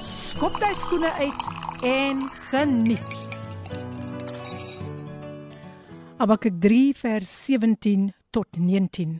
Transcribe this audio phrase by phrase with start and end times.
[0.00, 1.42] skop jy skoene uit
[1.84, 3.16] en geniet.
[6.20, 9.18] Habakuk 3 vers 17 tot 19.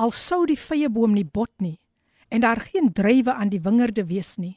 [0.00, 1.78] Al sou die vrye boom nie bot nie
[2.28, 4.54] en daar geen druiwe aan die wingerde wees nie,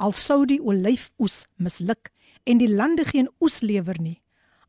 [0.00, 2.08] al sou die olyfoes misluk
[2.48, 4.22] en die lande geen oes lewer nie,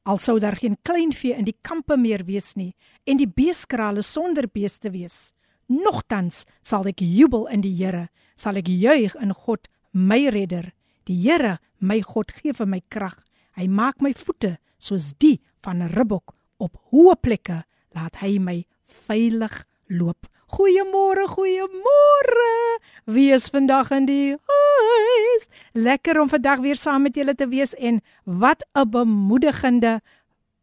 [0.04, 2.74] al sou daar geen kleinvee in die kampe meer wees nie
[3.08, 5.30] en die beeskrale sonder beeste wees
[5.72, 10.74] Nogtans sal ek jubel in die Here, sal ek juig in God, my redder.
[11.06, 13.18] Die Here, my God, gee vir my krag.
[13.58, 17.64] Hy maak my voete soos die van 'n ribbok op hoë plekke,
[17.96, 18.66] laat hy my
[19.08, 20.28] veilig loop.
[20.52, 22.80] Goeiemôre, goeiemôre.
[23.06, 25.48] Wie is vandag in die huis?
[25.74, 30.02] Lekker om vandag weer saam met julle te wees en wat 'n bemoedigende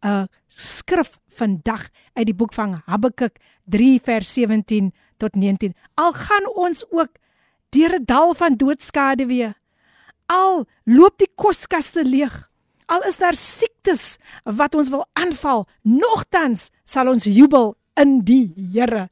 [0.03, 5.75] 'n uh, skrif vandag uit die boek van Habakuk 3 vers 17 tot 19.
[5.95, 7.11] Al gaan ons ook
[7.71, 9.55] deur 'n dal van doodskade weer.
[10.27, 12.49] Al loop die koskaste leeg.
[12.87, 19.09] Al is daar siektes wat ons wil aanval, nogtans sal ons jubel in die Here.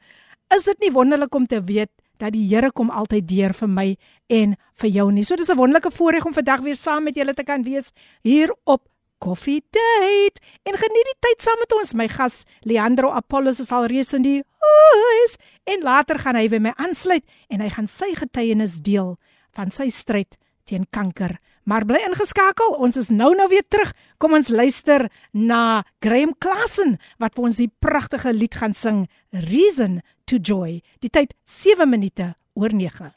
[0.48, 3.96] Is dit nie wonderlik om te weet dat die Here kom altyd deur vir my
[4.26, 5.24] en vir jou nie.
[5.24, 8.54] So dis 'n wonderlike voorreg om vandag weer saam met julle te kan wees hier
[8.64, 8.82] op
[9.18, 11.94] Coffee Date en geniet die tyd saam met ons.
[11.94, 16.60] My gas Leandro Apollos is al reeds in die huis en later gaan hy by
[16.62, 19.14] my aansluit en hy gaan sy getuienis deel
[19.56, 21.36] van sy stryd teen kanker.
[21.66, 23.92] Maar bly ingeskakel, ons is nou nou weer terug.
[24.22, 30.00] Kom ons luister na Graham Klassen wat vir ons die pragtige lied gaan sing Reason
[30.26, 30.80] to Joy.
[31.02, 33.12] Die tyd 7 minute oor 9.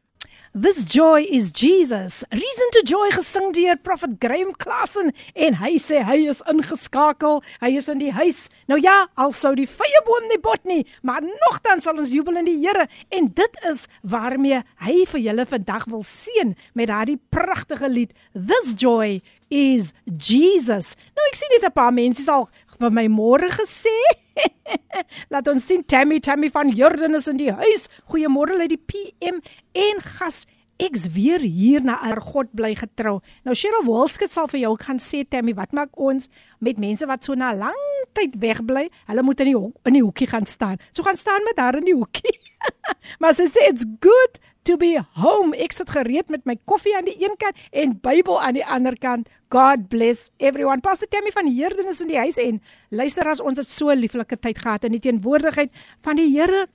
[0.56, 2.24] This joy is Jesus.
[2.32, 7.44] Reason to joy gesing deur Prophet Graham Klassen en hy sê hy is ingeskakel.
[7.62, 8.48] Hy is in die huis.
[8.66, 12.42] Nou ja, al sou die vrye boom nie bot nie, maar nogtans sal ons jubel
[12.42, 17.20] in die Here en dit is waarmee hy vir julle vandag wil seën met daardie
[17.30, 18.18] pragtige lied.
[18.34, 19.20] This joy
[19.54, 20.96] is Jesus.
[21.14, 23.95] Nou ek sien net 'n paar mense al vir my môre gesê.
[25.34, 27.90] Laat ons sien Tammy Tammy van Jordan is in die huis.
[28.12, 29.41] Goeiemôre uit die PM
[29.75, 30.45] en gas.
[30.79, 33.17] Ek's weer hier na er God bly getrou.
[33.44, 36.29] Nou Cheryl Wolskit sal vir jou gaan sê Tammy, wat maak ons
[36.63, 37.81] met mense wat so na lang
[38.16, 38.85] tyd wegbly?
[39.09, 40.79] Hulle moet in die in die hoekie gaan staan.
[40.95, 42.31] So gaan staan met haar in die hoekie.
[43.22, 45.51] maar sy sê it's good to be home.
[45.59, 48.96] Ek sit gereed met my koffie aan die een kant en Bybel aan die ander
[48.96, 49.28] kant.
[49.51, 50.79] God bless everyone.
[50.85, 52.63] Pastor Tammy van Heerden is in die huis en
[52.96, 55.75] luister as ons het so lieflike tyd gehad in die teenwoordigheid
[56.07, 56.69] van die Here.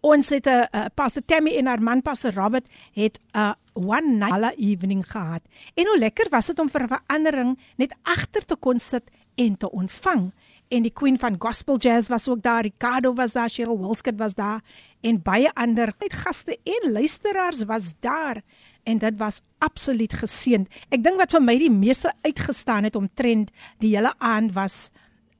[0.00, 3.52] Ons het 'n uh, uh, Pastor Tammy en haar man Pastor Robert het 'n uh,
[3.74, 5.42] one night evening gehad.
[5.74, 9.56] En hoe lekker was dit om vir 'n verandering net agter te kon sit en
[9.56, 10.32] te ontvang
[10.70, 14.34] en die queen van gospel jazz was ook daar, Ricardo was daar, Cheryl Wilskut was
[14.34, 14.60] daar
[15.00, 18.42] en baie ander gaste en luisteraars was daar
[18.82, 20.68] en dit was absoluut geseënd.
[20.88, 24.90] Ek dink wat vir my die meeste uitgestaan het omtrent die hele aand was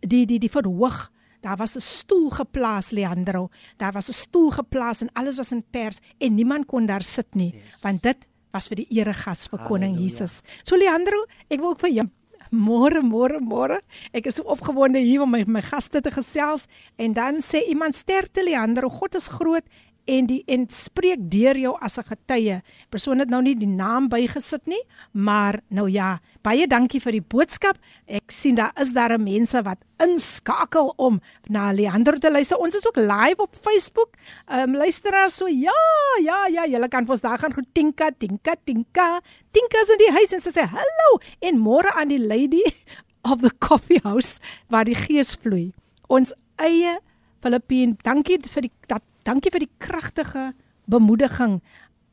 [0.01, 1.11] die die die verhoog
[1.41, 3.49] Daar was 'n stoel geplaas Leandro.
[3.77, 7.35] Daar was 'n stoel geplaas en alles was in pers en niemand kon daar sit
[7.35, 7.83] nie yes.
[7.83, 8.17] want dit
[8.51, 10.43] was vir die eregas vir koning Jesus.
[10.63, 12.09] So Leandro, ek wil ook vir jou
[12.51, 13.77] Môre, môre, môre.
[14.13, 16.67] Ek is so opgewonde hier om my my gaste te gesels
[16.99, 19.63] en dan sê iemand sterkte Leander, God is groot
[20.11, 22.63] en die en spreek deur jou as 'n getuie.
[22.91, 24.83] Persoon het nou nie die naam bygesit nie,
[25.13, 27.77] maar nou ja, baie dankie vir die boodskap.
[28.07, 32.59] Ek sien daar is daar mense wat inskakel om na Leander te luister.
[32.59, 34.17] Ons is ook live op Facebook.
[34.49, 35.73] Ehm um, luisteraars so ja,
[36.23, 39.21] ja, ja, julle kan ons daar gaan goed tinka, tinka, tinka.
[39.51, 42.63] Tinka's in die huis en sy sê hallo en môre aan die lady
[43.31, 45.73] of the coffee house waar die gees vloei.
[46.09, 46.99] Ons eie
[47.41, 50.52] Filippien, dankie vir die dat Dankie vir die kragtige
[50.86, 51.60] bemoediging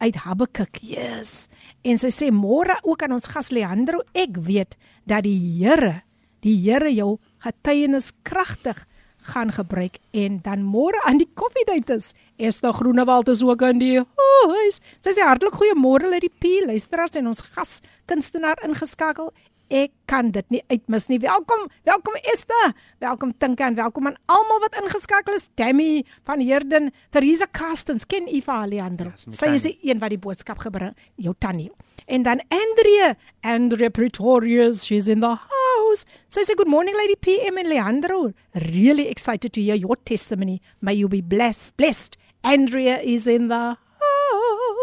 [0.03, 0.81] uit Habakuk.
[0.83, 1.49] Yes.
[1.87, 6.01] En sy sê môre ook aan ons gas Leandro, ek weet dat die Here,
[6.43, 8.87] die Here jou getuienis kragtig
[9.23, 12.11] gaan gebruik en dan môre aan die koffiedייט is.
[12.37, 14.81] Esther Groenewald is ook in die huis.
[15.05, 17.79] Sy sê hartlik goeiemôre uit die P luisteraars en ons gas
[18.11, 19.31] kunstenaar ingeskakel
[19.68, 21.18] Ek kan dit nie uitmis nie.
[21.20, 22.72] Welkom, welkom Esther.
[23.04, 25.50] Welkom Tinka en welkom aan almal wat ingeskakel is.
[25.60, 29.12] Tammy van Herden, Theresa Castens, ken Eva Leandro.
[29.12, 31.68] Ja, Sy is die een wat die boodskap gebring, jou tannie.
[32.08, 36.06] En dan Andrea, Andrea Pretorius, she's in the house.
[36.32, 38.32] Sy sê good morning Lady PM and Leandro.
[38.72, 40.62] Really excited to hear your testimony.
[40.80, 41.76] May you be blessed.
[41.76, 42.16] Blessed.
[42.44, 43.76] Andrea is in the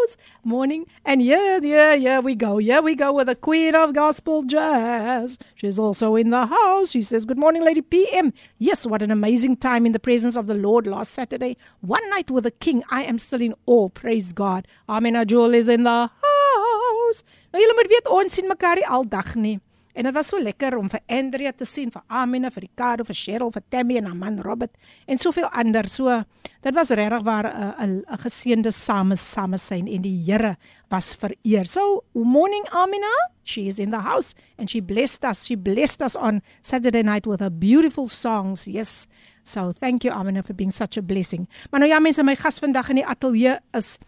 [0.05, 0.17] house.
[0.45, 0.87] Morning.
[1.05, 2.59] And yeah, yeah, yeah, we go.
[2.59, 5.39] Yeah, we go with the Queen of Gospel Jazz.
[5.55, 6.91] She's also in the house.
[6.91, 8.33] She says, Good morning, Lady PM.
[8.59, 11.57] Yes, what an amazing time in the presence of the Lord last Saturday.
[11.81, 12.83] One night with the King.
[12.91, 13.89] I am still in awe.
[13.89, 14.67] Praise God.
[14.89, 17.25] Amina Jewel is in the house.
[17.53, 19.61] Nou julle moet weet ons sien mekaar al dag nie.
[19.95, 23.15] En dit was so lekker om vir Andrea te sien, vir Amina, vir Ricardo, vir
[23.15, 24.75] Cheryl, vir Tammy en haar man Robert
[25.07, 25.87] en soveel ander.
[25.89, 26.25] So
[26.65, 30.57] dit was regtig waar 'n uh, 'n geseënde same same syn en die Here
[30.89, 31.67] was vereer.
[31.67, 35.45] So morning Amina, she is in the house and she blessed us.
[35.45, 38.65] She blessed us on Saturday night with her beautiful songs.
[38.67, 39.07] Yes.
[39.43, 41.49] So thank you Amina for being such a blessing.
[41.71, 43.99] Maar nou ja mense, my gas vandag in die ateljee is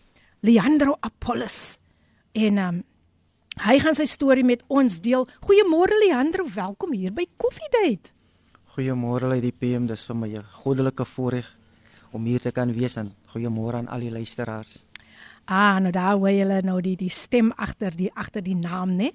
[0.41, 1.79] Leandro Apollos.
[2.33, 2.85] En um,
[3.57, 5.25] Hy gaan sy storie met ons deel.
[5.49, 8.13] Goeiemôre Leandro, welkom hier by Coffee Date.
[8.77, 11.56] Goeiemôre uit die PM, dis vir my 'n goddelike voorreg
[12.17, 14.81] om hier te kan wees en goeiemôre aan al die luisteraars.
[15.47, 19.13] Ah, nou daar hoe julle nou die die stem agter die agter die naam, né?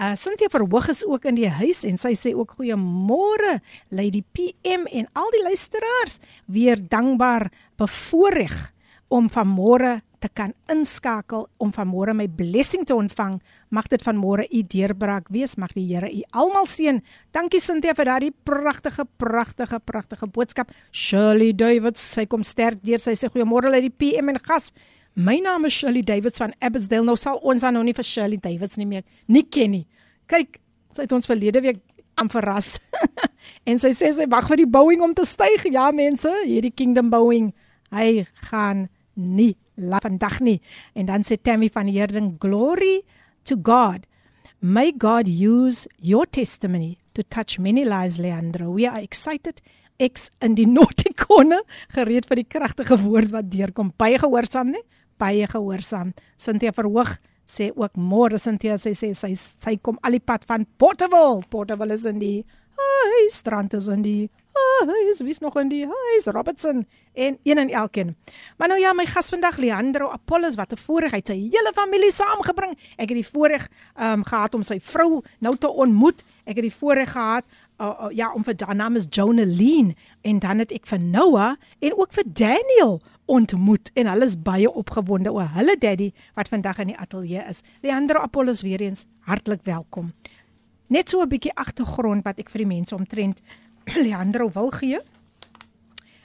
[0.00, 3.58] Uh Cynthia Verhoog is ook in die huis en sy sê ook goeiemôre
[3.92, 6.18] Lady PM en al die luisteraars.
[6.48, 8.73] Weer dankbaar bevoorreg
[9.14, 13.36] om vanmôre te kan inskakel om vanmôre my blessing te ontvang.
[13.74, 15.58] Mag dit vanmôre u deurbraak wees.
[15.60, 17.02] Mag die Here u almal seën.
[17.36, 20.72] Dankie Cynthia vir daardie pragtige, pragtige, pragtige boodskap.
[20.90, 23.02] Shirley Davids, sy kom sterk deur.
[23.02, 24.72] Sy sê goeiemôre uit die PM en gas.
[25.14, 27.04] My naam is Shirley Davids van Abbotsdale.
[27.06, 29.84] Nou sal ons aan nou nie vir Shirley Davids nie meer nie ken nie.
[30.30, 30.58] Kyk,
[30.96, 31.84] sy het ons verlede week
[32.18, 32.78] aan verras.
[33.68, 35.68] en sy sê sy wag vir die Boeing om te styg.
[35.68, 37.52] Ja mense, hierdie Kingdom Boeing,
[37.92, 40.60] hy gaan nie la vandag nie.
[40.94, 43.02] En dan sê Tammy van Heerding, "Glory
[43.44, 44.06] to God.
[44.60, 48.72] May God use your testimony to touch many lives, Leandro.
[48.72, 49.60] We are excited."
[49.98, 51.62] Ek in die notikone
[51.94, 53.92] gereed vir die kragtige woord wat deurkom.
[53.96, 54.82] Baie gehoorsaam, nee?
[55.18, 56.12] Baie gehoorsaam.
[56.36, 60.66] Cynthia verhoog sê ook môre Cynthia sê sy sy sy kom al die pad van
[60.78, 61.42] Portable.
[61.50, 62.44] Portable is in die
[62.74, 64.30] Hi, strand is in die
[64.84, 68.16] Hy is wys nog in die huis Robertson en een en elkeen.
[68.56, 72.12] Maar nou ja, my gas vandag Leandro Apollos wat 'n voorreg het sy hele familie
[72.12, 72.78] saamgebring.
[72.96, 76.22] Ek het die voorreg ehm um, gehad om sy vrou nou te ontmoet.
[76.44, 77.44] Ek het die voorreg gehad
[77.80, 81.56] uh, uh, ja om vir haar naam is Jonaline en dan het ek vir Noah
[81.80, 86.78] en ook vir Daniel ontmoet en hulle is baie opgewonde oor hulle daddy wat vandag
[86.78, 87.62] in die ateljee is.
[87.80, 90.12] Leandro Apollos weer eens hartlik welkom.
[90.86, 93.40] Net so 'n bietjie agtergrond wat ek vir die mense omtrent
[94.04, 95.00] Leandro wil gee.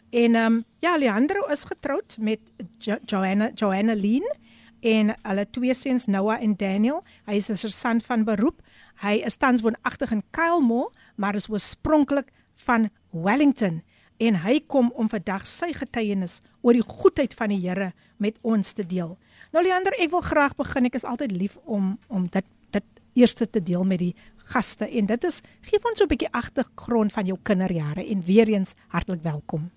[0.10, 2.40] En ehm um, ja, Leandro is getroud met
[2.78, 4.36] jo Joanna Joanna Leen
[4.80, 7.04] en hulle twee seuns Noah en Daniel.
[7.26, 8.62] Hy is 'n sersant van beroep.
[8.96, 13.84] Hy is tans woonagtig in Kylemore, maar is oorspronklik van Wellington
[14.18, 18.74] en hy kom om vandag sy getuienis oor die goedheid van die Here met ons
[18.74, 19.18] te deel.
[19.56, 20.86] Nou Leander, ek wil graag begin.
[20.86, 22.84] Ek is altyd lief om om dit dit
[23.14, 24.16] eers te deel met die
[24.50, 28.48] gaste en dit is gee ons so 'n bietjie agtergrond van jou kinderjare en weer
[28.48, 29.69] eens hartlik welkom.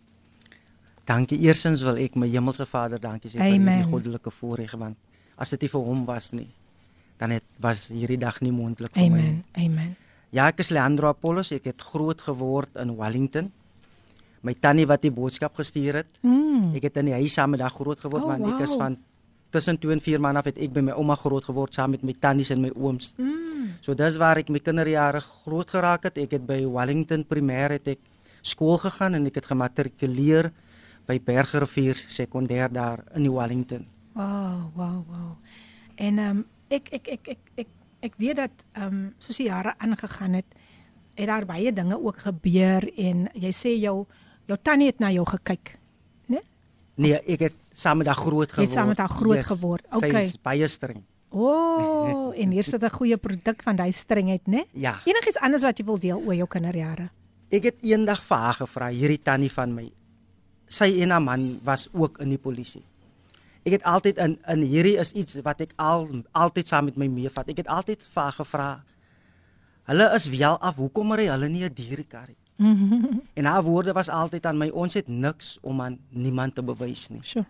[1.05, 1.39] Dankie.
[1.39, 4.97] Eersins wil ek my hemelse Vader dankie sê vir die goddelike voorreg want
[5.37, 6.49] as dit nie vir hom was nie
[7.19, 9.21] dan het was hierdie dag nie moontlik vir Amen.
[9.21, 9.43] my.
[9.55, 9.73] Amen.
[9.73, 9.97] Amen.
[10.33, 11.53] Ja, ek is Leandro Apollos.
[11.53, 13.51] Ek het groot geword in Wellington.
[14.43, 16.09] My tannie wat die boodskap gestuur het.
[16.23, 16.73] Mm.
[16.75, 18.81] Ek het in die huis saam met haar groot geword Oh, want ek is wow.
[18.87, 18.97] van
[19.53, 22.03] tussen 2 en 4 maande af het ek by my ouma groot geword saam met
[22.07, 23.13] my tannies en my ooms.
[23.19, 23.77] Mm.
[23.85, 26.19] So dis waar ek my kinderjare groot geraak het.
[26.19, 28.03] Ek het by Wellington Primêr het ek
[28.43, 30.51] skool gegaan en ek het gematrikuleer
[31.07, 33.87] by Bergrivier Sekondêr daar in die Wellington.
[34.17, 35.31] Wow, wow, wow.
[35.97, 37.69] En ehm um, ek ek ek ek ek
[38.03, 40.59] ek weet dat ehm um, soos die jare aangegaan het,
[41.15, 44.07] het daar baie dinge ook gebeur en jy sê jou
[44.49, 45.77] jou tannie het na jou gekyk,
[46.27, 46.41] né?
[46.97, 48.69] Nee, ek het saam met haar groot geword.
[48.69, 50.23] het saam met haar groot geword, Sy okay.
[50.25, 51.03] is baie streng.
[51.33, 54.65] O, oh, en hier sit 'n goeie produk van daai strengheid, né?
[54.73, 55.01] Ja.
[55.05, 57.11] Enigiets anders wat jy wil deel oor jou kinderjare?
[57.51, 59.91] Ek het eendag vir haar gevra, hierdie tannie van my.
[60.69, 62.85] Sy en haar man was ook in die polisie.
[63.65, 67.07] Ek het altyd in in hierdie is iets wat ek al altyd saam met my
[67.07, 67.49] meevat.
[67.49, 68.85] Ek het altyd vir haar gevra.
[69.85, 72.37] Hulle is wel af, hoekom ry hulle nie 'n dierekar nie?
[72.57, 73.19] Mhm.
[73.35, 77.09] En haar woorde was altyd aan my, ons het niks om aan niemand te bewys
[77.09, 77.21] nie.
[77.23, 77.45] So.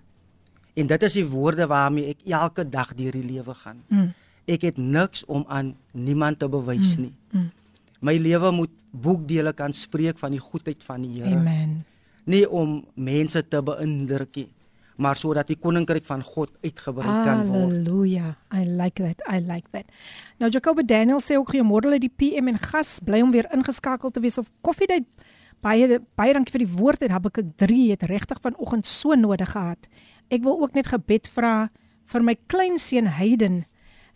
[0.78, 3.82] En dit is die woorde waarmee ek elke dag deur die lewe gaan.
[3.88, 4.12] Mm.
[4.48, 7.14] Ek het niks om aan niemand te bewys nie.
[7.32, 7.50] Mm.
[8.00, 11.36] My lewe moet boekdele kan spreek van die goedheid van die Here.
[11.36, 11.82] Amen.
[12.28, 14.50] Nie om mense te beïndruk nie,
[15.00, 17.72] maar sodat die koninkryk van God uitgebrei kan word.
[17.72, 18.36] Halleluja.
[18.54, 19.24] I like that.
[19.32, 19.88] I like that.
[20.38, 24.12] Nou Jacob Daniel sê ook goeiemôre uit die PM en gas bly om weer ingeskakel
[24.12, 25.08] te wees op koffiedייט.
[25.64, 29.90] Baie baie dankie vir die woord en Habakuk 3 het regtig vanoggend so nodig gehad.
[30.33, 31.69] Ek wil ook net gebed vra
[32.09, 33.67] vir my kleinseun Hayden.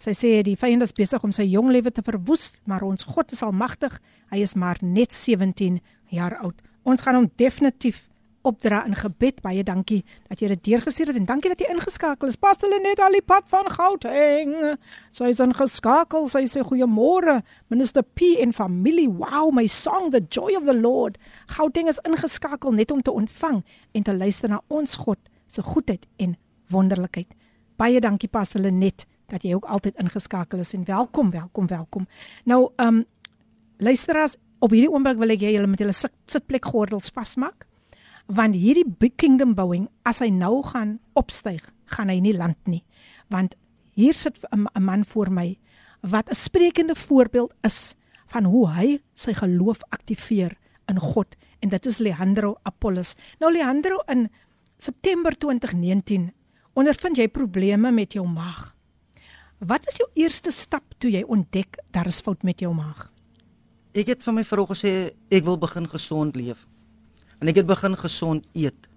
[0.01, 3.35] Sy sê die vyand is besig om sy jong lewe te verwoes, maar ons God
[3.37, 3.99] is almagtig.
[4.33, 5.77] Hy is maar net 17
[6.13, 6.57] jaar oud.
[6.89, 8.07] Ons gaan hom definitief
[8.49, 9.43] opdra in gebed.
[9.45, 12.41] Baie dankie dat jy dit deurgestuur het en dankie dat jy ingeskakel is.
[12.41, 14.57] Pas hulle net al die pad van Gauteng.
[15.13, 16.31] Sy is ingeskakel.
[16.33, 19.11] Sy sê goeiemôre, minister P en familie.
[19.13, 21.21] Wow, my song the joy of the Lord.
[21.53, 26.07] Gauteng is ingeskakel net om te ontvang en te luister na ons God se goedheid
[26.17, 26.37] en
[26.69, 27.29] wonderlikheid.
[27.77, 32.07] Baie dankie pas hulle net dat jy ook altyd ingeskakel is en welkom, welkom, welkom.
[32.45, 33.05] Nou, ehm um,
[33.79, 37.67] luisteraars, op hierdie oomblik wil ek hê julle moet julle sitplekgordels vasmaak
[38.27, 41.63] want hierdie big kingdom bouing as hy nou gaan opstyg,
[41.95, 42.83] gaan hy nie land nie.
[43.31, 43.55] Want
[43.95, 45.59] hier sit 'n man voor my
[46.03, 47.95] wat 'n sprekende voorbeeld is
[48.27, 50.57] van hoe hy sy geloof aktiveer
[50.89, 53.15] in God en dit is Leandro Apollos.
[53.39, 54.29] Nou Leandro in
[54.79, 56.33] September 2019
[56.77, 58.75] ondervind jy probleme met jou maag.
[59.65, 63.09] Wat is jou eerste stap toe jy ontdek daar is fout met jou maag?
[63.97, 64.93] Ek het vir my vrou gesê
[65.33, 66.67] ek wil begin gesond leef
[67.41, 68.89] en ek het begin gesond eet.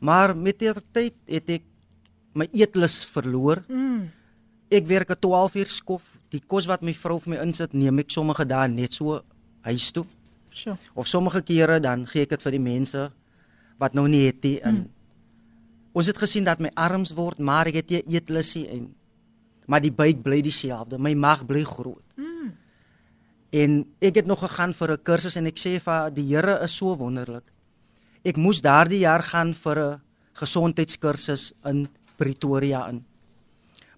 [0.00, 1.66] Maar met die tyd het ek
[2.38, 3.64] my eetlus verloor.
[3.68, 4.08] Mm.
[4.70, 6.04] Ek werk 'n 12 uur skof.
[6.30, 9.22] Die kos wat my vrou vir my insit, neem ek sommige dae net so
[9.62, 10.04] huis toe.
[10.52, 10.76] So.
[10.94, 13.12] Of sommige kere dan gee ek dit vir die mense
[13.78, 14.58] wat nou nie het nie.
[14.64, 14.86] Mm.
[15.98, 18.88] Ons het gesien dat my arms word, maar ek het nie eetlusie en
[19.68, 20.96] maar die buik bly dieselfde.
[20.96, 22.04] My maag bly groot.
[22.16, 22.54] Mm.
[23.52, 26.72] En ek het nog gegaan vir 'n kursus en ek sê vir die Here is
[26.72, 27.44] so wonderlik.
[28.24, 30.00] Ek moes daardie jaar gaan vir 'n
[30.32, 33.04] gesondheidskursus in Pretoria in.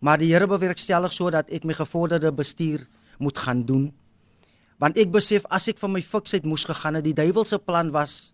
[0.00, 2.86] Maar die Here bewerkstellig sodat ek my gevorderde bestuur
[3.18, 3.92] moet gaan doen.
[4.78, 7.90] Want ek besef as ek van my fiksheid moes gegaan het, die duiwel se plan
[7.90, 8.32] was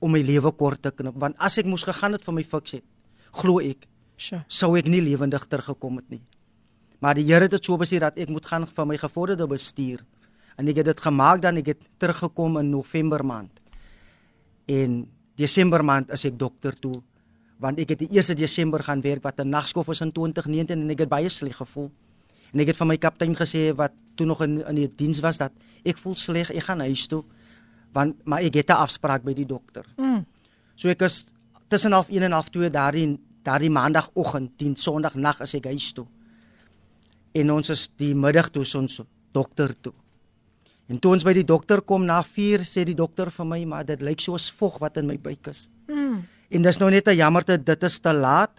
[0.00, 2.84] om my lewe kort te knip, want as ek moes gegaan het vir my fiksheid,
[3.42, 4.44] glo ek, sure.
[4.48, 6.22] sou ek nie lewendig teruggekom het nie.
[7.00, 10.02] Maar die Here het dit so besluit dat ek moet gaan van my gevorderde bestuur.
[10.60, 13.62] En ek het dit gemaak dan ek het teruggekom in November maand.
[14.68, 15.06] En
[15.40, 16.98] Desember maand as ek dokter toe
[17.60, 20.90] want ek het die 1 Desember gaan werk wat 'n nagskof was in 2019 en
[20.90, 21.90] ek het baie sleg gevoel.
[22.52, 25.38] En ek het van my kaptein gesê wat toe nog in in die diens was
[25.38, 25.52] dat
[25.84, 27.24] ek voel sleg, ek gaan huis toe
[27.92, 29.84] want maar ek het 'n afspraak by die dokter.
[29.96, 30.24] Mm.
[30.74, 31.26] So ek is
[31.68, 35.92] tussen half 1 en half 2 daardie daardie maandagooggend, 10 Sondag nag as ek huis
[35.92, 36.06] toe
[37.32, 39.00] en ons is die middag toe ons
[39.34, 39.94] dokter toe.
[40.90, 43.86] En toe ons by die dokter kom na 4 sê die dokter vir my maar
[43.86, 45.68] dit lyk soos vog wat in my buik is.
[45.88, 46.24] Mm.
[46.50, 48.50] En dis nou net 'n jammerte dit is te laat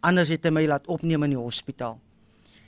[0.00, 1.98] anders het hy my laat opneem in die hospitaal.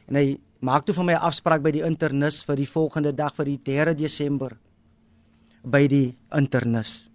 [0.09, 3.35] En hy maak toe vir my 'n afspraak by die internis vir die volgende dag
[3.35, 4.59] vir die 3 Desember
[5.63, 7.13] by die internis.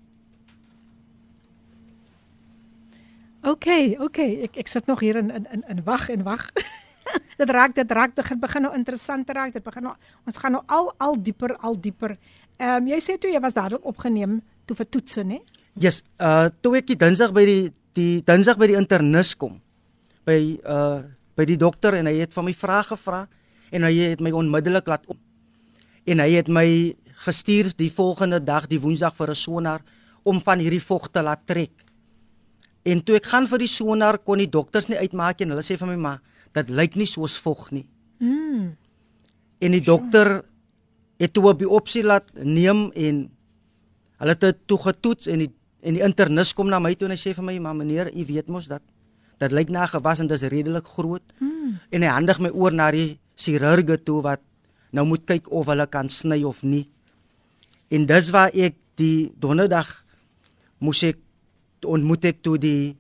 [3.48, 6.50] OK, OK, ek ek sit nog hier in in in wag en wag.
[7.40, 9.54] dit raak dit raak dit begin nou interessant te raak.
[9.56, 9.96] Dit begin nou
[10.28, 12.18] ons gaan nou al al dieper al dieper.
[12.58, 15.40] Ehm um, jy sê toe jy was dadelik opgeneem toe vir toetse, né?
[15.80, 17.64] Yes, uh toe ek die Dinsdag by die
[17.96, 19.62] die Dinsdag by die internis kom
[20.28, 21.06] by uh
[21.38, 23.28] by die dokter en hy het van my vrae gevra
[23.72, 25.20] en hy het my onmiddellik laat op.
[26.08, 26.68] En hy het my
[27.26, 29.82] gestuur die volgende dag, die Woensdag vir 'n sonar
[30.24, 31.72] om van hierdie vog te laat trek.
[32.84, 35.78] En toe ek gaan vir die sonar kon die dokters nie uitmaak en hulle sê
[35.78, 36.22] vir my maar
[36.54, 37.88] dit lyk nie soos vog nie.
[38.20, 38.76] Mm.
[39.60, 40.44] En die dokter
[41.18, 43.30] het toe op die opsie laat neem en
[44.18, 45.54] hulle het dit toe getoets en die
[45.88, 48.26] en die internis kom na my toe en hy sê vir my maar meneer, u
[48.26, 48.82] weet mos dat
[49.40, 51.24] dit lyk na gewas en dit is redelik groot.
[51.40, 51.78] Mm.
[51.94, 54.42] En hy handig my oor na die chirurge toe wat
[54.92, 56.88] nou moet kyk of hulle kan sny of nie.
[57.88, 59.88] En dis waar ek die donderdag
[60.84, 61.20] moes ek
[61.88, 62.98] ontmoet ek toe die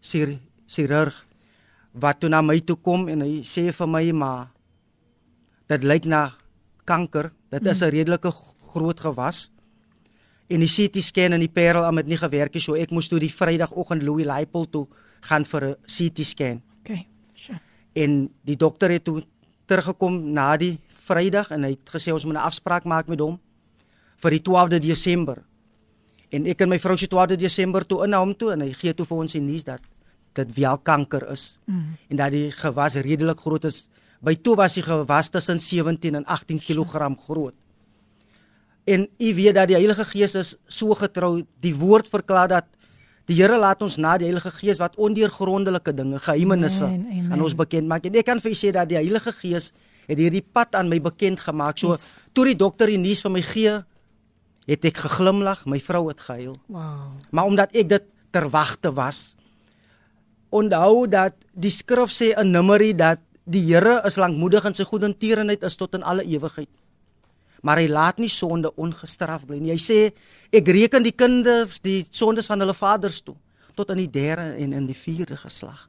[0.00, 1.16] chirurg
[1.92, 4.48] wat toe na my toe kom en hy sê vir my maar
[5.70, 6.30] dit lyk na
[6.86, 7.30] kanker.
[7.50, 7.94] Dit is 'n mm.
[7.94, 8.30] redelike
[8.72, 9.50] groot gewas.
[10.48, 13.18] En die CT scan en die Parel het nie gewerk nie, so ek moes toe
[13.18, 14.86] die Vrydagoggend Louis Leipold toe
[15.20, 16.62] gaan vir 'n CT scan.
[16.80, 17.06] Okay.
[17.34, 17.60] Sure.
[17.92, 19.22] En die dokter het toe
[19.66, 23.38] teruggekom na die Vrydag en hy het gesê ons moet 'n afspraak maak met hom
[24.20, 25.40] vir die 12de Desember.
[26.30, 28.72] En ek en my vrou se 12de Desember toe in na hom toe en hy
[28.76, 29.82] gee toe vir ons die nuus dat
[30.38, 31.86] dit wel kanker is mm.
[32.12, 33.88] en dat die gewas redelik groot is.
[34.22, 37.56] By toe was die gewas tussen 17 en 18 kg groot.
[38.86, 41.42] En u weet dat die Heilige Gees is so getrou.
[41.60, 42.68] Die woord verklaar dat
[43.30, 47.86] Die Here laat ons na die Heilige Gees wat ondeurgrondelike dinge, geheimenisse aan ons bekend
[47.86, 48.08] maak.
[48.08, 49.70] En ek kan vir u sê dat die Heilige Gees
[50.08, 51.78] het hierdie pad aan my bekend gemaak.
[51.78, 52.24] So yes.
[52.34, 53.76] toe die dokter die nuus vir my gee,
[54.68, 56.56] het ek geglimlag, my vrou het gehuil.
[56.66, 57.16] Wow.
[57.30, 59.34] Maar omdat ek dit ter wagte was,
[60.50, 65.62] onthou dat die skrif sê in Numeri dat die Here is lankmoedig en sy goedertierenheid
[65.66, 66.70] is tot in alle ewigheid.
[67.66, 69.74] Maar hy laat nie sonde ongestraf bly nie.
[69.74, 69.98] Hy sê
[70.54, 73.36] ek reken die kinders die sondes van hulle vaders toe
[73.78, 75.86] tot in die derde en in die vierde geslag.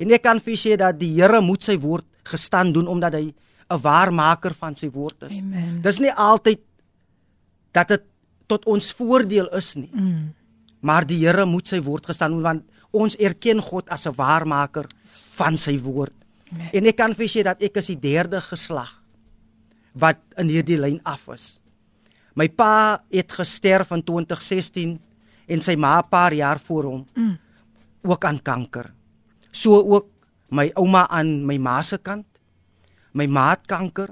[0.00, 3.32] En ek kan vir sê dat die Here moet sy woord gestaan doen omdat hy
[3.70, 5.38] 'n waarmaker van sy woord is.
[5.38, 5.80] Amen.
[5.82, 6.58] Dis nie altyd
[7.72, 8.02] dat dit
[8.46, 9.90] tot ons voordeel is nie.
[9.92, 10.32] Mm.
[10.80, 14.86] Maar die Here moet sy woord gestaan want ons erken God as 'n waarmaker
[15.36, 16.12] van sy woord.
[16.52, 16.70] Amen.
[16.72, 19.00] En ek kan vir sê dat ek is die derde geslag
[19.94, 21.60] wat in hierdie lyn af is.
[22.34, 25.00] My pa het gesterf in 2016
[25.48, 27.38] en sy ma 'n paar jaar voor hom Mm.
[28.02, 28.92] ook aan kanker.
[29.52, 30.06] So ook
[30.50, 32.26] my ouma aan my ma se kant.
[33.12, 34.10] My ma het kanker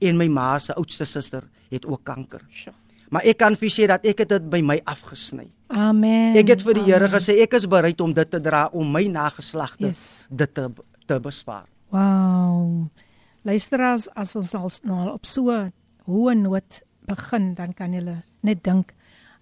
[0.00, 2.40] en my ma se oudste suster het ook kanker.
[2.50, 2.72] Sjoe.
[3.12, 5.50] Maar ek kan vir sê dat ek het dit by my afgesny.
[5.68, 6.36] Amen.
[6.36, 9.04] Ek het vir die Here gesê ek is bereid om dit te dra om my
[9.12, 10.26] nageslagte Yes.
[10.30, 10.70] dit te
[11.06, 11.66] te bespaar.
[11.90, 12.86] Wow.
[13.44, 15.50] Luisteraars, as ons al nou op so
[16.06, 18.94] hoë noot begin, dan kan julle net dink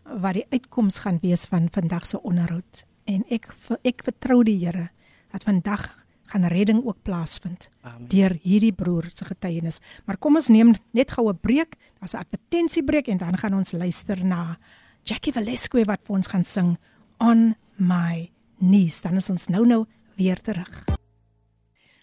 [0.05, 2.85] wat die uitkoms gaan wees van vandag se onderhoud.
[3.07, 3.53] En ek
[3.85, 4.89] ek vertrou die Here
[5.31, 6.00] dat vandag
[6.31, 8.09] gaan redding ook plaasvind Amen.
[8.09, 9.81] deur hierdie broer se getuienis.
[10.07, 11.77] Maar kom ons neem net gou 'n breek.
[11.99, 14.59] Daar's 'n advertensiebreek en dan gaan ons luister na
[15.05, 16.79] Jackie Velasquez wat vir ons gaan sing
[17.19, 19.01] On My Knees.
[19.01, 20.85] Dan is ons nou nou weer terug.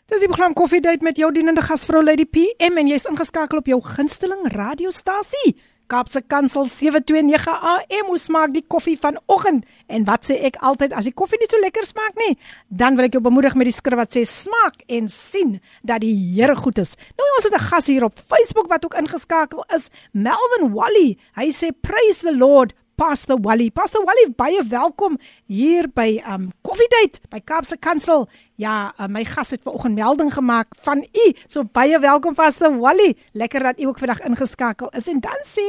[0.08, 3.66] Dis die program Coffee Date met jou dienende gasvrou Lady PM en jy's ingeskakel op
[3.68, 5.58] jou gunsteling radiostasie.
[5.88, 8.08] Kaapse Kansel 729 AM.
[8.12, 9.65] Hoe smaak die koffie vanoggend?
[9.88, 12.36] En wat sê ek altyd as die koffie nie so lekker smaak nie,
[12.67, 16.15] dan wil ek jou bemoedig met die skrif wat sê smaak en sien dat die
[16.36, 16.96] Here goed is.
[17.15, 21.17] Nou ons het 'n gas hier op Facebook wat ook ingeskakel is, Melvin Wally.
[21.36, 22.73] Hy sê praise the Lord.
[22.98, 23.70] Pastor Wally.
[23.70, 28.26] Pastor Wally, baie welkom hier by um Coffee Date by Kaapse Kansel.
[28.58, 31.26] Ja, uh, my gas het vanoggend melding gemaak van u.
[31.46, 33.14] So baie welkom Pastor Wally.
[33.38, 35.08] Lekker dat u ook vandag ingeskakel is.
[35.14, 35.66] En dan sê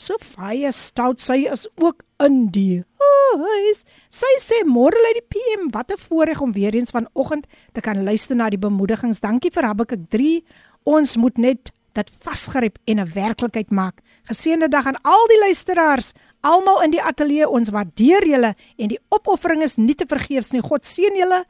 [0.00, 3.84] Sofia Stout, sy is ook in die huis.
[4.08, 8.04] Sy sê môre lê die PM, wat 'n voorreg om weer eens vanoggend te kan
[8.04, 9.20] luister na die bemoedigings.
[9.20, 10.44] Dankie vir Habakuk 3.
[10.84, 14.00] Ons moet net dit vasgryp en 'n werklikheid maak.
[14.24, 17.48] Geseënde dag aan al die luisteraars, almal in die ateljee.
[17.48, 20.62] Ons waardeer julle en die opoffering is nie te vergeefs nie.
[20.64, 21.44] God seën julle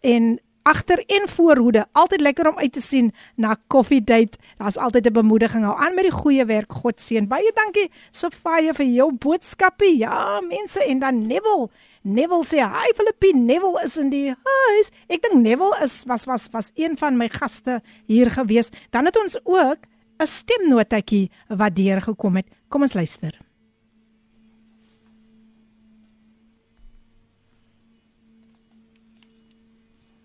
[0.00, 0.34] en
[0.64, 1.84] agter en voorhoede.
[1.92, 4.38] Altyd lekker om uit te sien na Coffee Date.
[4.58, 5.64] Daar's altyd 'n bemoediging.
[5.64, 6.72] Hou aan met die goeie werk.
[6.72, 7.28] God seën.
[7.28, 9.98] Baie dankie Sofia vir jou boodskapie.
[9.98, 11.68] Ja, mense en dan Neville.
[12.02, 13.44] Neville sê hi Filippine.
[13.44, 14.90] Neville is in die huis.
[15.08, 18.70] Ek dink Neville is was was was een van my gaste hier gewees.
[18.90, 19.78] Dan het ons ook
[20.18, 22.46] 'n stemnotetjie wat deurgekom het.
[22.68, 23.43] Kom ons luister.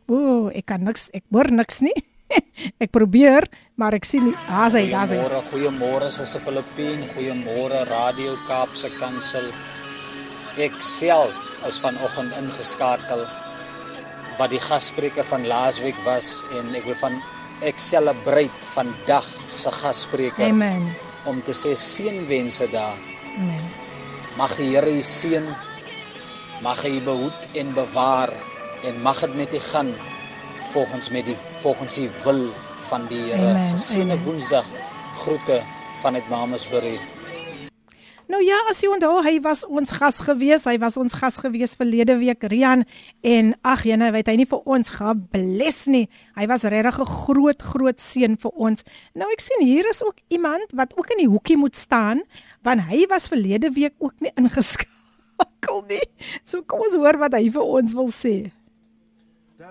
[0.10, 1.94] Ooh, ek kan niks, ek hoor niks nie.
[2.84, 3.46] ek probeer,
[3.78, 4.38] maar ek sien nie.
[4.48, 5.20] Daar's hy, daar's hy.
[5.22, 9.52] Goeiemôre, goeiemôre Suster Filippien, goeiemôre Radio Kaapse Kansel.
[10.60, 13.28] Ek self is vanoggend ingeskakel
[14.40, 17.20] wat die gasspreker van laasweek was en ek wil van
[17.68, 20.88] ek celebrate vandag se gasspreker Amen.
[21.28, 22.98] om te sê seënwense daar.
[23.36, 23.66] Amen.
[24.40, 25.50] Mag die Here u seën.
[26.64, 28.32] Mag hy behoed en bewaar
[28.84, 29.96] en mag dit met u gaan
[30.72, 32.50] volgens met die volgens die wil
[32.90, 33.70] van die Here.
[33.70, 34.26] Geseënde amen.
[34.26, 34.66] Woensdag.
[35.14, 35.64] Groete
[35.96, 37.00] vanuit Mamasbury.
[38.30, 40.68] Nou ja, as jy onthou, hy was ons gas gewees.
[40.70, 42.84] Hy was ons gas gewees verlede week, Rian.
[43.26, 46.04] En ag, jene, weet hy nie vir ons gebless nie.
[46.38, 48.86] Hy was regtig 'n groot groot seën vir ons.
[49.16, 52.22] Nou ek sien hier is ook iemand wat ook in die hoekie moet staan,
[52.62, 56.06] want hy was verlede week ook nie ingeskakel nie.
[56.44, 58.52] So kom ons hoor wat hy vir ons wil sê.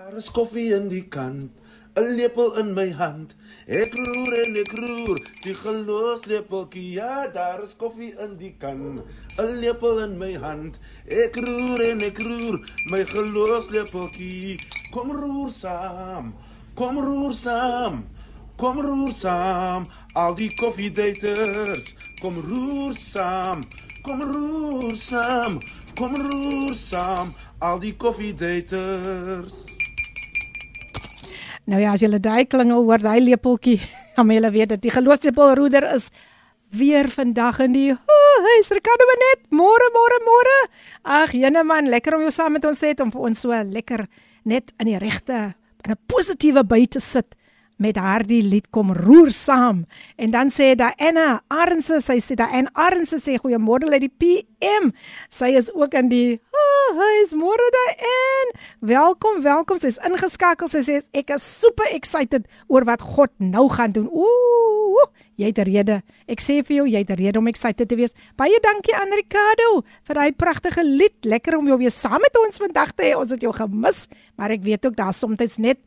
[0.09, 1.51] Daar is koffie in die kan,
[1.93, 3.35] 'n lepel in my hand.
[3.67, 6.93] Ek roer en ek roer, die geloofslepeltjie.
[6.95, 9.03] Ja, daar is koffie in die kan,
[9.37, 10.79] 'n lepel in my hand.
[11.05, 12.57] Ek roer en ek roer,
[12.89, 14.57] my geloofslepeltjie.
[14.89, 16.33] Kom roer saam,
[16.73, 18.05] kom roer saam.
[18.57, 21.93] Kom roer saam, al die koffiedaters.
[22.21, 23.61] Kom roer saam,
[24.01, 25.59] kom roer saam.
[25.95, 29.68] Kom roer saam, al die koffiedaters.
[31.69, 33.77] Nou ja, as jy daai klingel hoor, daai lepeltjie,
[34.15, 36.09] dan moet jy weet dat die geloofslepelroeder is
[36.73, 39.45] weer vandag in die Oh, hey, Ricardo net.
[39.53, 40.57] Môre, môre, môre.
[41.03, 43.53] Ag, jene man, lekker om jou saam met ons te hê om vir ons so
[43.53, 44.05] lekker
[44.49, 45.53] net in die regte
[45.85, 47.35] in 'n positiewe by te sit
[47.79, 49.85] met daardie lied kom roer saam.
[50.19, 54.91] En dan sê Diana Arnse sy sê Diana Arnse sê goeiemôre uit die PM
[55.31, 58.57] sy is ook in die oh, hy is môre Diana.
[58.93, 59.79] Welkom welkom.
[59.79, 64.11] Sy's ingeskakel sy sê ek is super excited oor wat God nou gaan doen.
[64.11, 65.07] Ooh
[65.39, 66.01] jy het 'n rede.
[66.27, 68.11] Ek sê vir jou jy het 'n rede om excited te wees.
[68.35, 71.23] Baie dankie aan Ricardo vir daai pragtige lied.
[71.23, 73.15] Lekker om jou weer saam met ons vandag te hê.
[73.15, 75.77] Ons het jou gemis maar ek weet ook daar soms net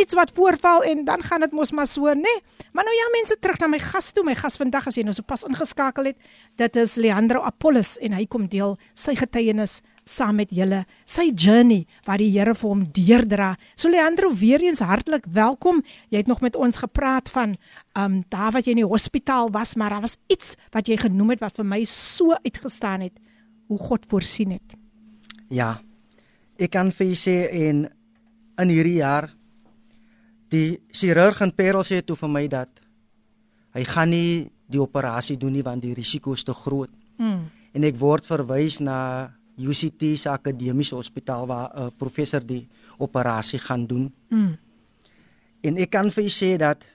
[0.00, 2.24] iets wat voorval en dan gaan dit mos maar so, nê?
[2.24, 2.66] Nee?
[2.72, 4.24] Maar nou ja, mense terug na my gas toe.
[4.24, 6.18] My gas vandag as jy nou so pas ingeskakel het,
[6.60, 11.84] dit is Leandro Apollos en hy kom deel sy getuienis saam met julle, sy journey
[12.08, 13.50] wat die Here vir hom deurdra.
[13.78, 15.82] So Leandro, weer eens hartlik welkom.
[16.10, 17.56] Jy het nog met ons gepraat van
[17.98, 21.36] um daar wat jy in die hospitaal was, maar daar was iets wat jy genoem
[21.36, 23.18] het wat vir my so uitgestaan het
[23.70, 24.78] hoe God voorsien het.
[25.50, 25.78] Ja.
[26.60, 27.86] Ek kan vir julle sê in
[28.60, 29.30] in hierdie jaar
[30.50, 32.80] Die chirurg in Parel sê toe vir my dat
[33.76, 36.90] hy gaan nie die operasie doen nie want die risiko is te groot.
[37.22, 37.44] Mm.
[37.74, 42.66] En ek word verwys na UCT se akademiese hospitaal waar 'n uh, professor die
[42.98, 44.10] operasie gaan doen.
[44.30, 44.58] Mm.
[45.62, 46.86] En ek kan vir u sê dat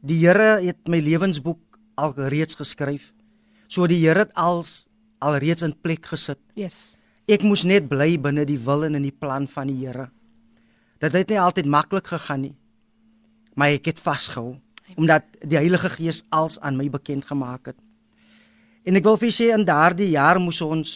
[0.00, 1.60] die Here het my lewensboek
[1.96, 3.12] al reeds geskryf.
[3.68, 6.38] So die Here het als al reeds in plek gesit.
[6.54, 6.96] Yes.
[7.28, 10.10] Ek moes net bly binne die wil en in die plan van die Here.
[10.98, 12.56] Dit het nie altyd maklik gegaan nie
[13.56, 14.56] maar ek het vasgehou
[14.94, 17.78] omdat die Heilige Gees als aan my bekend gemaak het.
[18.86, 20.92] En ek wil vir sê in daardie jaar moes ons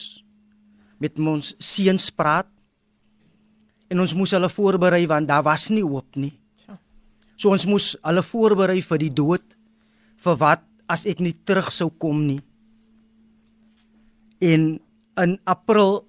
[1.03, 2.47] met ons seuns praat
[3.91, 6.33] en ons moes hulle voorberei want daar was nie hoop nie.
[7.35, 9.57] So ons moes hulle voorberei vir die dood
[10.23, 12.41] vir wat as ek nie terug sou kom nie.
[14.41, 14.77] En
[15.25, 16.05] in April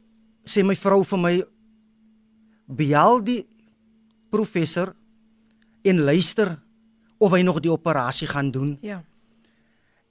[0.45, 1.35] sê my vrou vir my
[2.67, 3.41] bel die
[4.31, 4.93] professor
[5.83, 6.55] en luister
[7.21, 8.77] of hy nog die operasie gaan doen.
[8.81, 9.01] Ja.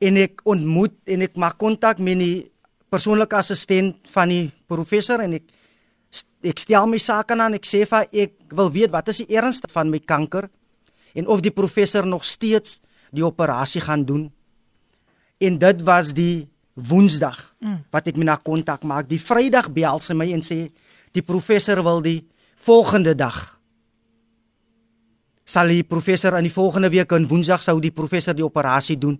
[0.00, 2.50] En ek ontmoet en ek maak kontak met die
[2.90, 5.50] persoonlike assistent van die professor en ek
[6.42, 9.60] ek stel my sake aan ek sê vir ek wil weet wat is die erns
[9.70, 10.48] van my kanker
[11.14, 12.80] en of die professor nog steeds
[13.10, 14.30] die operasie gaan doen.
[15.38, 16.48] En dit was die
[16.80, 17.78] Woensdag mm.
[17.92, 19.08] wat ek my na kontak maak.
[19.10, 20.70] Die Vrydag bel sy my en sê
[21.12, 22.22] die professor wil die
[22.62, 23.59] volgende dag
[25.50, 29.16] sal die professor in die volgende week in Woensdag sou die professor die operasie doen.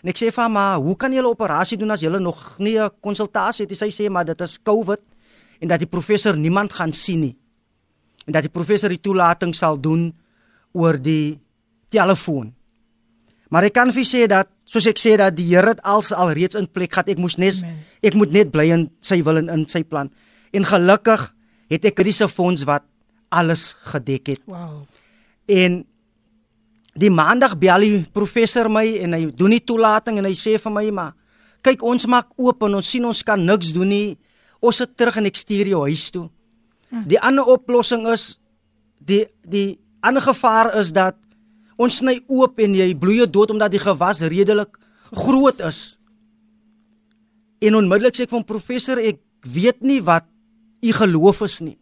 [0.00, 2.58] En ek sê vir hom, maar hoe kan jy 'n operasie doen as jy nog
[2.58, 3.80] nie 'n konsultasie het?
[3.80, 5.00] Hy sê maar dit is COVID
[5.60, 7.36] en dat die professor niemand gaan sien nie.
[8.26, 10.12] En dat die professor die toelating sal doen
[10.72, 11.38] oor die
[11.88, 12.54] telefoon.
[13.50, 16.32] Maar ek kan vir sê dat soos ek sê dat die Here het als al
[16.32, 17.08] reeds in plek gehad.
[17.08, 17.64] Ek moes net
[18.02, 20.10] ek moet net bly in sy wil en in sy plan.
[20.52, 21.34] En gelukkig
[21.70, 22.82] het ek hierdie se fonds wat
[23.30, 24.40] alles gedek het.
[24.46, 24.86] Wow.
[25.50, 25.80] En
[27.00, 30.74] die maandag bel die professor my en hy doen die toelating en hy sê vir
[30.74, 31.14] my maar
[31.64, 34.18] kyk ons maak oop en ons sien ons kan niks doen nie.
[34.60, 36.26] Ons sit terug en ek stuur jou huis toe.
[36.90, 37.06] Hm.
[37.08, 38.38] Die ander oplossing is
[39.00, 41.16] die die ander gevaar is dat
[41.80, 44.76] ons sny oop en jy bloei dood omdat die gewas redelik
[45.12, 45.98] groot is.
[47.60, 50.28] En onmiddellik sê ek van professor ek weet nie wat
[50.80, 51.76] u geloof is nie.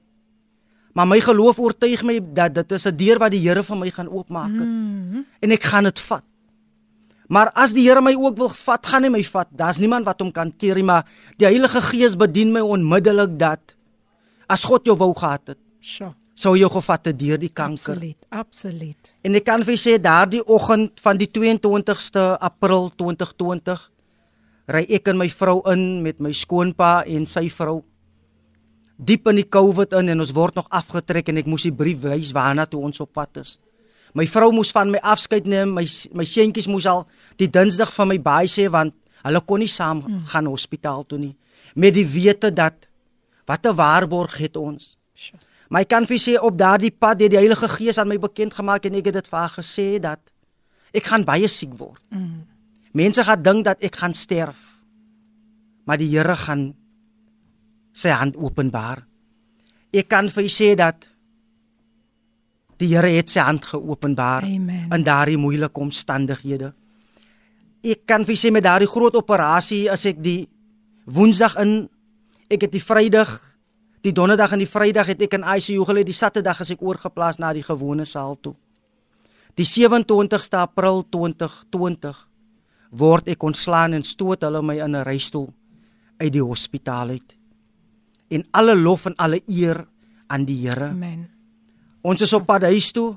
[0.98, 3.90] Maar my geloof oortuig my dat dit is 'n deur wat die Here vir my
[3.90, 4.66] gaan oopmaak het.
[4.66, 5.26] Mm -hmm.
[5.40, 6.24] En ek gaan dit vat.
[7.28, 9.48] Maar as die Here my ook wil vat, gaan hy my vat.
[9.50, 11.06] Daar's niemand wat hom kan keer nie, maar
[11.36, 13.76] die Heilige Gees bedien my onmiddellik dat
[14.46, 15.58] as God jou wou gehad het.
[15.80, 16.14] Sjoe.
[16.34, 17.94] Sou jy gevat het deur die kanker.
[17.94, 19.14] Absoluut, absoluut.
[19.22, 23.90] En ek kan vir sê daardie oggend van die 22ste April 2020
[24.66, 27.82] ry ek en my vrou in met my skoonpa en sy vrou
[28.98, 32.02] diep in die COVID in en ons word nog afgetrek en ek moes die brief
[32.02, 33.58] wys waarna toe ons op pad is.
[34.14, 37.06] My vrou moes van my afskeid neem, my my seentjies moes al
[37.38, 40.24] die Dinsdag van my baie sê want hulle kon nie saam hmm.
[40.32, 41.34] gaan hospitaal toe nie
[41.78, 42.88] met die wete dat
[43.46, 44.96] wat 'n waarborg het ons.
[45.68, 48.84] My kan vir sê op daardie pad het die Heilige Gees aan my bekend gemaak
[48.84, 50.20] en ek het dit vir haar gesê dat
[50.92, 52.00] ek gaan baie siek word.
[52.08, 52.46] Mm.
[52.92, 54.80] Mense gaan dink dat ek gaan sterf.
[55.84, 56.74] Maar die Here gaan
[57.98, 59.02] sy hand openbaar.
[59.92, 61.08] Ek kan vir u sê dat
[62.78, 64.86] die Here het sy hand geopenbaar Amen.
[64.94, 66.72] in daardie moeilike omstandighede.
[67.82, 70.44] Ek kan vir u sê met daardie groot operasie as ek die
[71.08, 71.88] Woensdag in
[72.52, 73.38] ek het die Vrydag
[74.04, 77.40] die Donderdag en die Vrydag het ek in ICU gelê, die Saterdag as ek oorgeplaas
[77.42, 78.54] na die gewone saal toe.
[79.58, 82.20] Die 27ste April 2020
[82.98, 85.50] word ek ontslaan en stoot hulle my in 'n reistool
[86.20, 87.37] uit die hospitaal uit.
[88.28, 89.86] En alle lof en alle eer
[90.26, 90.90] aan die Here.
[90.92, 91.28] Amen.
[92.02, 93.16] Ons is op pad huis toe.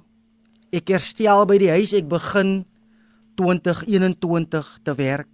[0.71, 1.93] Ek herstel by die huis.
[1.93, 2.61] Ek begin
[3.39, 5.29] 2021 te werk.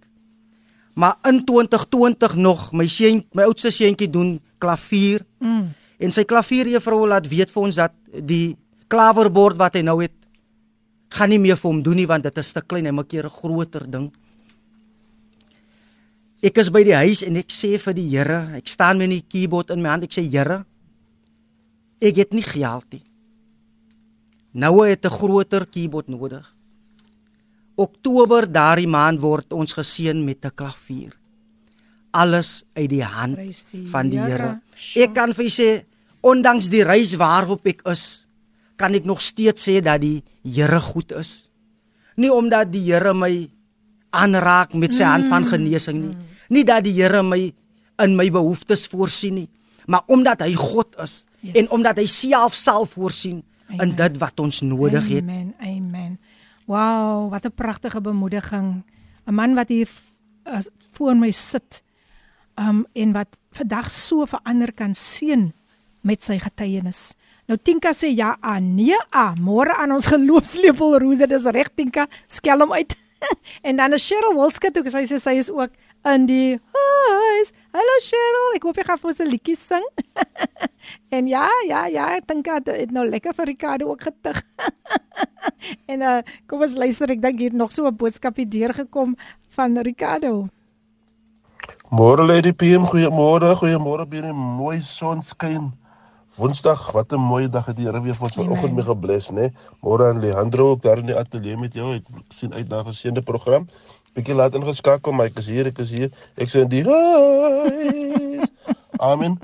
[0.98, 5.22] Maar in 2020 nog, my seun, my oudste seentjie doen klavier.
[5.38, 5.68] Mm.
[5.98, 7.94] En sy klavierjuffrou laat weet vir ons dat
[8.26, 8.56] die
[8.90, 10.14] klaverbord wat hy nou het
[11.14, 13.26] gaan nie meer vir hom doen nie want dit is te klein, hy maak keer
[13.26, 14.12] 'n groter ding.
[16.38, 19.24] Ek is by die huis en ek sê vir die Here, ek staan met die
[19.26, 20.62] keyboard in my hand, ek sê Here,
[21.98, 23.02] ek het nie geld nie.
[24.54, 26.46] Nou het 'n groter keyboard nodig.
[27.76, 31.12] Oktober daardie maand word ons geseën met 'n klavier.
[32.12, 34.60] Alles uit die hand die van die Here.
[34.94, 35.84] Ek kan vir sê
[36.22, 38.26] ondanks die reis waarop ek is,
[38.76, 41.50] kan ek nog steeds sê dat die Here goed is.
[42.16, 43.50] Nie omdat die Here my
[44.10, 46.16] aanraak met sy hand van genesing nie.
[46.48, 47.52] Nie dat die Here my
[47.98, 49.48] in my behoeftes voorsien nie,
[49.86, 51.54] maar omdat hy God is Yes.
[51.54, 53.96] en omdat hy self sal voorsien in Amen.
[53.96, 55.22] dit wat ons nodig het.
[55.22, 55.54] Amen.
[55.62, 56.18] Amen.
[56.66, 58.82] Wow, wat 'n pragtige bemoediging.
[59.26, 59.88] 'n Man wat hier
[60.46, 60.58] uh,
[60.92, 61.82] voor my sit
[62.58, 65.52] um en wat vandag so verander kan sien
[66.00, 67.14] met sy getuienis.
[67.46, 72.06] Nou Tinka sê ja, ah, nee, ah, môre aan ons geloofslepel roede, dis reg Tinka,
[72.26, 72.96] skel hom uit.
[73.66, 75.70] en dan is Cheryl Wilskut ook, sy sê sy is ook
[76.08, 77.52] in die huis.
[77.74, 79.86] Hallo Cheryl, ek hoop jy gaan vir ons 'n liedjie sing.
[81.16, 84.42] en ja, ja, ja, ek dink dit het nou lekker vir Ricardo ook getig.
[85.92, 89.16] en uh, kom ons luister, ek dink hier nog so 'n boodskapie deurgekom
[89.56, 90.48] van Ricardo.
[91.90, 95.72] Môre Lady PM, goeiemôre, goeiemôre 'n mooi sonskyn.
[96.38, 99.50] Woensdag, wat 'n mooi dag het die Here weer vir ons vanoggend mee gebless, né?
[99.82, 101.94] Môre aan Leandro ook daar in die ateljee met jou.
[101.94, 103.66] Ek sien uit na 'n geseënde program.
[104.14, 106.10] Bietjie laat ingeskakel, maar ek is hier, ek is hier.
[106.36, 108.46] Ek sê in die huis.
[109.10, 109.40] Amen.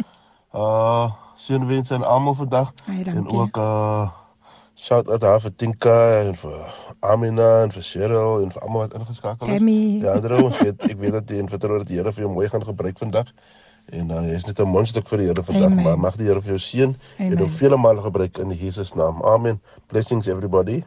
[0.54, 4.09] Uh seënwense aan almal vandag Ai, en ook uh
[4.74, 8.94] shout out daar vir Tinka en vir Amina en vir Cheryl en vir almal wat
[8.94, 9.52] ingeskakel is.
[9.52, 9.98] Tammy.
[10.02, 12.33] Ja, Andrew, ons weet ek weet dat jy en vertrou dat die Here vir jou
[12.33, 13.35] mooi gaan gebruik vandag.
[13.92, 15.84] En dan jy's net 'n mondstuk vir die Here vandag, Amen.
[15.84, 19.22] maar mag die Here vir jou seën en hom vele male gebruik in Jesus naam.
[19.22, 19.60] Amen.
[19.86, 20.84] Blessings everybody.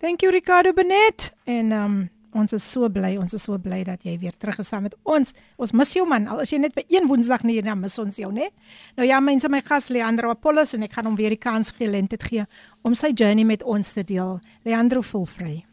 [0.00, 4.04] Thank you Ricardo Benet en um ons is so bly, ons is so bly dat
[4.06, 5.34] jy weer terug is saam met ons.
[5.56, 6.28] Ons mis jou man.
[6.30, 8.50] Al is jy net vir een Woensdag nie, dan mis ons jou, né?
[8.96, 11.88] Nou ja, mense, my gas Leandro Apollos en ek gaan hom weer die kans gee,
[11.90, 12.46] lente gee
[12.82, 14.38] om sy journey met ons te deel.
[14.64, 15.64] Leandro voel vry.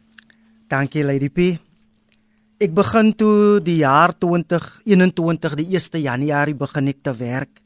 [0.68, 1.67] Dankie Lady P.
[2.58, 7.60] Ek begin toe die jaar 2021 die 1 Januarie begin ek te werk.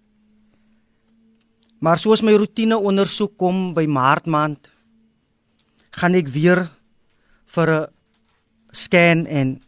[1.81, 4.69] Maar soos my roetine ondersoek kom by Maart maand,
[5.97, 6.69] gaan ek weer
[7.57, 7.89] vir 'n
[8.73, 9.61] scan en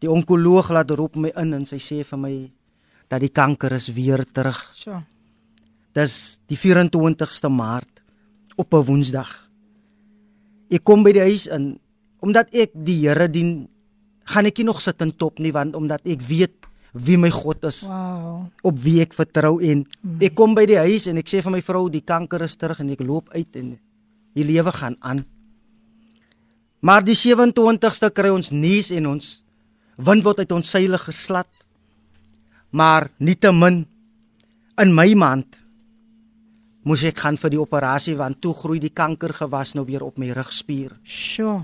[0.00, 2.50] die onkoloog laat roep my in en sy sê vir my
[3.08, 4.58] dat die kanker is weer terug.
[4.74, 5.02] So.
[5.92, 8.00] Dis die 24ste Maart
[8.56, 9.50] op 'n Woensdag.
[10.70, 11.78] Ek kom by die huis in
[12.20, 13.68] omdat ek die Here dien,
[14.24, 16.54] gaan ek nie nog sit en top nie want omdat ek weet
[16.92, 18.50] wie my God is, Wow.
[18.62, 19.86] op wie ek vertrou en
[20.20, 22.80] ek kom by die huis en ek sê vir my vrou die kanker is terug
[22.80, 23.78] en ek loop uit en
[24.34, 25.24] die lewe gaan aan.
[26.82, 29.44] Maar die 27ste kry ons nuus en ons
[29.96, 31.48] wind word uit ons seile geslat.
[32.72, 33.86] Maar nietemin
[34.80, 35.46] in my maand
[36.84, 40.32] moes ek gaan vir die operasie want toe groei die kankergewas nou weer op my
[40.34, 40.92] rugspier.
[41.04, 41.62] Sjoe.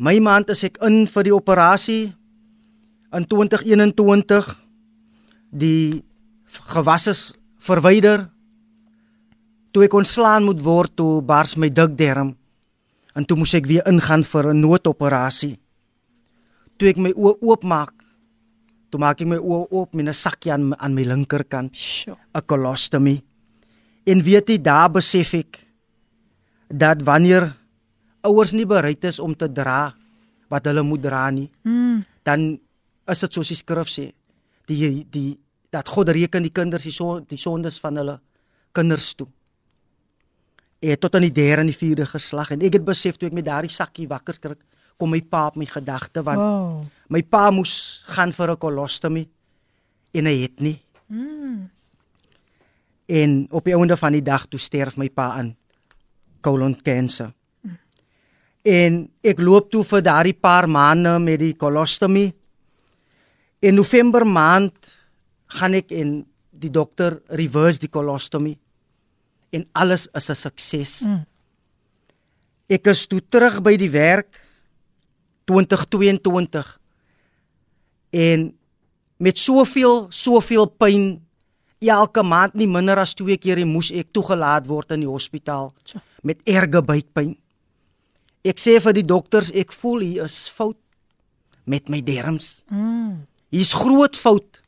[0.00, 2.04] My maand is ek in vir die operasie
[3.12, 4.46] in 2021
[5.52, 6.00] die
[6.72, 7.22] gewas is
[7.60, 8.24] verwyder.
[9.76, 12.32] Toe ek ontslaan moet word toe bars my dikdarm
[13.12, 15.60] en toe moes ek weer ingaan vir 'n noodoperasie.
[16.78, 17.92] Toe ek my oë oopmaak,
[18.88, 21.76] toe maak ek my oë oop met 'n sakkie aan aan my linkerkant.
[22.32, 23.20] 'n kolostomie.
[24.06, 25.60] En weet jy daar besef ek
[26.72, 27.59] dat wanneer
[28.22, 29.94] ouers nie bereid is om te dra
[30.50, 32.04] wat hulle moet dra nie, Mm.
[32.22, 32.58] dan
[33.08, 34.12] is dit soos die skrif sê,
[34.66, 35.38] die die
[35.70, 38.20] dat God reken die kinders die son, die sondes van hulle
[38.72, 39.28] kinders toe.
[40.82, 43.34] Ek tot aan die derde en die vierde geslag en ek het besef toe ek
[43.34, 44.58] met daardie sakkie wakker skrik,
[44.98, 46.84] kom my pa op my gedagte want Wow.
[47.08, 49.28] my pa moes gaan vir 'n kolostomie
[50.14, 50.80] en hy het nie.
[51.08, 51.70] Mm.
[53.08, 55.56] En op die einde van die dag toe sterf my pa aan
[56.40, 57.32] colonkanker.
[58.62, 62.34] En ek loop toe vir daardie paar maande met die kolostomie.
[63.60, 64.74] In November maand
[65.46, 66.20] gaan ek en
[66.50, 68.58] die dokter reverse die kolostomie
[69.50, 71.02] en alles is 'n sukses.
[71.02, 71.26] Mm.
[72.68, 74.40] Ek is toe terug by die werk
[75.44, 76.78] 2022
[78.10, 78.58] en
[79.16, 81.20] met soveel soveel pyn
[81.80, 85.72] elke maand nie minder as 2 keer moes ek toegelaat word in die hospitaal
[86.22, 87.36] met erge buikpyn.
[88.44, 90.78] Ek sê vir die dokters ek voel hier is fout
[91.68, 92.62] met my derms.
[92.72, 93.26] Mm.
[93.52, 94.60] Hier's groot fout.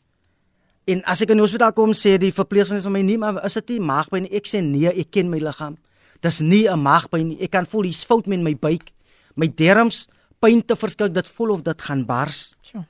[0.90, 3.56] En as ek in die hospitaal kom sê die verpleegster vir my nie maar is
[3.60, 4.32] dit nie maagpyn nie.
[4.36, 5.78] Ek sê nee, ek ken my liggaam.
[6.22, 7.38] Dis nie 'n maagpyn nie.
[7.40, 8.92] Ek kan voel hier's fout met my buik.
[9.36, 10.08] My derms
[10.40, 11.08] pyn te verskil.
[11.08, 12.54] Dit voel of dit gaan bars.
[12.62, 12.84] Tja.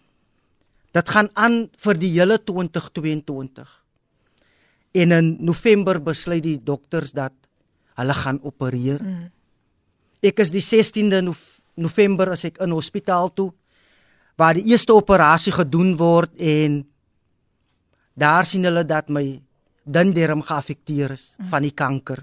[0.93, 3.69] Dit gaan aan vir die hele 2022.
[4.93, 7.33] En in November besluit die dokters dat
[7.97, 9.01] hulle gaan opereer.
[9.01, 9.31] Mm.
[10.23, 13.49] Ek is die 16de Nov November as ek in hospitaal toe
[14.37, 16.83] waar die eerste operasie gedoen word en
[18.13, 19.25] daar sien hulle dat my
[19.83, 21.49] dinderm geaffekteer is mm.
[21.49, 22.23] van die kanker.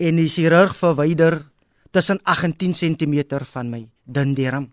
[0.00, 1.38] En die chirurg verwyder
[1.94, 4.68] tussen 8 en 10 cm van my dinderm.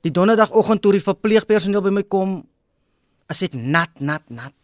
[0.00, 2.38] Die donderdagoggend toe die verpleegpersoneel by my kom,
[3.28, 4.54] as ek nat, nat, nat.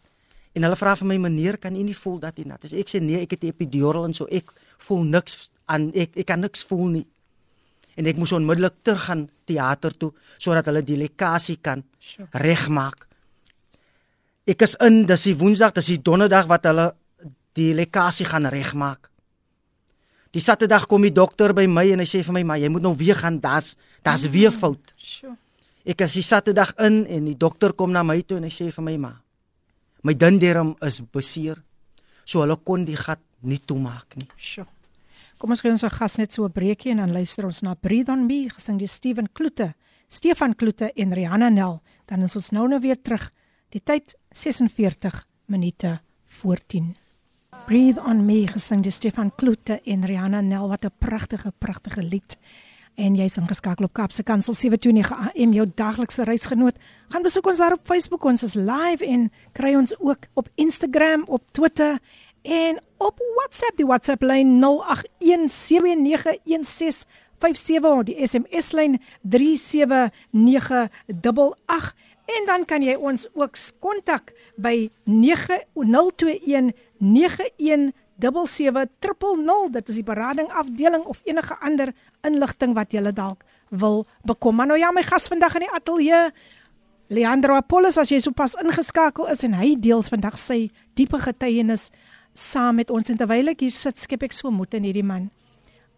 [0.55, 2.73] En hulle vra vir my meneer, kan u nie voel dat u nat is?
[2.73, 4.53] Ek sê nee, ek het epidural en so ek
[4.87, 7.05] voel niks aan ek ek kan niks voel nie.
[7.95, 12.27] En ek moes onmiddellik terug gaan teater toe sodat hulle die lekasie kan Sure.
[12.31, 13.07] regmaak.
[14.45, 16.93] Ek is in, dis die Woensdag, dis die Donderdag wat hulle
[17.57, 19.09] die lekasie gaan regmaak.
[20.35, 22.81] Die Saterdag kom die dokter by my en hy sê vir my, "Maar jy moet
[22.81, 25.37] nou weer gaan, daar's daar's weer fout." Sjoe.
[25.85, 28.71] Ek is die Saterdag in en die dokter kom na my toe en hy sê
[28.71, 29.13] vir my, "Ma,
[30.03, 31.63] my dinderm is beseer."
[32.25, 34.27] So hulle kon die gat nie toemaak nie.
[34.37, 34.65] Sjoe.
[35.45, 38.09] Kom ons gee ons gas net so 'n breekie en dan luister ons na Breathe
[38.09, 39.75] on Me gesing deur Steven Kloete,
[40.09, 41.83] Stefan Kloete en Rihanna Nel.
[42.07, 43.31] Dan is ons nou nou weer terug.
[43.69, 46.95] Die tyd 46 minute voor 10.
[47.67, 50.67] Breathe on Me gesing deur Stefan Kloete en Rihanna Nel.
[50.67, 52.37] Wat 'n pragtige pragtige lied.
[52.95, 56.77] En jy's ingeskakel op Kapse Kansel 729 AM jou daglikse reisgenoot.
[57.09, 61.25] Gaan besoek ons daar op Facebook, ons is live en kry ons ook op Instagram,
[61.27, 61.99] op Twitter
[62.45, 63.77] en op WhatsApp.
[63.77, 64.67] Die WhatsApp lyn 0817911657
[67.81, 79.73] of die SMS lyn 37988 en dan kan jy ons ook kontak by 9021 917700
[79.73, 84.55] dit is die berading afdeling of enige ander inligting wat jy dalk wil bekom.
[84.55, 86.31] Maar nou ja, my gas vandag in die ateljee
[87.07, 91.91] Leandro Apollos as jy sopas ingeskakel is en hy deel vandag sy diepe getuienis
[92.35, 95.29] saam met ons en terwyl ek hier sit skep ek so moed in hierdie man.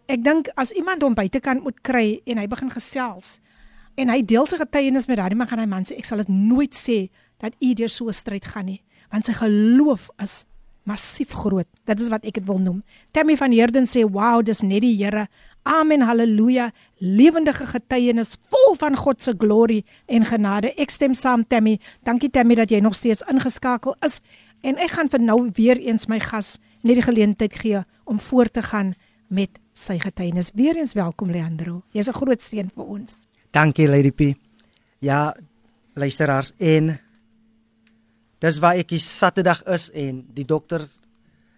[0.07, 3.37] Ek dink as iemand hom buitekant moet kry en hy begin gesels
[3.97, 6.29] en hy deel sy getuienis met daardie man gaan hy man sê ek sal dit
[6.29, 7.07] nooit sê
[7.41, 10.45] dat u deur so 'n stryd gaan nie want sy geloof is
[10.87, 11.67] massief groot.
[11.85, 12.79] Dit is wat ek dit wil noem.
[13.11, 15.27] Tammy van Heerden sê wow, dis net die Here.
[15.67, 16.05] Amen.
[16.07, 16.71] Halleluja.
[17.03, 20.71] Lewendige getuienis vol van God se glorie en genade.
[20.79, 21.75] Ek stem saam Tammy.
[22.07, 24.21] Dankie Tammy dat jy nog steeds ingeskakel is
[24.61, 28.53] en ek gaan vir nou weer eens my gas net die geleentheid gee om voort
[28.53, 28.93] te gaan
[29.27, 30.53] met sy getuienis.
[30.55, 31.83] Weereens welkom Leandro.
[31.91, 33.27] Jy's 'n groot seën vir ons.
[33.51, 34.37] Dankie Lady P.
[34.99, 35.35] Ja,
[35.93, 36.99] luisteraars en
[38.39, 40.81] dis waar ek die Saterdag is en die dokter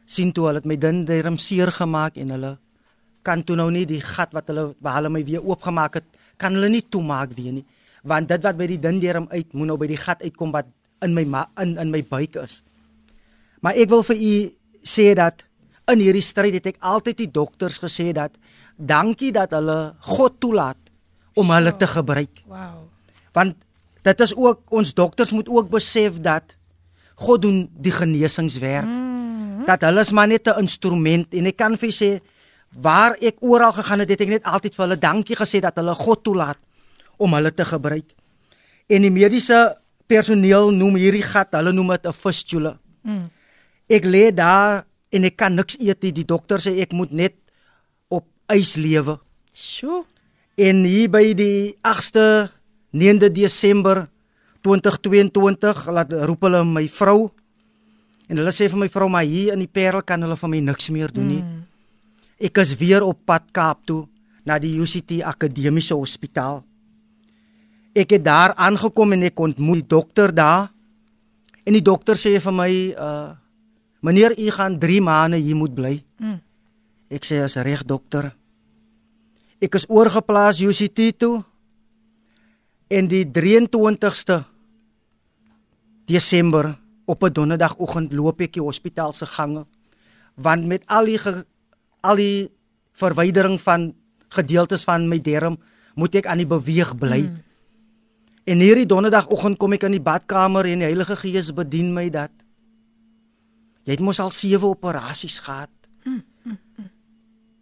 [0.05, 2.57] sien toe hulle het my dinderm seer gemaak en hulle
[3.21, 6.07] kan toe nou nie die gat wat hulle waar hulle my weer oopgemaak het,
[6.37, 7.65] kan hulle nie toemaak weer nie.
[8.07, 10.69] Want dit wat by die dinderm uit moet nou by die gat uitkom wat
[11.03, 11.25] in my
[11.61, 12.63] in in my buik is.
[13.59, 14.33] Maar ek wil vir u
[14.83, 15.45] sê dat
[15.91, 18.35] in hierdie stryd het ek altyd die dokters gesê dat
[18.77, 20.79] dankie dat hulle God toelaat
[21.35, 22.43] om hulle te gebruik.
[22.47, 22.87] Wow.
[23.35, 23.57] Want
[24.05, 26.55] dit is ook ons dokters moet ook besef dat
[27.19, 28.87] God doen die genesingswerk.
[28.87, 29.65] Mm -hmm.
[29.65, 32.19] Dat hulle is maar net 'n instrument en ek kan vir sê
[32.69, 35.93] waar ek oral gegaan het, het ek net altyd vir hulle dankie gesê dat hulle
[35.93, 36.57] God toelaat
[37.17, 38.05] om hulle te gebruik.
[38.87, 42.77] En die mediese personeel noem hierdie gat, hulle noem dit 'n fistula.
[43.01, 43.29] Mm.
[43.89, 46.13] Ek lê daar en ek kan niks eet nie.
[46.13, 47.35] Die dokter sê ek moet net
[48.13, 49.17] op ys lewe.
[49.53, 50.03] Sjoe.
[50.59, 52.51] En hier by die 8ste
[52.93, 54.05] 9de Desember
[54.61, 57.29] 2022 laat roep hulle my vrou
[58.29, 60.59] en hulle sê vir my vrou maar hier in die Parel kan hulle vir my
[60.67, 61.41] niks meer doen nie.
[61.41, 61.61] Mm.
[62.49, 64.03] Ek is weer op pad Kaap toe
[64.45, 66.61] na die UCT Akademiese Hospitaal.
[67.97, 70.69] Ek het daar aangekom en ek ontmoet die dokter daar.
[71.65, 73.29] En die dokter sê vir my uh
[73.99, 76.03] meneer u gaan 3 maande hier moet bly.
[76.17, 76.39] Mm.
[77.09, 78.31] Ek sê as reg dokter.
[79.59, 81.43] Ek is oorgeplaas UCT toe.
[82.89, 84.43] En die 23ste
[86.05, 89.65] Desember op 'n donderdagoggend loop ek die hospitaal se gange
[90.39, 91.43] want met al die ge,
[92.01, 92.49] al die
[92.99, 93.93] verwydering van
[94.29, 95.57] gedeeltes van my derm
[95.99, 97.21] moet ek aan die beweeg bly.
[97.27, 97.39] Mm.
[98.49, 102.31] En hierdie donderdagoggend kom ek in die badkamer en die Heilige Gees bedien my dat
[103.83, 105.71] jy het mos al 7 operasies gehad.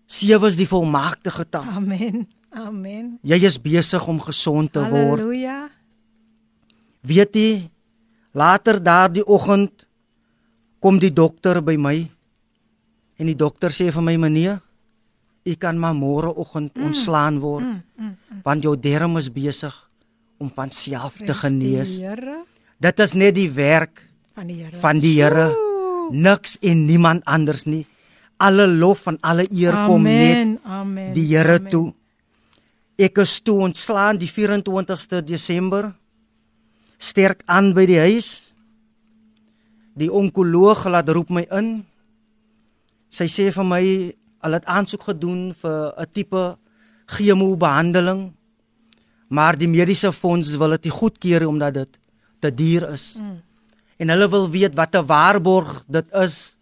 [0.08, 1.68] 7 is die volmaakte getal.
[1.76, 2.28] Amen.
[2.58, 3.18] Amen.
[3.28, 5.20] Jy is besig om gesond te word.
[5.20, 5.58] Halleluja.
[7.08, 7.50] Weet jy,
[8.32, 9.86] later daardie oggend
[10.84, 11.98] kom die dokter by my
[13.18, 14.60] en die dokter sê vir my meneer,
[15.48, 16.90] u kan maar môreoggend mm.
[16.90, 18.42] ontslaan word mm, mm, mm.
[18.46, 19.74] want jou darm is besig
[20.38, 21.98] om van self te genees.
[22.78, 24.04] Dit is net die werk
[24.36, 24.80] van die Here.
[24.84, 25.67] van die Here.
[26.12, 27.86] Niks en niemand anders nie.
[28.38, 30.60] Alle lof en alle eer kom net Amen.
[30.64, 31.14] Amen.
[31.14, 31.70] die Here Amen.
[31.70, 31.94] toe.
[32.98, 35.92] Ek is toe ontslaan die 24ste Desember.
[36.98, 38.54] Sterk aan by die huis.
[39.98, 41.86] Die onkoloog laat roep my in.
[43.10, 43.84] Sy sê vir my
[44.46, 46.58] hulle het aansoek gedoen vir 'n tipe
[47.06, 48.34] chemobehandeling.
[49.30, 52.00] Maar die mediese fonds wil dit nie goedkeur omdat dit
[52.40, 53.18] te duur is.
[53.20, 53.42] Mm.
[53.98, 56.58] En hulle wil weet wat 'n waarborg dit is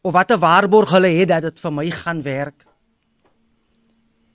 [0.00, 2.66] of wat 'n waarborg hulle het dat dit vir my gaan werk.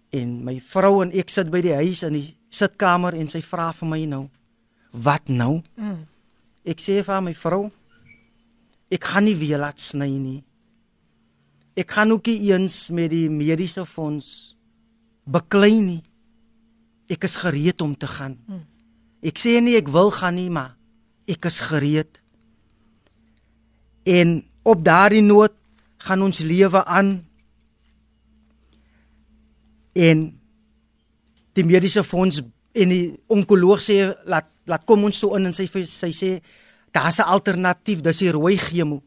[0.10, 3.74] En my vrou en ek sit by die huis in die sitkamer en sy vra
[3.74, 4.30] vir my nou,
[4.92, 6.08] "Wat nou?" Mm.
[6.66, 7.72] Ek sê vir haar, my vrou,
[8.90, 10.44] ek gaan nie weer laat sny nie.
[11.76, 14.56] Ek gaan ook nie eens met die mediese fonds
[15.26, 16.04] beklei nie.
[17.10, 18.38] Ek is gereed om te gaan.
[19.22, 20.75] Ek sê nie ek wil gaan nie, maar
[21.28, 22.22] ek is gereed.
[24.06, 25.54] En op daardie noot
[26.06, 27.26] gaan ons lewe aan.
[29.94, 30.26] En
[31.56, 32.42] die mediese fonds
[32.76, 36.30] en die onkoloog sê laat laat kom ons toe in en sy sy sê
[36.92, 39.04] daar's 'n alternatief, dis die rooi chemo.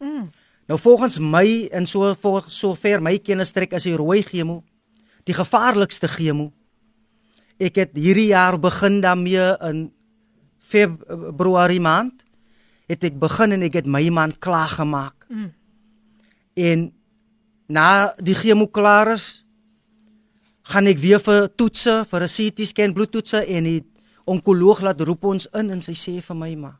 [0.00, 0.30] Mm.
[0.66, 4.64] Nou volgens my en so voor sover my kennis strek is die rooi chemo
[5.24, 6.50] die gevaarlikste chemo.
[7.62, 9.86] Ek het hierdie jaar begin daarmee in
[10.64, 12.24] Februarie maand
[12.90, 15.26] het ek begin en ek het my man klaar gemaak.
[15.28, 15.50] Mm.
[16.54, 16.92] En
[17.68, 19.44] na die chemo klaar is,
[20.68, 23.82] gaan ek weer vir toetse, vir 'n CT scan bloedtoetse en die
[24.24, 26.78] onkoloog laat roep ons in en sy sê vir my maar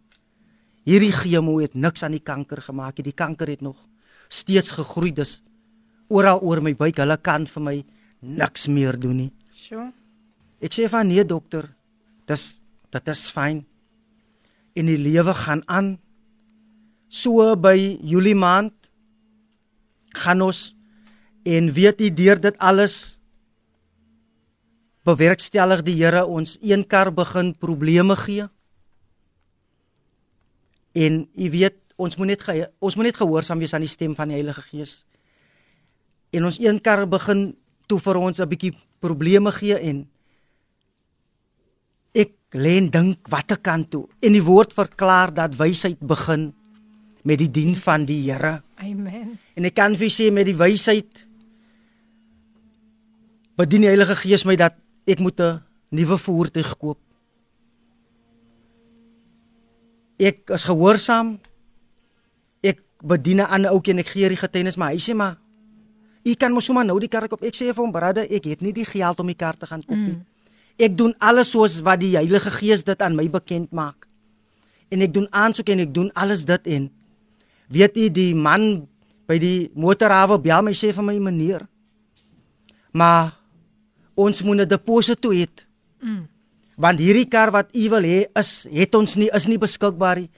[0.85, 3.09] hierdie chemo het niks aan die kanker gemaak nie.
[3.11, 3.77] Die kanker het nog
[4.29, 5.13] steeds gegroei.
[5.13, 5.43] Dis
[6.09, 7.01] oral oor my buik.
[7.01, 7.77] Hulle kan vir my
[8.21, 9.31] niks meer doen nie.
[9.57, 9.91] Sjoe.
[10.65, 11.67] Ek sê van nee dokter,
[12.29, 12.63] dis
[12.95, 13.65] dit is fyn.
[14.75, 15.99] En die lewe gaan aan.
[17.09, 18.75] So by Julie maand
[20.15, 20.75] gaan ons
[21.45, 23.19] en weet jy deur dit alles
[25.05, 28.47] bewerkstellig die Here ons een kar begin probleme gee.
[30.95, 34.15] En jy weet ons moet net ge, ons moet net gehoorsaam wees aan die stem
[34.17, 35.03] van die Heilige Gees.
[36.35, 37.53] En ons een kar begin
[37.87, 40.09] toe vir ons 'n bietjie probleme gee en
[42.55, 44.05] lê en dink watter kant toe.
[44.23, 46.53] En die woord verklaar dat wysheid begin
[47.27, 48.61] met die dien van die Here.
[48.79, 49.39] Amen.
[49.57, 51.25] En ek kan vir sê met die wysheid
[53.59, 54.77] bedien die Heilige Gees my dat
[55.07, 56.99] ek moet 'n nuwe voertuig koop.
[60.19, 61.41] Ek is gehoorsaam.
[62.63, 65.39] Ek bedien 'n ander ouetjie en ek gee die getuienis, maar hy sê maar
[66.25, 67.43] u kan mos sommer nou die kar koop.
[67.43, 69.83] Ek sê vir hom, "Brother, ek het nie die geld om die kar te gaan
[69.85, 70.34] koop nie." Mm.
[70.79, 74.09] Ek doen alles soos wat die Heilige Gees dit aan my bekend maak.
[74.91, 76.91] En ek doen aansoek en ek doen alles dit en
[77.69, 78.87] weet u die man
[79.29, 81.65] by die motorhawe bel my sê vir my meneer
[82.93, 83.33] maar
[84.15, 85.47] ons moet 'n deposito hê
[86.05, 86.29] Mm.
[86.77, 90.31] want hierdie kar wat u wil hê is het ons nie is nie beskikbaar nie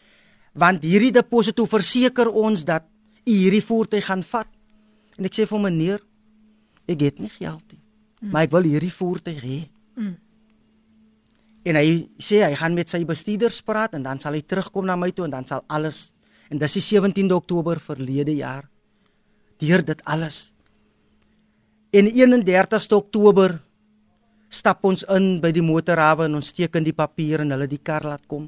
[0.55, 2.85] want hierdie deposito verseker ons dat
[3.27, 4.47] u hierdie voertuig gaan vat
[5.19, 6.01] en ek sê vir meneer
[6.87, 7.83] ek het nie geld nie
[8.23, 8.31] mm.
[8.31, 10.17] maar ek wil hierdie voertuig hê Mm.
[11.67, 11.89] En hy
[12.23, 15.27] sê hy gaan met sy bestuurders praat en dan sal hy terugkom na my toe
[15.27, 16.11] en dan sal alles
[16.51, 18.69] en dis die 17de Oktober verlede jaar
[19.59, 20.51] deur dit alles
[21.97, 23.57] en 31ste Oktober
[24.53, 28.07] stap ons in by die motorhawe en ons teken die papier en hulle die kar
[28.07, 28.47] laat kom.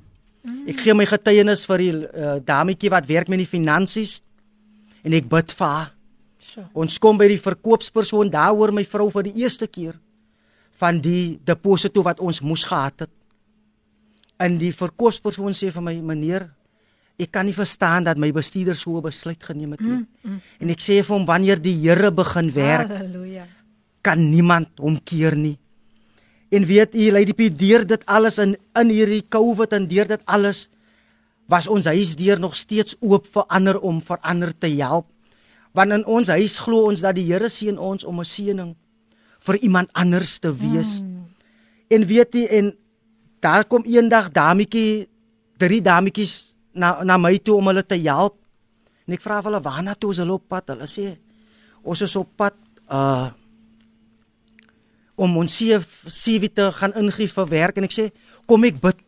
[0.69, 4.19] Ek gee my getuienis vir die uh, dametjie wat werk met die finansies
[5.05, 5.91] en ek bid vir haar.
[6.49, 6.67] Sjoe.
[6.79, 9.99] Ons kom by die verkoopspersoon daar hoor my vrou vir die eerste keer
[10.79, 13.13] van die deposito wat ons moes gehad het.
[14.39, 16.47] En die verkoopspersoon sê vir my meneer,
[17.19, 19.99] ek kan nie verstaan dat my bestuurder so 'n besluit geneem het nie.
[19.99, 23.47] Mm, mm, en ek sê vir hom wanneer die Here begin werk, Halleluja.
[24.03, 25.59] kan niemand hom keer nie.
[26.51, 30.21] En weet u, lei die deur dit alles in in hierdie COVID en deur dit
[30.25, 30.69] alles
[31.49, 35.07] was ons huisdeur nog steeds oop vir ander om vir ander te help.
[35.73, 38.77] Want in ons huis glo ons dat die Here seën ons om 'n seëning
[39.47, 41.01] vir iemand anders te wees.
[41.01, 41.27] Mm.
[41.89, 42.77] En weet u en
[43.41, 45.09] daar kom eendag dametjie,
[45.57, 48.37] drie dametjies na na my toe om hulle te help.
[49.07, 50.75] En ek vra hulle waarna toe is hulle op pad?
[50.75, 51.15] Hulle sê
[51.83, 52.57] ons is op pad
[52.93, 53.31] uh
[55.19, 58.05] om ons CV te gaan ingee vir werk en ek sê
[58.47, 59.01] kom ek bid.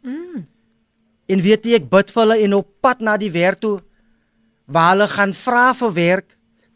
[0.00, 0.46] Mm.
[1.28, 3.74] En weet jy ek bid vir hulle en op pad na die werk toe
[4.64, 6.28] waar hulle gaan vra vir werk,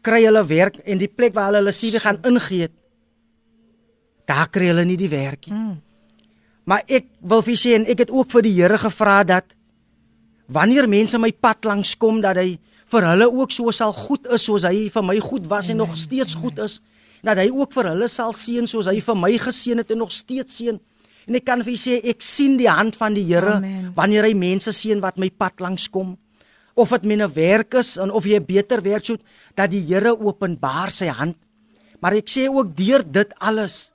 [0.09, 2.69] kry hulle werk en die plek waar hulle hulle CV gaan ingee.
[4.29, 5.55] Daar kry hulle nie die werk nie.
[5.55, 5.77] Mm.
[6.69, 9.55] Maar ek wil vir sê en ek het ook vir die Here gevra dat
[10.53, 14.45] wanneer mense my pad langs kom dat hy vir hulle ook so sal goed is
[14.45, 15.71] soos hy vir my goed was Amen.
[15.71, 16.43] en nog steeds Amen.
[16.43, 16.79] goed is
[17.25, 20.13] dat hy ook vir hulle sal seën soos hy vir my geseën het en nog
[20.13, 20.77] steeds seën.
[21.29, 23.59] En ek kan vir julle sê ek sien die hand van die Here
[23.97, 26.15] wanneer hy mense seën wat my pad langs kom.
[26.79, 29.23] Of dit myne werk is en of jy beter werk soet
[29.57, 31.35] dat die Here openbaar sy hand.
[31.99, 33.89] Maar ek sê ook deur dit alles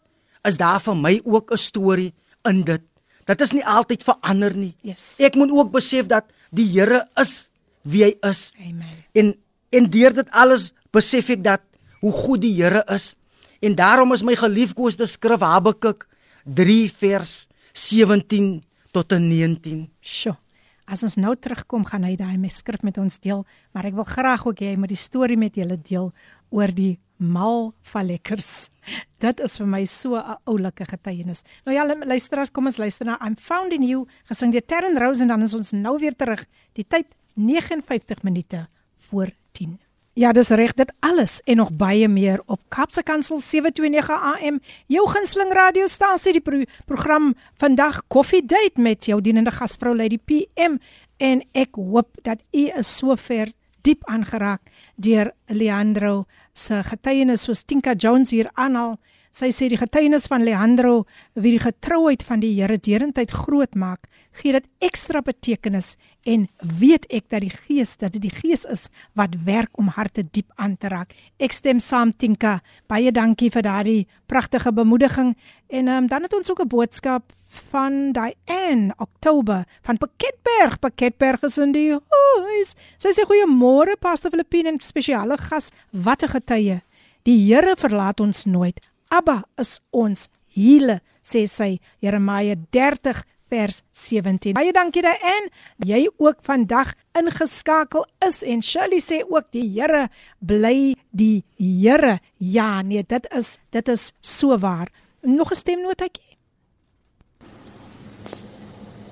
[0.45, 2.13] is daar vir my ook 'n storie
[2.45, 2.83] in dit.
[3.25, 4.75] Dit is nie altyd verander nie.
[4.83, 5.17] Yes.
[5.19, 7.49] Ek moet ook besef dat die Here is
[7.83, 8.53] wie hy is.
[8.61, 9.05] Amen.
[9.13, 9.35] En
[9.71, 11.61] en deur dit alles besef ek dat
[12.01, 13.17] hoe goed die Here is.
[13.61, 16.07] En daarom is my geliefkoeste skrif Habakuk
[16.45, 18.63] 3 vers 17
[18.93, 19.89] tot 19.
[20.01, 20.37] Sjoe.
[20.85, 24.05] As ons nou terugkom, gaan hy daai mes skrif met ons deel, maar ek wil
[24.09, 26.11] graag ook hê hy moet die storie met julle deel
[26.53, 28.69] oor die mal van lekkers.
[29.25, 31.43] Dit is vir my so 'n oulike getuienis.
[31.65, 35.23] Nou ja, luisteraars, kom ons luister na I'm Found in You, gesing deur Terren Rose
[35.23, 36.45] en dan is ons nou weer terug.
[36.75, 38.69] Die tyd 59 minute
[39.09, 39.84] voor 10.
[40.15, 45.09] Ja, dis reg, dit alles en nog baie meer op Kapse Kansel 729 AM, jou
[45.11, 50.79] gunsteling radiostasie, die pro program vandag Coffee Date met jou dienende gasvrou Lady PM
[51.19, 53.51] en ek hoop dat u is so ver
[53.83, 54.63] diep aangeraak
[54.95, 58.95] deur Leandro se getuienis soos Tinka Jones hier aanhaal.
[59.35, 64.07] Sy sê die getuienis van Leandro wie die getrouheid van die Here derentyd groot maak,
[64.39, 68.85] gee dit ekstra betekenis en weet ek dat die Gees dat dit die Gees is
[69.19, 71.17] wat werk om harte diep aan te raak.
[71.43, 72.61] Ek stem saam Tinka.
[72.87, 75.35] Baie dankie vir daardie pragtige bemoediging
[75.67, 77.35] en um, dan het ons ook 'n boodskap
[77.75, 80.79] van Diane Oktober van Pakketberg.
[80.79, 82.77] Pakketberg is in die huis.
[82.99, 85.73] Sy sê goeiemôre Pastor Filippine en spesiale gas.
[85.91, 86.83] Wat 'n getuie.
[87.25, 88.79] Die Here verlaat ons nooit.
[89.15, 94.55] Abba is ons hele, sê sy Jeremia 30 vers 17.
[94.57, 95.49] Baie dankie daarin.
[95.87, 100.09] Jy ook vandag ingeskakel is en Shirley sê ook die Here
[100.41, 102.19] bly die Here.
[102.39, 104.91] Ja, nee, dit is dit is so waar.
[105.23, 106.35] Nog 'n stemnotetjie.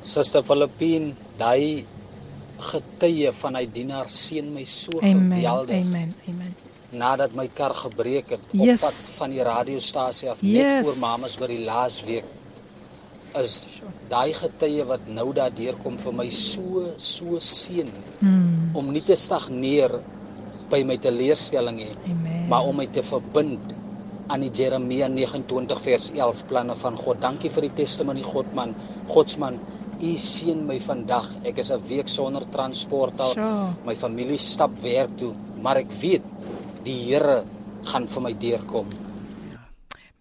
[0.02, 1.86] Suster Filippine, daai
[2.58, 5.86] getuie van hy dienaar seën my so amen, geweldig.
[5.86, 6.14] Amen.
[6.28, 6.61] Amen
[6.92, 8.80] nadat my kar gebreek het yes.
[8.80, 10.52] op pad van die radiostasie af yes.
[10.52, 12.28] net voor mamas by die laasweek
[13.40, 13.54] is
[14.12, 17.88] daai getuie wat nou daardeur kom vir my so so seën
[18.20, 18.74] mm.
[18.76, 19.94] om nie te stagneer
[20.72, 22.16] by my teleurstelling nie
[22.48, 23.76] maar om my te verbind
[24.32, 28.76] aan die Jeremia 29 vers 11 planne van God dankie vir die testimonie God man
[29.08, 29.58] Godsman
[30.02, 31.28] U seën my vandag.
[31.46, 33.34] Ek is 'n week sonder transport al.
[33.38, 33.74] Sure.
[33.86, 35.30] My familie stap werk toe,
[35.62, 36.24] maar ek weet
[36.84, 37.42] die Here
[37.86, 38.88] gaan vir my deurkom.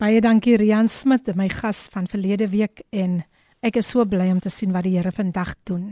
[0.02, 3.22] Baie dankie Rian Smit, my gas van verlede week en
[3.62, 5.92] ek is so bly om te sien wat die Here vandag doen.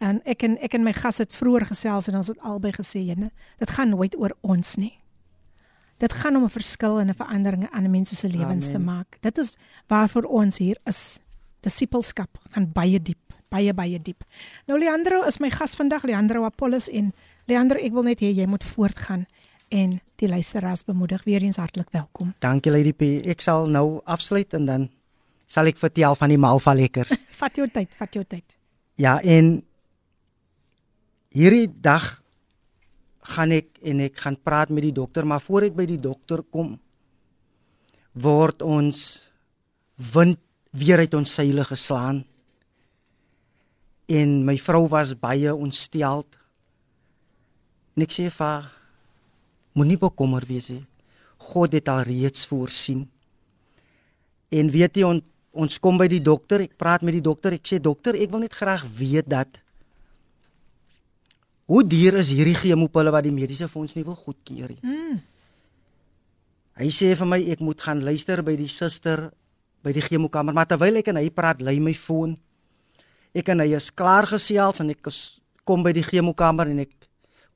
[0.00, 3.04] En ek en ek en my gas het vroeër gesels en ons het albei gesê,
[3.04, 4.98] "Jene, dit gaan nooit oor ons nie.
[5.98, 9.18] Dit gaan om 'n verskil en 'n verandering aan mense se lewens te maak.
[9.20, 9.54] Dit is
[9.88, 11.20] waarvoor ons hier is.
[11.60, 14.24] Disipelskap gaan baie diep, baie baie diep.
[14.66, 17.12] Nou Leandro is my gas vandag, Leandro Apollos en
[17.44, 19.26] Leandro, ek wil net hê jy moet voortgaan
[19.70, 22.34] en die luisteraars bemoedig weer eens hartlik welkom.
[22.42, 23.10] Dankie Lady P.
[23.30, 24.86] Ek sal nou afsluit en dan
[25.50, 27.14] sal ek vertel van die Malva lekkers.
[27.40, 28.56] vat jou tyd, vat jou tyd.
[29.00, 29.60] Ja, en
[31.34, 32.18] hierdie dag
[33.30, 36.42] gaan ek en ek gaan praat met die dokter, maar voor ek by die dokter
[36.42, 36.74] kom
[38.18, 39.30] word ons
[40.14, 40.40] wind
[40.74, 42.24] weer uit ons seile geslaan.
[44.10, 46.26] En my vrou was baie ontsteld.
[47.94, 48.68] En ek sê vir haar
[49.78, 50.84] Moenie bekommer wees nie.
[51.50, 53.06] God het al reeds voorsien.
[54.50, 57.66] En weet jy on, ons kom by die dokter, ek praat met die dokter, ek
[57.66, 59.60] sê dokter, ek wil net graag weet dat
[61.70, 64.80] hoe duur is hierdie chemopille wat die mediese fonds nie wil goedkeur nie.
[64.82, 65.20] Mm.
[66.80, 69.28] Hy sê vir my ek moet gaan luister by die suster
[69.84, 72.34] by die chemokamer, maar terwyl ek en hy praat, lei my foon.
[73.36, 75.08] Ek en hy is klaar gesels en ek
[75.64, 76.92] kom by die chemokamer en ek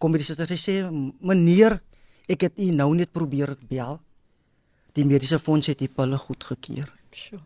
[0.00, 0.48] kom by die suster.
[0.48, 0.76] Sy sê
[1.20, 1.80] meneer
[2.28, 3.98] Ek het u nou net probeer bel.
[4.94, 6.88] Die mediese fonds het die pille goedgekeur.
[7.14, 7.40] Sjoe.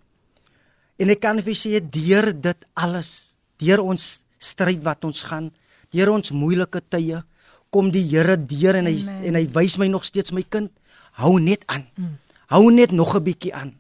[0.99, 4.05] En ek kan vir sê deur dit alles, deur ons
[4.43, 5.51] stryd wat ons gaan,
[5.95, 7.23] deur ons moeilike tye,
[7.71, 9.27] kom die Here deur en hy Amen.
[9.29, 10.73] en hy wys my nog steeds my kind,
[11.21, 11.87] hou net aan.
[11.97, 12.17] Mm.
[12.51, 13.75] Hou net nog 'n bietjie aan.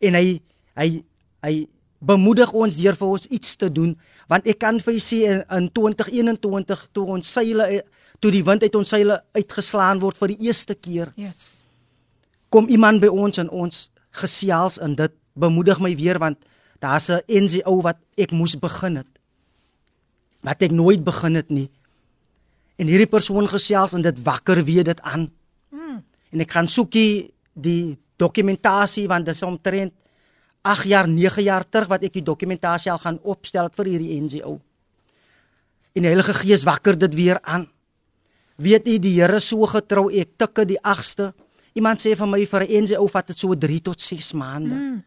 [0.00, 0.40] En hy
[0.76, 1.02] hy
[1.42, 1.66] hy
[1.98, 3.96] bemoedig ons deur vir ons iets te doen,
[4.28, 7.82] want ek kan vir u sê in, in 2021 toe ons seile
[8.20, 11.60] toe die wind uit ons seile uitgeslaan word vir die eerste keer, Yes.
[12.48, 16.38] kom iemand by ons en ons gesels en dit bemoedig my weer want
[16.80, 19.06] daar's 'n NGO wat ek moes begin het.
[20.40, 21.70] Wat ek nooit begin het nie.
[22.76, 25.32] En hierdie persoon gesels en dit wakker weer dit aan.
[25.70, 26.04] Mm.
[26.30, 29.92] En ek gaan soekie die dokumentasie want dit is omtrent
[30.62, 34.60] 8 jaar, 9 jaar terug wat ek die dokumentasie al gaan opstel vir hierdie NGO.
[35.94, 37.68] En die Heilige Gees wakker dit weer aan.
[38.56, 41.32] Weet u die Here so getrou, ek tikke die 8ste.
[41.76, 44.74] Iemand sê vir my vir 'n NGO vat dit so 3 tot 6 maande.
[44.74, 45.02] Mm.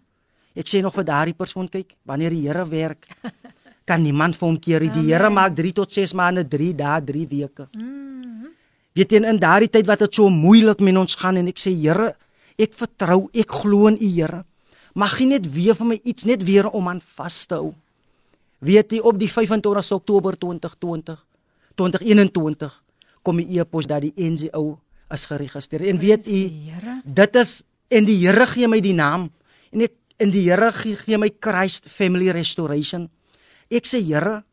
[0.55, 3.07] Ek sê nog vir daardie persoon kyk, wanneer die Here werk,
[3.85, 4.81] kan niemand vir hom keer.
[4.81, 4.89] nie.
[4.89, 7.67] Die Here maak 3 tot 6 maande, 3 dae, 3 weke.
[7.75, 8.47] Mm.
[8.93, 11.73] Weet jy in daardie tyd wat dit so moeilik met ons gaan en ek sê
[11.73, 12.15] Here,
[12.57, 14.45] ek vertrou, ek glo in U Here.
[14.93, 17.73] Mag U net weer vir my iets net weer om aan vas te hou.
[18.59, 21.25] Weet jy op die 25 Oktober 2020
[21.75, 22.83] 2021
[23.25, 24.79] kom die e-pos dat die NGO
[25.13, 25.89] is geregistreer.
[25.89, 26.39] En weet u,
[27.03, 29.29] dit is en die Here gee my die naam
[29.73, 33.07] en ek in die Here gee, gee my Christ Family Restoration.
[33.71, 34.43] Ek sê Here,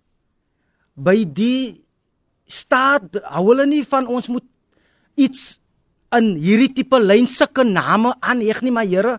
[0.96, 1.82] by die
[2.48, 4.44] staat hou hulle nie van ons moet
[5.18, 5.58] iets
[6.16, 9.16] in hierdie tipe lyn sulke name aanheg nie, maar Here,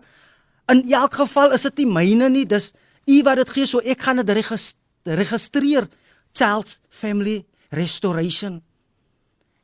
[0.72, 2.72] in elk geval is dit nie myne nie, dis
[3.08, 4.74] u wat dit gee, so ek gaan dit regis-
[5.04, 5.88] registreer.
[6.36, 8.60] Child's Family Restoration.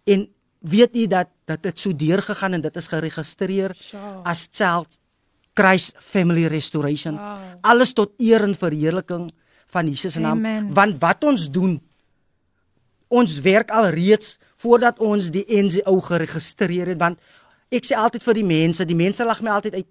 [0.05, 0.29] En
[0.59, 4.21] weet u dat dat dit so deurgegaan en dit is geregistreer Sjoe.
[4.25, 4.99] as Child
[5.55, 7.15] Christ Family Restoration.
[7.15, 7.39] Wow.
[7.61, 9.31] Alles tot eer en verheerliking
[9.67, 10.39] van Jesus se naam.
[10.39, 10.73] Amen.
[10.75, 11.81] Want wat ons doen
[13.09, 17.21] ons werk al reeds voordat ons die NGO geregistreer het want
[17.75, 19.89] ek sê altyd vir die mense, die mense lag my altyd uit.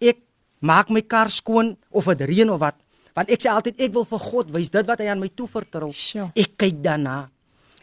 [0.00, 0.20] Ek
[0.64, 2.76] maak my kar skoon of dit reën of wat.
[3.16, 5.90] Want ek sê altyd ek wil vir God wys dit wat hy aan my toevertrou.
[6.36, 7.26] Ek kyk daarna.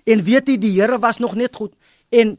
[0.06, 1.74] En weet jy die Here was nog net goed
[2.14, 2.38] en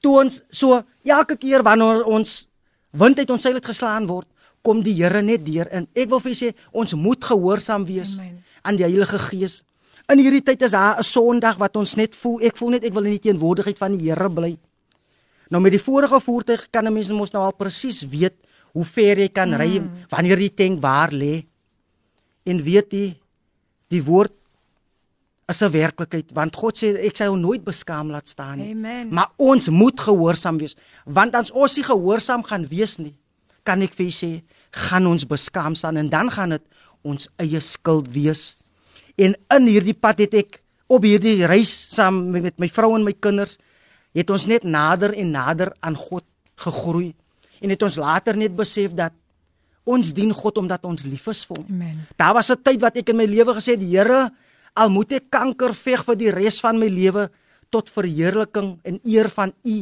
[0.00, 2.46] toe ons so elke keer wanneer ons
[2.90, 4.28] wind uit ons seil het geslaan word,
[4.64, 5.88] kom die Here net deur in.
[5.92, 8.42] Ek wil vir julle sê ons moet gehoorsaam wees Amen.
[8.62, 9.62] aan die Heilige Gees.
[10.12, 12.92] In hierdie tyd is daar 'n Sondag wat ons net voel, ek voel net ek
[12.92, 14.56] wil in die teenwoordigheid van die Here bly.
[15.50, 18.34] Nou met die vorige voertuig kan 'n mens mos nou al presies weet
[18.72, 19.60] hoe ver jy kan mm.
[19.60, 21.44] ry wanneer die tank waar lê.
[22.44, 23.16] En weet jy
[23.88, 24.32] die woord
[25.48, 28.70] is 'n werklikheid want God sê ek sal jou nooit beskaam laat staan nie.
[28.70, 29.08] Amen.
[29.08, 33.14] Maar ons moet gehoorsaam wees want as ons nie gehoorsaam gaan wees nie,
[33.62, 36.62] kan ek vir sê, gaan ons beskaam staan en dan gaan dit
[37.02, 38.56] ons eie skuld wees.
[39.16, 43.04] En in hierdie pad het ek op hierdie reis saam met met my vrou en
[43.04, 43.58] my kinders
[44.14, 46.24] het ons net nader en nader aan God
[46.56, 47.14] gegroei
[47.60, 49.12] en het ons later net besef dat
[49.84, 51.66] ons dien God omdat ons lief is vir hom.
[51.68, 52.06] Amen.
[52.16, 54.30] Daar was 'n tyd wat ek in my lewe gesê het, die Here,
[54.74, 57.28] al moet ek kanker veg vir die res van my lewe
[57.74, 59.76] tot verheerliking en eer van U,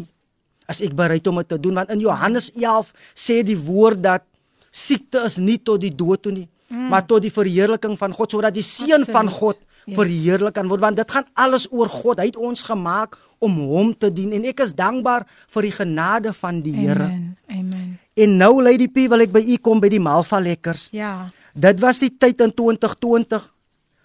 [0.70, 4.24] as ek bereid om dit te doen want in Johannes 11 sê die woord dat
[4.72, 6.88] siekte is nie tot die dood toe nie, mm.
[6.92, 9.28] maar tot die verheerliking van God sodat die seun van.
[9.28, 9.96] God Yes.
[9.98, 12.20] verheerlik kan word want dit gaan alles oor God.
[12.22, 16.32] Hy het ons gemaak om hom te dien en ek is dankbaar vir die genade
[16.38, 17.08] van die Here.
[17.08, 17.32] Amen.
[17.50, 17.88] Amen.
[18.14, 20.86] En nou Lady P wil ek by u kom by die Malva lekkers.
[20.94, 21.32] Ja.
[21.52, 23.48] Dit was die tyd in 2020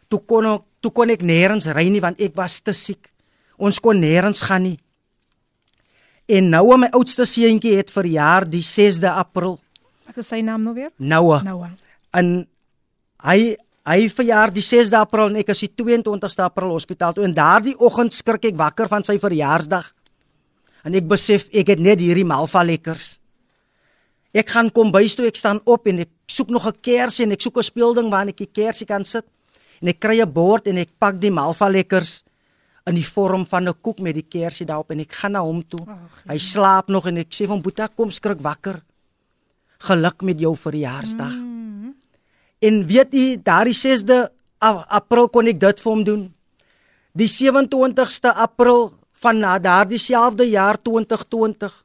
[0.10, 3.10] toe kon ek toe kon ek nêrens ry nie want ek was te siek.
[3.58, 4.78] Ons kon nêrens gaan nie.
[6.28, 9.58] En nou my oudste seentjie het verjaar die 6de April.
[10.08, 10.92] Wat is sy naam nou weer?
[10.98, 11.44] Noah.
[11.44, 11.72] Noah.
[12.16, 12.42] En
[13.24, 13.56] hy
[13.88, 17.78] hy verjaar die 6de April en ek is die 22ste April hospitaal toe en daardie
[17.80, 19.88] oggend skrik ek wakker van sy verjaarsdag.
[20.84, 23.16] En ek besef ek het net hierdie malva lekkers.
[24.36, 27.32] Ek gaan kom bys toe ek staan op en ek soek nog 'n kersie en
[27.32, 29.26] ek soek 'n speelding waar ek die kersie kan sit.
[29.82, 32.24] En ek kry 'n bord en ek pak die malva lekkers
[32.88, 35.64] in die vorm van 'n koek met die kersie daarop en ek gaan na hom
[35.68, 35.86] toe.
[35.88, 38.82] Ag, Hy slaap nog en ek sê hom Boeta kom skrik wakker.
[39.80, 41.36] Geluk met jou verjaarsdag.
[41.36, 41.96] Mm.
[42.60, 44.30] En weet u, daardie 6de
[44.64, 46.34] A- April kon ek dit vir hom doen.
[47.14, 51.84] Die 27ste April van na daardie selfde jaar 2020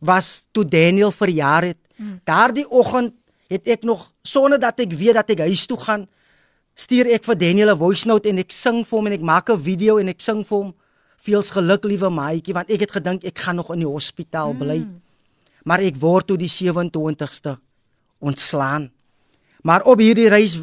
[0.00, 1.76] was toe Daniel verjaar het.
[1.96, 2.20] Mm.
[2.24, 3.12] Daardie oggend
[3.48, 6.08] het ek nog sonder dat ek weet dat ek huis toe gaan,
[6.74, 9.50] stuur ek vir Daniel 'n voice note en ek sing vir hom en ek maak
[9.50, 10.74] 'n video en ek sing vir hom
[11.22, 14.78] veels geluk liewe maatjie want ek het gedink ek gaan nog in die hospitaal bly.
[14.78, 15.00] Mm.
[15.64, 17.58] Maar ek word toe die 27ste
[18.18, 18.90] ontslaan.
[19.62, 20.58] Maar op hierdie reis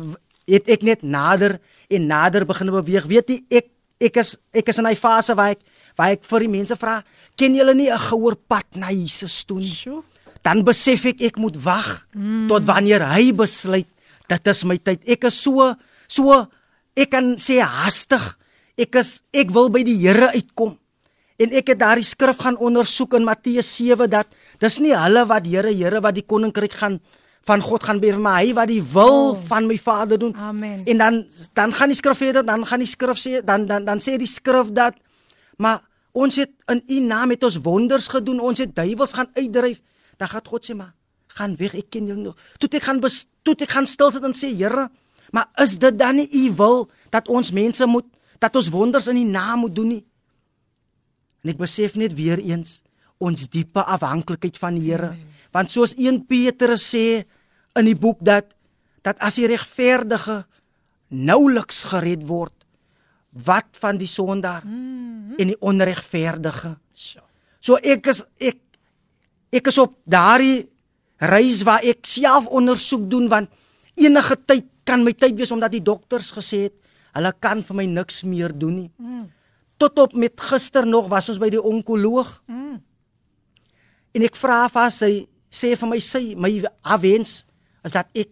[0.48, 3.06] het ek net nader en nader begin beweeg.
[3.06, 3.68] Weet jy, ek
[4.00, 5.62] ek is ek is in 'n fase waar ek
[5.96, 7.04] waar ek vir die mense vra,
[7.36, 9.70] ken julle nie 'n gouer pad na Jesus toe nie?
[9.70, 10.04] Sjoe.
[10.42, 12.48] Dan besef ek ek moet wag mm.
[12.48, 13.88] tot wanneer hy besluit
[14.28, 15.04] dit is my tyd.
[15.10, 15.76] Ek is so
[16.10, 16.44] so
[16.98, 18.36] ek kan sê haastig.
[18.80, 20.78] Ek is ek wil by die Here uitkom.
[21.40, 24.28] En ek het daardie skrif gaan ondersoek in Matteus 7 dat
[24.60, 27.00] dis nie hulle wat Here Here wat die koninkryk gaan
[27.48, 29.38] van God gaan beheer, maar hy wat die wil oh.
[29.50, 30.36] van my Vader doen.
[30.36, 30.84] Amen.
[30.86, 31.22] En dan
[31.58, 34.30] dan gaan die skrif verder, dan gaan die skrif sê dan dan dan sê die
[34.30, 35.00] skrif dat
[35.58, 35.82] maar
[36.12, 39.80] ons het in u naam het ons wonders gedoen, ons het duiwels gaan uitdryf.
[40.18, 40.94] Dan gaan God sê maar
[41.40, 42.38] gaan weg, ek ken julle nog.
[42.60, 44.90] Toe ek gaan bes, toe ek gaan stil sit en sê Here,
[45.32, 48.06] maar is dit dan nie u wil dat ons mense moet
[48.40, 50.04] dat ons wonders in u naam moet doen nie?
[51.44, 52.82] En ek besef net weer eens
[53.20, 55.12] ons diepe afhanklikheid van die Here.
[55.52, 57.26] Want soos 1 Petrus sê
[57.80, 58.56] in die boek dat
[59.04, 60.44] dat as die regverdige
[61.08, 62.54] nouliks gered word,
[63.32, 65.38] wat van die sondaar mm -hmm.
[65.38, 66.78] en die onregverdige?
[67.60, 68.60] So ek is ek
[69.52, 70.70] ek is op daardie
[71.18, 73.50] reis waar ek self ondersoek doen want
[73.96, 76.76] enige tyd kan my tyd wees omdat die dokters gesê het
[77.18, 78.90] hulle kan vir my niks meer doen nie.
[79.02, 79.28] Mm.
[79.82, 82.36] Tot op met gister nog was ons by die onkoloog.
[82.50, 82.76] Mm.
[84.18, 85.12] En ek vra vir haar, sy
[85.50, 86.52] sê vir my sy my
[87.02, 87.44] wens
[87.86, 88.30] is dat ek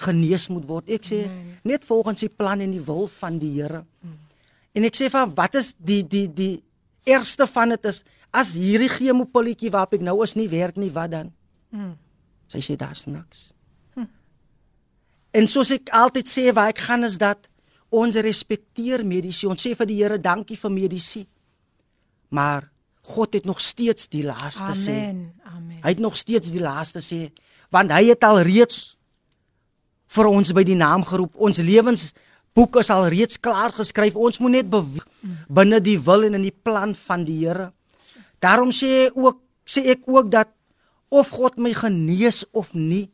[0.00, 0.88] genees moet word.
[0.88, 1.56] Ek sê Nee.
[1.64, 3.84] net volgens die plan en die wil van die Here.
[4.02, 4.16] Mm.
[4.74, 6.62] En ek sê vir haar, wat is die die die
[7.06, 11.10] eerste van dit is as hierdie chemopilletjie waarop ek nou is nie werk nie, wat
[11.10, 11.32] dan?
[11.70, 11.96] Mm.
[12.48, 13.52] Sy sê daar's niks.
[15.32, 17.46] En soos ek altyd sê waar ek gaan is dat
[17.90, 19.48] ons respekteer mediese.
[19.50, 21.24] Ons sê vir die Here dankie vir mediese.
[22.30, 22.68] Maar
[23.10, 24.96] God het nog steeds die laaste sê.
[25.10, 25.32] Amen.
[25.44, 25.78] Amen.
[25.82, 27.28] Hy het nog steeds die laaste sê
[27.70, 28.96] want hy het al reeds
[30.10, 31.36] vir ons by die naam geroep.
[31.38, 34.16] Ons lewensboek is al reeds klaar geskryf.
[34.18, 34.70] Ons moet net
[35.46, 37.70] binne die wil en in die plan van die Here.
[38.42, 39.38] Daarom sê hy ook
[39.70, 40.50] sê ek ook dat
[41.14, 43.08] of God my genees of nie,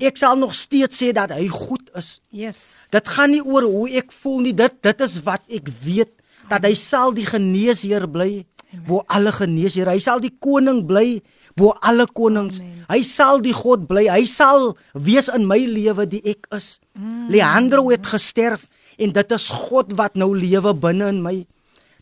[0.00, 2.20] ek sal nog steeds sê dat hy goed is.
[2.30, 2.86] Yes.
[2.92, 4.54] Dit gaan nie oor hoe ek voel nie.
[4.54, 6.12] Dit dit is wat ek weet
[6.50, 8.44] dat hy sal die geneesheer bly
[8.86, 9.88] bo alle geneesheer.
[9.90, 11.20] Hy sal die koning bly
[11.58, 12.60] bo alle konings.
[12.60, 12.84] Amen.
[12.88, 14.06] Hy sal die God bly.
[14.10, 16.78] Hy sal wees in my lewe die ek is.
[16.94, 17.28] Mm.
[17.30, 18.68] Leandro het gesterf
[19.00, 21.36] en dit is God wat nou lewe binne in my.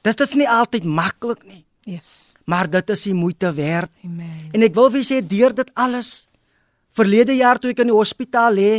[0.04, 2.32] Dit is nie altyd maklik nie, Yes.
[2.46, 3.90] maar dit is die moeite werd.
[4.04, 4.50] Amen.
[4.52, 6.27] En ek wil vir julle sê deur dit alles
[6.98, 8.72] verlede jaar toe ek in die hospitaal lê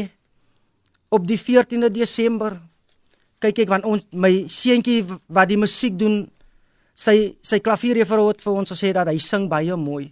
[1.10, 2.58] op die 14de Desember
[3.40, 6.26] kyk ek want ons my seentjie wat die musiek doen
[7.00, 10.10] sy sy klavierjuffrou het vir ons gesê dat hy sing baie mooi.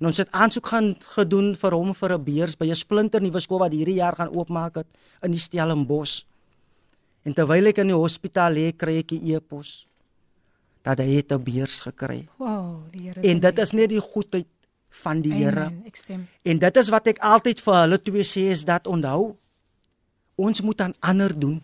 [0.00, 3.40] En ons het aansoek gaan gedoen vir hom vir 'n beurs by 'n splinter nuwe
[3.40, 4.88] skool wat hierdie jaar gaan oopmaak het
[5.22, 6.24] in die Stellenbosch.
[7.24, 9.86] En terwyl ek in die hospitaal lê, kry ek 'n e-pos
[10.82, 12.26] dat hy het 'n beurs gekry.
[12.38, 13.20] Wow, die Here.
[13.20, 14.46] En dit is net die goedheid
[15.02, 15.70] van die Here.
[16.42, 19.34] En dit is wat ek altyd vir hulle twee sê is dat onthou
[20.40, 21.60] ons moet aan ander doen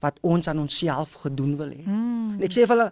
[0.00, 1.84] wat ons aan onsself gedoen wil hê.
[1.84, 2.38] Mm.
[2.38, 2.90] En ek sê vir hulle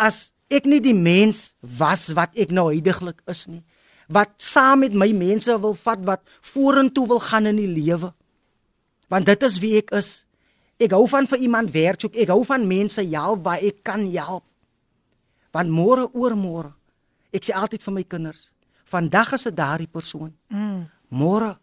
[0.00, 3.62] as ek nie die mens was wat ek nou heidaglik is nie,
[4.10, 8.12] wat saam met my mense wil vat wat vorentoe wil gaan in die lewe.
[9.10, 10.10] Want dit is wie ek is.
[10.80, 12.16] Ek hou van vir iemand werk soek.
[12.16, 14.44] Ek hou van mense help waar ek kan help.
[15.54, 16.70] Want môre oor môre,
[17.34, 18.50] ek sê altyd vir my kinders,
[18.90, 20.32] vandag is dit daardie persoon.
[20.48, 20.88] Mm.
[21.08, 21.54] Môre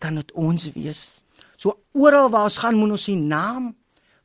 [0.00, 1.24] kan dit ons wees.
[1.60, 3.74] So oral waar ons gaan, moet ons die naam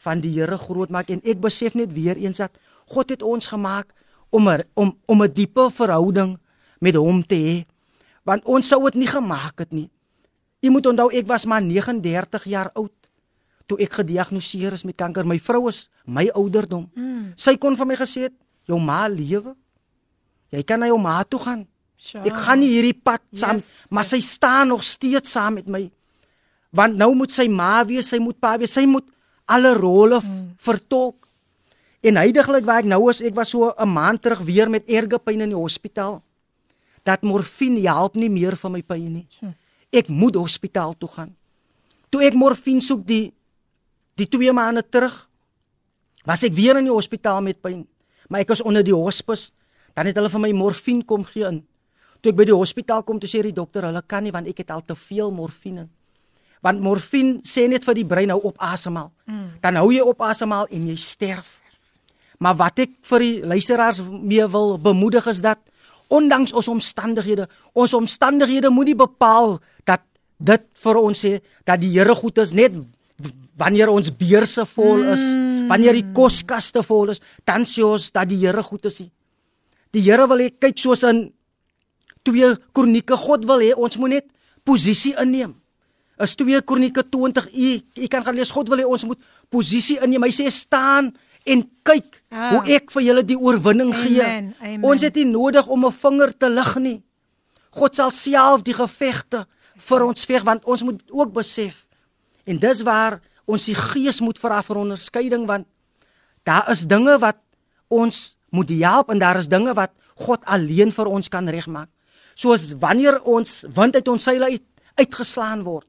[0.06, 2.56] van die Here groot maak en ek besef net weer eens dat
[2.92, 3.92] God het ons gemaak
[4.30, 6.38] om er, om om 'n diepe verhouding
[6.80, 7.58] met hom te hê.
[8.24, 9.90] Want ons sou dit nie gemaak het nie.
[10.62, 12.92] Jy moet onthou ek was maar 39 jaar oud
[13.66, 15.26] toe ek gediagnoseer is met kanker.
[15.26, 16.90] My vrou is my ouderdom.
[16.96, 17.34] Mm.
[17.36, 18.34] Sy kon vir my gesê het,
[18.66, 19.56] jou ma lewe.
[20.54, 21.68] Jy kan na jou ma toe gaan.
[21.98, 22.24] Sure.
[22.28, 25.68] Ek gaan nie hierdie pad saam, Yes, yes, maar sy staan nog steeds saam met
[25.72, 25.84] my.
[26.76, 29.08] Want nou moet sy ma wees, sy moet pa wees, sy moet
[29.48, 30.56] alle rolle mm.
[30.60, 31.26] vertolk.
[32.06, 35.18] En heidaglik waar ek nou is, ek was so 'n maand terug weer met erge
[35.20, 36.22] pyn in die hospitaal.
[37.04, 39.28] Dat morfine help nie meer vir my pyn nie.
[39.92, 41.36] Ek moet hospitaal toe gaan.
[42.10, 43.34] Toe ek morfine soek die
[44.16, 45.28] die 2 maande terug,
[46.26, 47.88] was ek weer in die hospitaal met pyn.
[48.30, 49.52] Maar ek was onder die hospis.
[49.94, 51.64] Dan het hulle vir my morfine kom gee in.
[52.22, 54.64] Toe ek by die hospitaal kom, toe sê die dokter, hulle kan nie want ek
[54.64, 55.88] het al te veel morfine.
[56.66, 59.12] Want morfine sê net vir die brein hou op asemhaal.
[59.30, 59.46] Mm.
[59.62, 61.60] Dan hou jy op asemhaal en jy sterf.
[62.42, 65.62] Maar wat ek vir die luisteraars mee wil bemoedig is dat
[66.14, 69.58] ondanks ons omstandighede, ons omstandighede moet nie bepaal
[69.88, 70.04] dat
[70.38, 72.76] dit vir ons sê dat die Here goed is net
[73.56, 75.68] wanneer ons beurse vol is, mm.
[75.72, 79.00] wanneer die koskaste vol is, dan sê ons dat die Here goed is.
[79.96, 81.30] Die Here wil hê kyk soos in
[82.26, 84.28] 2 Kronieke, God wil hê ons moet net
[84.66, 85.54] posisie inneem.
[86.22, 87.70] Is 2 Kronieke 20 u
[88.02, 89.20] u kan gaan lees God wil hê ons moet
[89.54, 90.26] posisie inneem.
[90.26, 91.12] Hy sê staan
[91.46, 92.56] en kyk ah.
[92.56, 94.08] hoe ek vir julle die oorwinning Amen.
[94.08, 94.24] gee.
[94.26, 94.88] Amen.
[94.88, 97.00] Ons het nie nodig om 'n vinger te lig nie.
[97.76, 99.46] God sal self die gevegte
[99.76, 101.86] vir ons veg want ons moet ook besef
[102.46, 105.68] en dis waar ons die gees moet vra vir onderskeiding want
[106.48, 107.38] daar is dinge wat
[107.90, 111.90] ons moet help en daar is dinge wat God alleen vir ons kan regmaak.
[112.36, 114.66] Soos wanneer ons wind uit ons seile uit,
[115.00, 115.88] uitgeslaan word,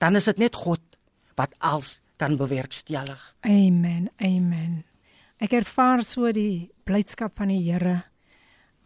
[0.00, 0.80] dan is dit net God
[1.36, 3.20] wat als kan bewerkstellig.
[3.44, 4.08] Amen.
[4.22, 4.82] Amen.
[5.42, 8.02] Ek ervaar so die blydskap van die Here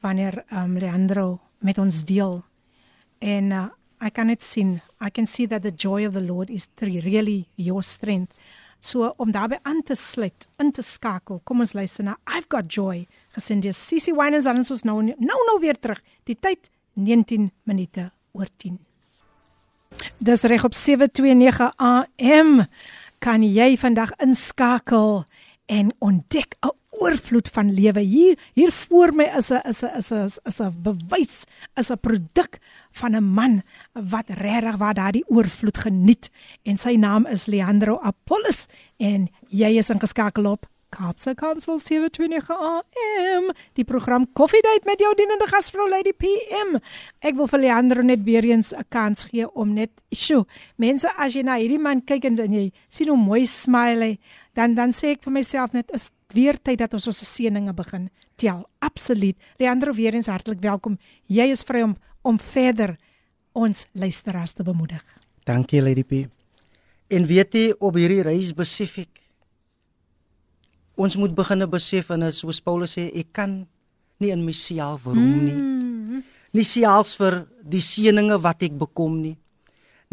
[0.05, 2.41] wanneer um Leandro met ons deel.
[3.21, 3.67] En uh,
[4.01, 4.81] I can it sien.
[5.01, 8.33] I can see that the joy of the Lord is really your strength.
[8.81, 11.41] So om daarbey aan te sluit, in te skakel.
[11.45, 13.07] Kom ons luister na I've got joy.
[13.37, 16.03] Gesien die Sissy Winers aan ons nou nou nou weer terug.
[16.25, 18.79] Die tyd 19 minute oor 10.
[20.19, 22.67] Dis reg op 729 AM
[23.19, 25.25] kan jy vandag inskakel
[25.67, 28.01] en ontdek 'n oorvloed van lewe?
[28.01, 31.45] Hier hier voor my is 'n is 'n is 'n is 'n bewys
[31.75, 32.59] is 'n produk
[32.93, 36.31] van 'n man wat regtig waar daardie oorvloed geniet.
[36.63, 38.67] En sy naam is Leandro Apollos
[38.97, 45.48] en jy is ingeskakel op Kaapse Kansel 720 AM die program Koffiedייט met jou dienende
[45.48, 46.78] gasvrou Lady PM
[47.24, 50.46] ek wil vir Leandro net weer eens 'n kans gee om net sjo
[50.78, 54.20] mense as jy na hierdie man kyk en jy sien hoe mooi smile hy
[54.54, 58.10] dan dan sê ek vir myself net is weer tyd dat ons ons seëninge begin
[58.42, 58.66] tel.
[58.80, 59.38] Absoluut.
[59.58, 60.98] Leandro weer eens hartlik welkom.
[61.28, 63.00] Jy is vry om om verder
[63.58, 65.02] ons luisteraars te bemoedig.
[65.44, 66.28] Dankie Lady P.
[67.10, 69.24] En weet jy op hierdie reis besef ek
[70.97, 73.67] ons moet begin besef en soos Paulus sê ek kan
[74.21, 75.57] nie in myself roem nie.
[75.57, 76.23] Mm.
[76.57, 79.37] Nie selfs vir die seëninge wat ek bekom nie.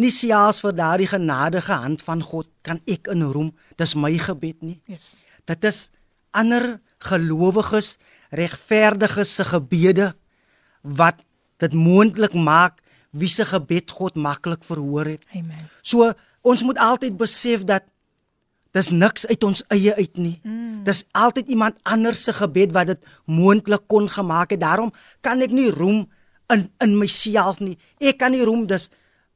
[0.01, 3.53] Nie selfs vir daardie genadige hand van God kan ek in roem.
[3.79, 4.79] Dis my gebed nie.
[4.91, 5.23] Yes.
[5.47, 5.87] Dit is
[6.35, 7.95] ander gelowiges
[8.33, 10.13] regverdiges se gebede
[10.81, 11.21] wat
[11.61, 12.81] dit moontlik maak
[13.13, 15.23] wie se gebed God maklik verhoor het.
[15.37, 15.69] Amen.
[15.85, 16.09] So
[16.41, 17.85] ons moet altyd besef dat
[18.73, 20.39] dis niks uit ons eie uit nie.
[20.43, 20.81] Mm.
[20.87, 24.61] Dis altyd iemand anders se gebed wat dit moontlik kon gemaak het.
[24.63, 26.07] Daarom kan ek nie roem
[26.53, 27.77] in in myself nie.
[28.01, 28.89] Ek kan nie roem dis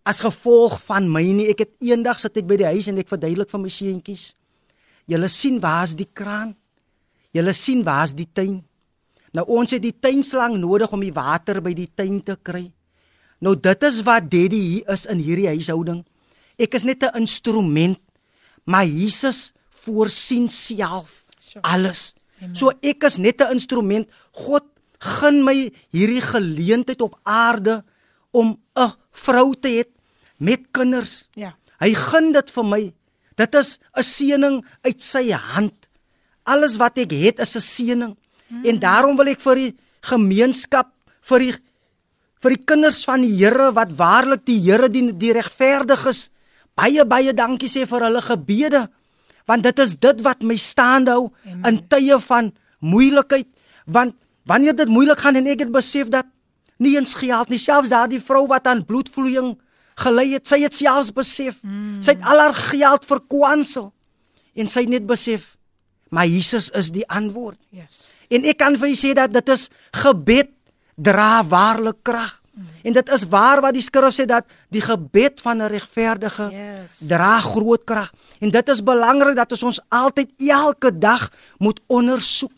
[0.07, 1.49] as gevolg van my nie.
[1.51, 4.31] Ek het eendag sit ek by die huis en ek verduidelik vir my seentjies.
[5.07, 6.55] Julle sien waar's die kraan?
[7.35, 8.59] Julle sien waar's die tuin?
[9.37, 12.65] Nou ons het die tuinslang nodig om die water by die tuin te kry.
[13.43, 16.01] Nou dit is wat Daddy hier is in hierdie huishouding.
[16.57, 17.99] Ek is net 'n instrument,
[18.67, 19.53] maar Jesus
[19.85, 21.23] voorsien self
[21.63, 22.13] alles.
[22.53, 24.09] So ek is net 'n instrument.
[24.31, 24.65] God
[24.99, 27.83] gun my hierdie geleentheid op aarde
[28.31, 29.83] om 'n vrou te hê
[30.37, 31.29] met kinders.
[31.33, 31.55] Ja.
[31.79, 32.93] Hy gun dit vir my.
[33.35, 35.89] Dit is 'n seëning uit sy hand.
[36.43, 38.17] Alles wat ek het is 'n seëning.
[38.47, 38.65] Hmm.
[38.65, 40.87] En daarom wil ek vir die gemeenskap,
[41.21, 41.53] vir die
[42.41, 46.29] vir die kinders van die Here wat waarlik die Here die, die regverdiges
[46.77, 48.85] baie baie dankie sê vir hulle gebede.
[49.47, 51.29] Want dit is dit wat my staande hou
[51.65, 53.47] in tye van moeilikheid.
[53.85, 54.15] Want
[54.47, 56.27] wanneer dit moeilik gaan en ek het besef dat
[56.77, 59.55] nie eens geld nie, selfs daardie vrou wat aan bloedvloeiing
[59.97, 61.57] gelei het, sy het selfs besef.
[61.63, 61.97] Hmm.
[62.03, 63.91] Sy het al haar geld verkwansel
[64.57, 65.57] en sy het net besef
[66.09, 67.59] Maar Jesus is die antwoord.
[67.69, 68.11] Yes.
[68.31, 69.67] En ek kan vir julle sê dat dit is
[70.03, 70.51] gebed
[70.95, 72.36] dra waarlik krag.
[72.83, 76.99] En dit is waar wat die skrif sê dat die gebed van 'n regverdige yes.
[77.07, 78.11] dra groot krag.
[78.39, 82.51] En dit is belangrik dat ons ons altyd elke dag moet ondersoek.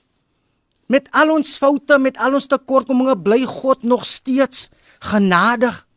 [0.87, 4.69] Met al ons foute, met al ons tekortkominge bly God nog steeds
[4.99, 5.87] genadig.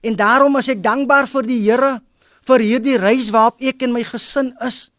[0.00, 2.00] En daarom is ek dankbaar vir die Here
[2.48, 4.90] vir hierdie reis waarop ek en my gesin is.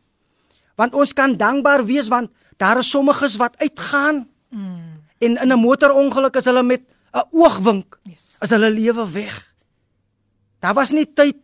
[0.79, 4.27] Want ons kan dankbaar wees want daar is sommiges wat uitgaan.
[4.49, 5.01] Mm.
[5.19, 6.81] En in 'n motorongeluk is hulle met
[7.13, 8.30] 'n oogwink yes.
[8.41, 9.35] As hulle lewe weg.
[10.61, 11.37] Daar was nie tyd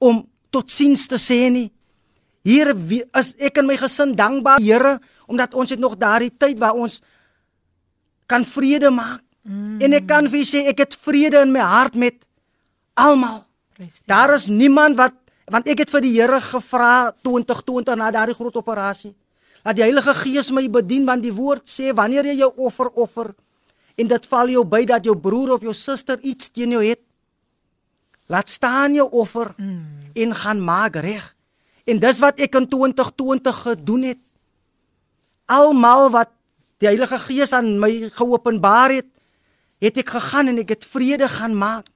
[0.00, 1.68] om totsiens te sê nie.
[2.48, 4.96] Hier is ek en my gesin dankbaar, Here,
[5.28, 7.02] omdat ons het nog daardie tyd waar ons
[8.28, 9.20] kan vrede maak.
[9.42, 9.80] Mm.
[9.84, 12.20] En ek kan vir sê ek het vrede in my hart met
[12.96, 13.44] almal.
[14.08, 15.16] Daar is niemand wat
[15.48, 19.14] want ek het vir die Here gevra 2020 na daardie groot operasie.
[19.64, 23.32] Laat die Heilige Gees my bedien want die woord sê wanneer jy jou offer offer
[23.98, 27.02] en dit val jou by dat jou broer of jou suster iets teen jou het,
[28.28, 30.12] Laat staan jou offer mm.
[30.14, 31.34] en gaan maak reg.
[31.88, 34.20] En dis wat ek in 2020 gedoen het.
[35.48, 36.34] Almal wat
[36.78, 39.08] die Heilige Gees aan my geopenbaar het,
[39.80, 41.88] het ek gegaan en ek het vrede gaan maak.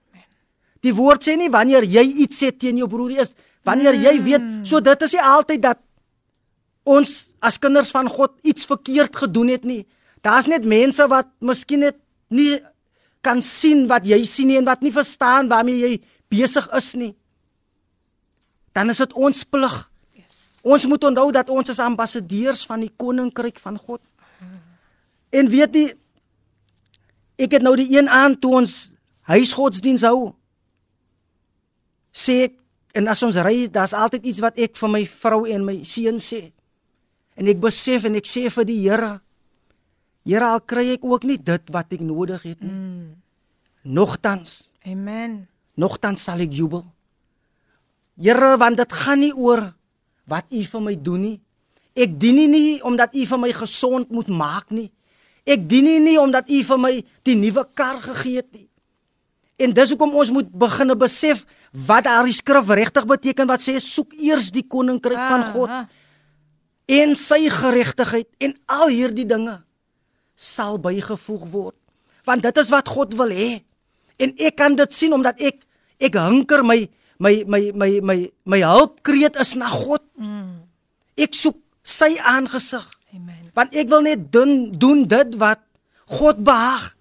[0.83, 4.47] Die woord sê nie wanneer jy iets sê teen jou broer is, wanneer jy weet,
[4.67, 5.83] so dit is nie altyd dat
[6.89, 7.13] ons
[7.45, 9.85] as kinders van God iets verkeerd gedoen het nie.
[10.23, 11.99] Daar's net mense wat miskien net
[12.33, 12.61] nie
[13.23, 15.93] kan sien wat jy sien nie en wat nie verstaan waarmee jy
[16.33, 17.13] besig is nie.
[18.73, 19.75] Dan is dit ons plig.
[20.17, 20.61] Yes.
[20.63, 24.03] Ons moet onthou dat ons is ambassadeurs van die koninkryk van God.
[25.33, 25.89] En weet jy
[27.43, 28.93] ek het nou die een aand toe ons
[29.27, 30.33] huisgodsdiens hou
[32.13, 32.59] sê ek
[32.93, 36.21] en as ons ry, daar's altyd iets wat ek vir my vrou en my seun
[36.21, 36.51] sê.
[37.41, 39.15] En ek besef en ek sê vir die Here,
[40.23, 42.71] Here, al kry ek ook nie dit wat ek nodig het nie.
[42.71, 43.07] Mm.
[43.83, 44.73] Nogtans.
[44.87, 45.43] Amen.
[45.75, 46.85] Nogtans sal ek jubel.
[48.21, 49.65] Here, want dit gaan nie oor
[50.31, 51.39] wat U vir my doen nie.
[51.99, 54.93] Ek dien nie, nie omdat U vir my gesond moet maak nie.
[55.43, 56.93] Ek dien nie, nie omdat U vir my
[57.27, 58.69] die nuwe kar gegee het nie.
[59.63, 61.43] En dis hoekom ons moet begine besef
[61.73, 65.85] wat daardie skrif regtig beteken wat sê soek eers die koninkryk ah, van God ah.
[67.01, 69.57] en sy geregtigheid en al hierdie dinge
[70.37, 71.79] sal bygevoeg word.
[72.29, 73.63] Want dit is wat God wil hê.
[74.23, 75.63] En ek kan dit sien omdat ek
[76.03, 76.81] ek hunker my
[77.23, 80.03] my my my my my hulpkreet is na God.
[80.19, 80.67] Mm.
[81.17, 82.87] ek soek sy aangesig.
[83.15, 83.51] Amen.
[83.55, 85.61] Want ek wil net doen doen dit wat
[86.19, 86.93] God behaag.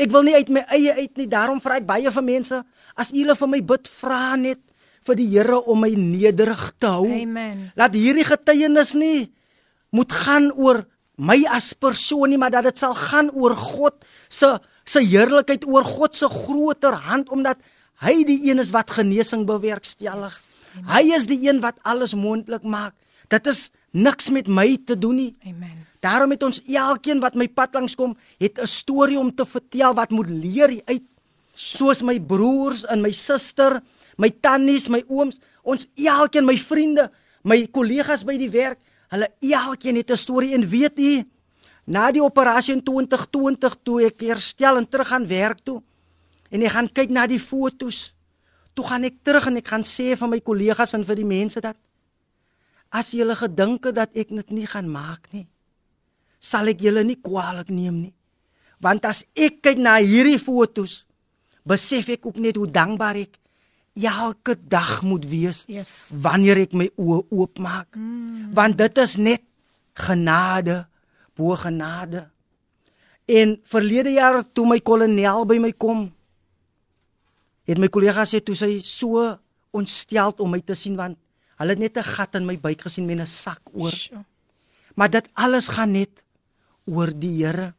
[0.00, 1.28] Ek wil nie uit my eie uit nie.
[1.28, 2.62] Daarom vra ek baie van mense
[3.00, 4.60] As julle vir my bid, vra net
[5.08, 7.08] vir die Here om my nederig te hou.
[7.08, 7.70] Amen.
[7.78, 9.30] Laat hierdie getuienis nie
[9.96, 10.84] moet gaan oor
[11.20, 14.56] my as persoon nie, maar dat dit sal gaan oor God se
[14.90, 17.60] se heerlikheid, oor God se groter hand omdat
[18.02, 20.32] hy die een is wat genesing bewerkstellig.
[20.32, 20.88] Yes.
[20.88, 22.96] Hy is die een wat alles moontlik maak.
[23.30, 25.30] Dit is niks met my te doen nie.
[25.46, 25.86] Amen.
[26.00, 29.94] Daarom het ons elkeen wat my pad langs kom, het 'n storie om te vertel
[29.94, 31.02] wat moet leer uit
[31.54, 33.80] soos my broers en my suster,
[34.16, 37.10] my tannies, my ooms, ons elkeen my vriende,
[37.42, 38.78] my kollegas by die werk,
[39.10, 41.24] hulle elkeen het 'n storie en weet u,
[41.84, 45.82] na die operasie in 2020 toe ek herstel en terug gaan werk toe
[46.50, 48.14] en ek gaan kyk na die fotos,
[48.74, 51.60] toe gaan ek terug en ek gaan sê vir my kollegas en vir die mense
[51.60, 51.76] dat
[52.90, 55.46] as julle gedink het dat ek dit nie gaan maak nie,
[56.40, 58.14] sal ek julle nie kwaadlik neem nie.
[58.80, 61.04] Want as ek kyk na hierdie fotos,
[61.66, 63.39] besef ek ook net hoe dankbaar ek
[63.92, 66.12] elke dag moet wees yes.
[66.20, 67.94] wanneer ek my oë oopmaak.
[67.96, 68.52] Mm.
[68.54, 69.42] Want dit is net
[69.94, 70.86] genade
[71.34, 72.28] bo genade.
[73.30, 76.08] En verlede jaar toe my kolonel by my kom,
[77.68, 79.22] het my kollega sê toe sy so
[79.76, 81.18] ontstel om my te sien want
[81.60, 83.92] hulle het net 'n gat in my buik gesien met 'n sak oor.
[83.92, 84.24] Sure.
[84.94, 86.24] Maar dit alles gaan net
[86.84, 87.74] oor die Here.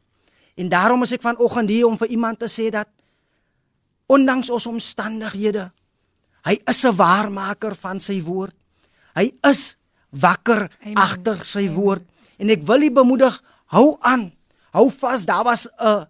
[0.54, 2.88] En daarom is ek vanoggend hier om vir iemand te sê dat
[4.06, 5.72] ondanks ons omstandighede.
[6.44, 8.54] Hy is 'n waarmaker van sy woord.
[9.14, 9.76] Hy is
[10.10, 11.74] wakker agter sy Amen.
[11.74, 12.04] woord
[12.38, 14.32] en ek wil u bemoedig, hou aan.
[14.72, 16.06] Hou vas, daar was 'n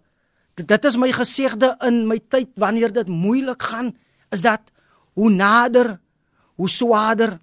[0.55, 3.95] dit is my gesegde in my tyd wanneer dit moeilik gaan,
[4.29, 4.61] is dat
[5.13, 5.99] hoe nader,
[6.55, 7.39] hoe swaarder,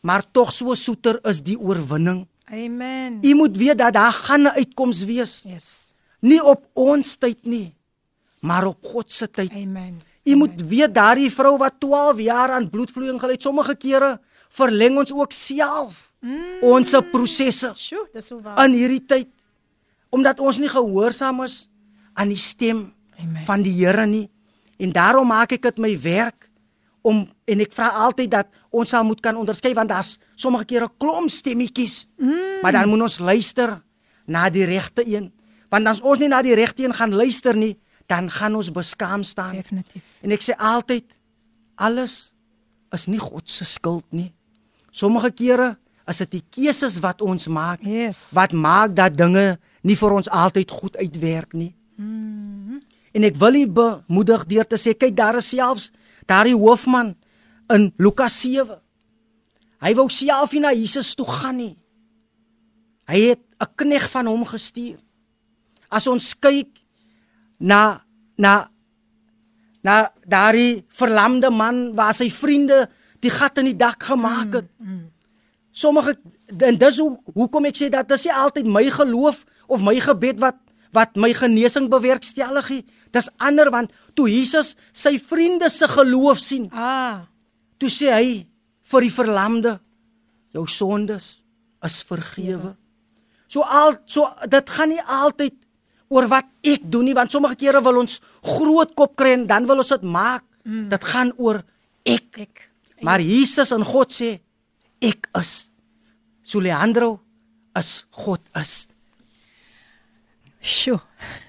[0.00, 2.26] maar tog so soeter is die oorwinning.
[2.44, 3.18] Amen.
[3.22, 5.42] U moet weet dat daar gaan 'n uitkoms wees.
[5.46, 5.94] Yes.
[6.20, 7.74] Nie op ons tyd nie,
[8.40, 9.52] maar op God se tyd.
[9.52, 10.00] Amen.
[10.24, 14.16] U moet weet daardie vrou wat 12 jaar aan bloedvloeiing gely het, sommige kere
[14.54, 16.62] verleng ons ook self mm.
[16.64, 17.72] ons prosesse.
[17.76, 18.58] Sjoe, dis so waar.
[18.64, 19.30] In hierdie tyd
[20.14, 21.64] omdat ons nie gehoorsaam is
[22.14, 22.86] aan die stem
[23.18, 23.42] Amen.
[23.48, 24.28] van die Here nie.
[24.78, 26.48] En daarom maak ek dit my werk
[27.02, 30.88] om en ek vra altyd dat ons sal moet kan onderskei want daar's sommige kere
[31.02, 32.04] klomp stemmetjies.
[32.16, 32.62] Mm.
[32.62, 33.74] Maar dan moet ons luister
[34.30, 35.32] na die regte een.
[35.68, 37.74] Want as ons nie na die regte een gaan luister nie,
[38.06, 39.56] dan gaan ons beskaam staan.
[39.56, 40.02] Definitief.
[40.20, 41.16] En ek sê altyd
[41.74, 42.32] alles
[42.94, 44.30] is nie God se skuld nie.
[44.94, 45.74] Sommige kere
[46.10, 48.28] is dit die keuses wat ons maak yes.
[48.36, 51.74] wat maak dat dinge nie vir ons altyd goed uitwerk nie.
[51.96, 52.82] Mm -hmm.
[53.12, 55.90] En ek wil u bemoedig deur te sê kyk daar is selfs
[56.26, 57.16] daardie hoofman
[57.68, 58.80] in Lukas 7.
[59.80, 61.76] Hy wou self nie na Jesus toe gaan nie.
[63.06, 64.98] Hy het 'n knegg van hom gestuur.
[65.88, 66.83] As ons kyk
[67.64, 68.04] na
[68.36, 68.68] na
[69.84, 72.86] na daardie verlamde man waar sy vriende
[73.24, 74.68] die gat in die dak gemaak het.
[74.78, 75.02] Mm, mm.
[75.72, 76.16] Sommige
[76.48, 79.96] en dis hoe hoekom ek sê dat dit is nie altyd my geloof of my
[80.00, 80.60] gebed wat
[80.94, 82.84] wat my genesing bewerkstellig nie.
[83.10, 87.26] Dis ander want toe Jesus sy vriende se geloof sien, Ah.
[87.78, 88.46] toe sê hy
[88.84, 89.80] vir die verlamde,
[90.52, 91.42] jou sondes
[91.82, 92.76] is vergewe.
[93.48, 95.63] So al so dit gaan nie altyd
[96.14, 99.66] oor wat ek doen nie want sommige kere wil ons groot kop kry en dan
[99.66, 100.46] wil ons dit maak.
[100.64, 100.88] Mm.
[100.92, 101.60] Dit gaan oor
[102.06, 102.30] ek.
[102.46, 102.64] Ek.
[103.04, 104.36] Maar Jesus en God sê
[105.02, 105.68] ek is.
[106.44, 107.18] So Leandro
[107.76, 108.84] is God is.
[110.64, 111.00] Sjoe.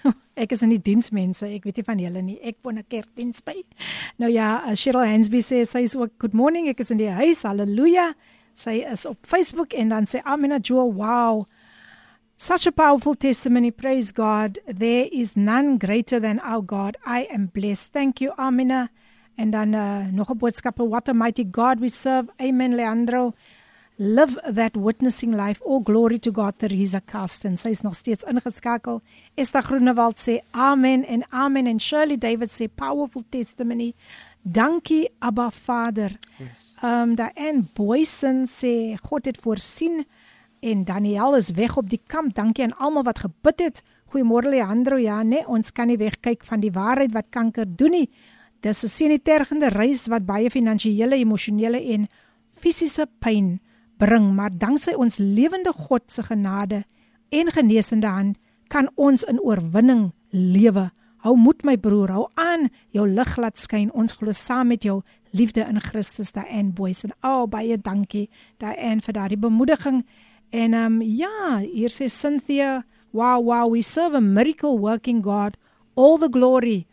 [0.36, 1.48] Ek is in die diensmense.
[1.48, 2.36] Ek weet nie van julle nie.
[2.44, 3.56] Ek woon 'n kerkdiens by.
[4.20, 6.68] Nou ja, uh, Cheryl Hansby sê sy is ook good morning.
[6.68, 7.46] Ek is in die huis.
[7.48, 8.12] Halleluja.
[8.56, 11.46] Sy is op Facebook en dan sê Amina Jewel, wow.
[12.38, 13.72] Such a powerful testimony.
[13.72, 14.60] Praise God.
[14.68, 16.98] There is none greater than our God.
[17.06, 17.94] I am blessed.
[17.94, 18.90] Thank you Amina.
[19.36, 20.78] En dan uh, nog 'n boodskap.
[20.78, 22.28] What a mighty God we serve.
[22.42, 23.34] Amen Leandro.
[23.98, 25.62] Live that witnessing life.
[25.64, 26.54] All glory to God.
[26.58, 27.58] Teresa Carsten.
[27.58, 29.02] Sy is nog steeds ingeskakel.
[29.36, 33.94] Esther Groenewald sê amen en amen en Shirley David sê powerful testimony.
[34.42, 36.20] Dankie Abba Vader.
[36.38, 36.76] Yes.
[36.84, 40.06] Um Diane Boysen sê God het voorsien
[40.66, 42.34] en Daniel is weg op die kamp.
[42.36, 43.84] Dankie aan almal wat gebid het.
[44.10, 44.98] Goeiemôre Leandro.
[44.98, 48.10] Ja, nee, ons kan nie wegkyk van die waarheid wat kanker doen nie.
[48.62, 52.08] Dis 'n sinitergende reis wat baie finansiële, emosionele en
[52.54, 53.60] fisiese pyn
[53.98, 56.84] bring, maar danksy ons lewende God se genade
[57.30, 58.38] en genesende hand
[58.68, 60.92] kan ons in oorwinning lewe.
[61.18, 63.92] Hou moed my broer, hou aan, jou lig laat skyn.
[63.94, 65.02] Ons glo saam met jou
[65.32, 67.14] liefde in Christus, Diane Boysen.
[67.24, 68.30] Oh, baie dankie
[68.62, 70.04] Diane vir daardie bemoediging.
[70.56, 75.58] En ehm um, ja, hier sê Cynthia, wow, wow, we serve a miracle working God.
[75.96, 76.86] All the glory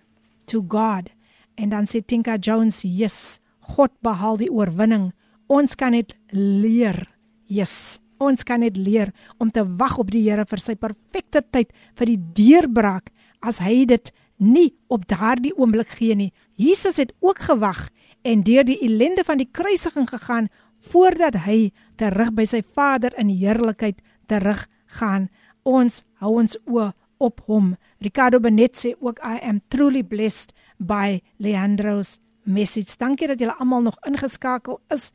[0.50, 1.12] to God.
[1.54, 5.12] En dan sê Tinka Jones, yes, God behaal die oorwinning.
[5.46, 7.04] Ons kan dit leer.
[7.46, 8.00] Yes.
[8.18, 12.10] Ons kan dit leer om te wag op die Here vir sy perfekte tyd vir
[12.10, 13.10] die deurbraak
[13.42, 14.10] as hy dit
[14.42, 16.32] nie op daardie oomblik gee nie.
[16.58, 17.88] Jesus het ook gewag
[18.26, 20.50] en deur die ellende van die kruisiging gegaan
[20.90, 21.70] voordat hy
[22.00, 25.28] terug by sy Vader in heerlikheid teruggaan.
[25.62, 26.90] Ons hou ons oë
[27.22, 27.74] op hom.
[28.02, 32.96] Ricardo Benet sê ook I am truly blessed by Leandro's message.
[32.98, 35.12] Dankie dat julle almal nog ingeskakel is.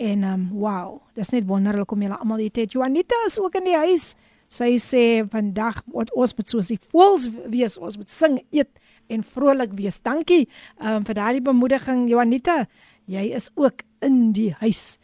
[0.00, 2.70] En um wow, dis net wonderlik om julle almal hier te hê.
[2.72, 4.14] Juanita is ook in die huis.
[4.50, 8.80] Sy sê vandag wat ons moet soos die voels wees, ons moet sing, eet
[9.12, 10.00] en vrolik wees.
[10.02, 10.48] Dankie
[10.80, 12.64] um vir daardie bemoediging Juanita.
[13.10, 14.98] Jy is ook in die huis.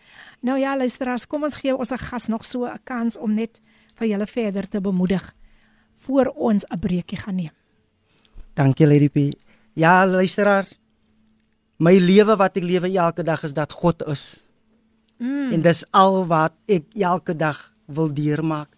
[0.47, 3.61] Nou ja, luisteraars, kom ons gee ons gas nog so 'n kans om net
[3.99, 5.35] vir julle verder te bemoedig
[6.07, 7.55] voor ons 'n breekie gaan neem.
[8.55, 9.35] Dankie Lady P.
[9.73, 10.79] Ja, luisteraars.
[11.79, 14.49] My lewe wat ek lewe elke dag is dat God is.
[15.19, 15.53] Mm.
[15.53, 18.69] En dis al wat ek elke dag wil deurmaak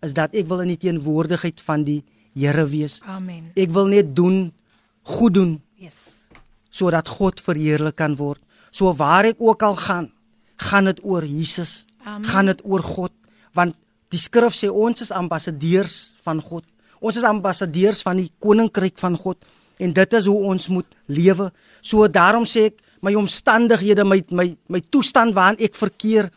[0.00, 2.04] is dat ek wil in die teenwoordigheid van die
[2.38, 3.02] Here wees.
[3.02, 3.50] Amen.
[3.58, 4.52] Ek wil net doen
[5.02, 6.28] goed doen Yes.
[6.70, 8.38] sodat God verheerlik kan word.
[8.70, 10.10] So waar ek ook al gaan,
[10.56, 11.86] gaan dit oor Jesus.
[12.04, 12.24] Amen.
[12.24, 13.12] Gaan dit oor God
[13.56, 13.74] want
[14.12, 16.64] die skrif sê ons is ambassadeurs van God.
[17.02, 19.38] Ons is ambassadeurs van die koninkryk van God
[19.78, 21.48] en dit is hoe ons moet lewe.
[21.82, 26.30] So daarom sê ek my omstandighede, my my my toestand waarin ek verkeer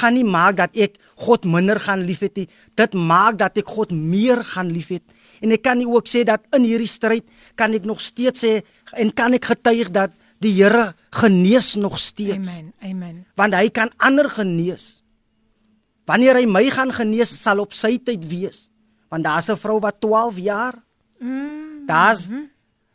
[0.00, 2.48] gaan nie maak dat ek God minder gaan liefhet nie.
[2.76, 5.04] Dit maak dat ek God meer gaan liefhet.
[5.42, 7.26] En ek kan nie ook sê dat in hierdie stryd
[7.58, 8.60] kan ek nog steeds sê
[8.98, 10.12] en kan ek getuig dat
[10.42, 12.58] die Here genees nog steeds.
[12.58, 12.72] Amen.
[12.82, 13.26] Amen.
[13.38, 15.02] Want hy kan ander genees.
[16.08, 18.68] Wanneer hy my gaan genees, sal op sy tyd wees.
[19.12, 20.74] Want daar's 'n vrou wat 12 jaar.
[21.18, 21.86] Mm.
[21.86, 22.30] Daar's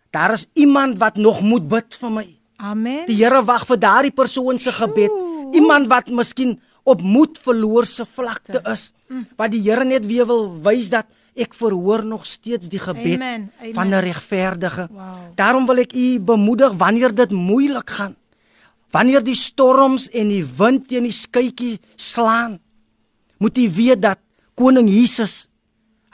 [0.09, 2.27] daar is iemand wat nog moet bid vir my.
[2.57, 3.05] Amen.
[3.07, 5.11] Die Here wag vir daardie persoon se gebed.
[5.53, 8.93] Iemand wat miskien op moed verloor se vlakte is.
[9.35, 11.05] Wat die Here net weer wil wys dat
[11.37, 13.73] ek verhoor nog steeds die gebed Amen, amen.
[13.73, 14.87] van 'n regverdige.
[14.91, 15.31] Wow.
[15.35, 18.15] Daarom wil ek u bemoedig wanneer dit moeilik gaan.
[18.91, 22.59] Wanneer die storms en die wind teen die skytjie slaan,
[23.37, 24.19] moet u weet dat
[24.55, 25.47] koning Jesus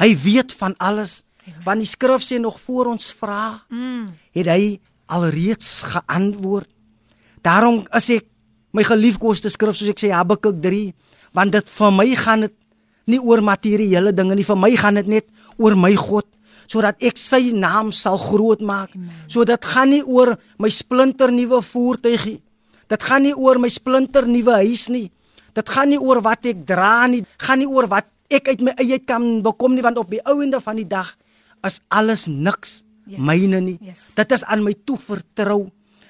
[0.01, 1.23] hy weet van alles.
[1.63, 4.05] Want die skrif sê nog voor ons vra, mm.
[4.31, 4.79] het hy
[5.11, 6.69] alreeds geantwoord.
[7.43, 8.29] Daarom as ek
[8.71, 10.93] my geliefkoeste skrif soos ek sê Habakuk 3,
[11.35, 12.55] want dit vir my gaan dit
[13.07, 15.25] nie oor materiële dinge nie, vir my gaan dit net
[15.57, 16.25] oor my God
[16.67, 18.89] sodat ek sy naam sal groot maak.
[19.27, 22.39] So dit gaan nie oor my splinter nuwe voertuig nie.
[22.89, 25.11] Dit gaan nie oor my splinter nuwe huis nie.
[25.53, 28.73] Dit gaan nie oor wat ek dra nie, gaan nie oor wat ek uit my
[28.79, 31.11] eie kan bekom nie want op die ouende van die dag
[31.67, 33.19] is alles niks Yes.
[33.19, 33.77] myne nie.
[33.83, 34.13] Yes.
[34.15, 35.67] Dit is aan my toevertrou.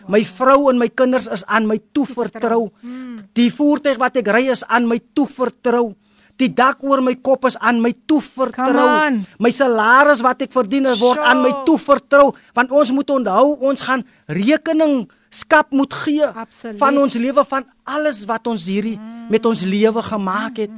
[0.07, 2.68] My vrou en my kinders is aan my toevertrou.
[3.34, 5.95] Die voertuig wat ek ry is aan my toevertrou.
[6.42, 8.88] Die dak oor my kop is aan my Come toevertrou.
[9.08, 9.26] on.
[9.40, 11.26] My salaris wat ek verdien word Sjoe.
[11.30, 16.78] aan my toevertrou, want ons moet onthou ons gaan rekening skap moet gee Absoluut.
[16.78, 19.00] van ons lewe van alles wat ons hierdie
[19.30, 20.72] met ons lewe gemaak het.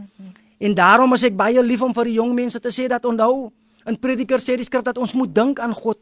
[0.60, 3.52] En daarom is ek baie lief om vir die jong mense te sê dat onthou
[3.86, 5.99] in Prediker sê die skrif dat ons moet dink aan God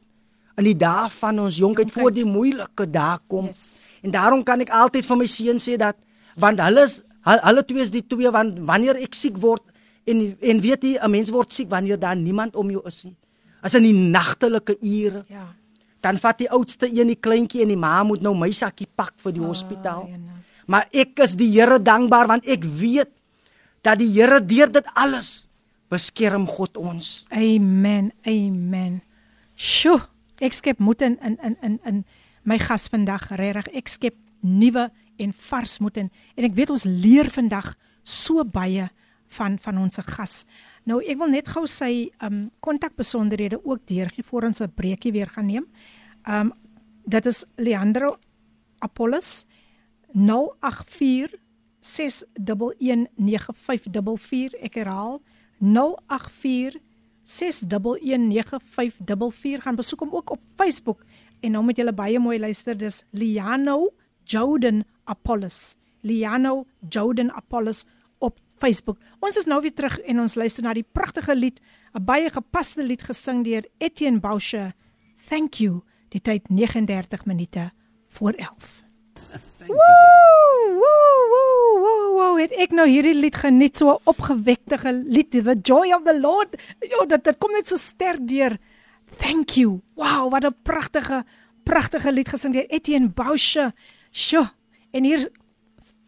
[0.58, 3.48] in die dae van ons jonkheid voor die moeilike dae kom.
[3.50, 3.82] Yes.
[4.04, 5.98] En daarom kan ek altyd vir my seun sê dat
[6.38, 9.64] want hulle is hulle twee is die twee want wanneer ek siek word
[10.06, 13.16] en en weet jy 'n mens word siek wanneer daar niemand om jou is nie.
[13.62, 15.56] As in die nagtelike ure, Ja.
[16.02, 19.14] dan vat die oudste een die kleintjie en die ma moet nou my sakkie pak
[19.18, 20.08] vir die hospitaal.
[20.10, 20.38] ja, nou.
[20.68, 23.10] Maar ek is die Here dankbaar want ek weet
[23.82, 25.48] dat die Here deur dit alles
[25.90, 27.26] beskerm God ons.
[27.30, 28.12] Amen.
[28.26, 29.02] Amen.
[29.56, 30.02] Sjoe,
[30.42, 32.06] ek skep moed in in in in, in
[32.44, 33.68] my gas vandag regtig.
[33.74, 38.90] Ek skep nuwe en vars moed in en ek weet ons leer vandag so baie
[39.38, 40.46] van van ons gas.
[40.86, 45.30] Nou ek wil net gou sy um kontakbesonderhede ook deurgee voor ons 'n breekie weer
[45.30, 45.66] gaan neem.
[46.28, 46.54] Um
[47.06, 48.18] dit is Leandro
[48.80, 49.46] Apollos
[50.14, 51.36] 084
[51.80, 55.22] 6119544 ek herhaal
[55.60, 56.80] 084
[57.24, 61.04] 6119544 gaan besoek hom ook op Facebook
[61.40, 63.94] en nou moet julle baie mooi luister dis Liano
[64.26, 65.76] Jordan Apollos.
[66.02, 67.86] Liano Jordan Apollos
[68.20, 68.98] op Facebook.
[69.20, 71.60] Ons is nou weer terug en ons luister na die pragtige lied
[71.94, 74.74] 'n baie gepaste lied gesing deur Etienne Boucher.
[75.30, 75.84] Thank you.
[76.10, 77.72] Die tyd 39 minute
[78.08, 78.84] voor 11
[79.68, 82.42] Woe, woe, woe, woe, woe.
[82.42, 86.56] Het ek nou hierdie lied geniet so 'n opgewekte lied the joy of the lord?
[86.80, 88.58] Ja dit dit kom net so sterk deur.
[89.18, 89.82] Thank you.
[89.96, 91.24] Wow wat 'n pragtige
[91.64, 93.72] pragtige lied gesing deur Etienne Boucher
[94.13, 94.45] sjo
[94.93, 95.29] en hier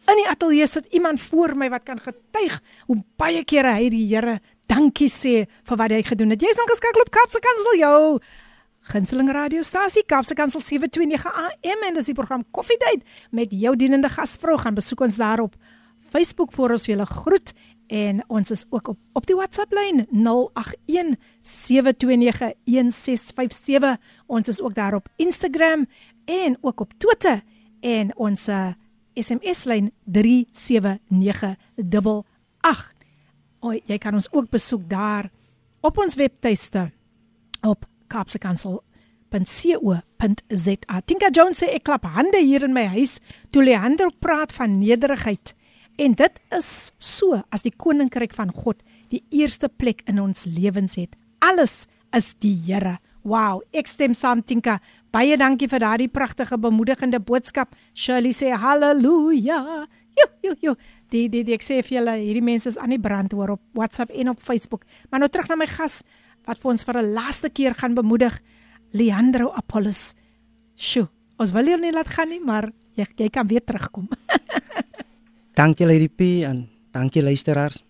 [0.09, 4.05] in die ateljee sit iemand voor my wat kan getuig hoe baie kere hy die
[4.09, 4.39] Here
[4.71, 7.99] dankie sê vir wat hy gedoen het jy's ingeskakel op Kapse Kansel jou
[8.91, 14.57] Gunseling radiostasie Kapse Kansel 729 AM en dis die program Koffiedייט met jou dienende gasvrou
[14.61, 15.55] gaan besoek ons daarop
[16.11, 17.53] Facebook vir ons julle groet
[17.91, 23.97] en ons is ook op op die WhatsApp lyn 081 729 1657
[24.27, 25.85] ons is ook daar op Instagram
[26.25, 27.43] en ook op Twitter
[27.86, 28.42] en ons
[29.16, 32.96] SMS lyn 37988
[33.64, 35.30] O, jy kan ons ook besoek daar
[35.86, 36.90] op ons webtuiste
[37.66, 41.00] op kapsekansel.co.za.
[41.08, 43.18] Tinka Jones sê ek klap hande hier in my huis
[43.54, 45.54] toe Leander praat van nederigheid.
[45.96, 50.94] En dit is so as die koninkryk van God die eerste plek in ons lewens
[51.00, 51.16] het.
[51.40, 52.98] Alles is die Here.
[53.26, 54.78] Wow, ek stem saam Tinka.
[55.16, 57.70] Baie dankie vir daardie pragtige bemoedigende boodskap.
[57.96, 59.86] Shirley sê haleluja.
[60.16, 60.74] Jo, jo, jo.
[61.12, 63.62] Die die, die ek sê vir julle, hierdie mense is aan die brand hoor op
[63.78, 64.84] WhatsApp en op Facebook.
[65.08, 66.02] Maar nou terug na my gas
[66.44, 68.36] wat vir ons vir 'n laaste keer gaan bemoedig,
[68.92, 70.14] Leandro Apollos.
[70.76, 74.08] Sjoe, ons wil jou nie laat gaan nie, maar jy jy kan weer terugkom.
[75.58, 77.82] Dankie Lady P en dankie luisteraars.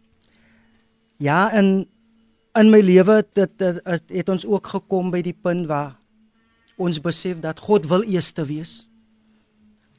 [1.18, 1.88] Ja, in
[2.54, 6.05] in my lewe dit, dit, dit het ons ook gekom by die punt waar
[6.76, 8.88] ons besef dat God wil eerste wees.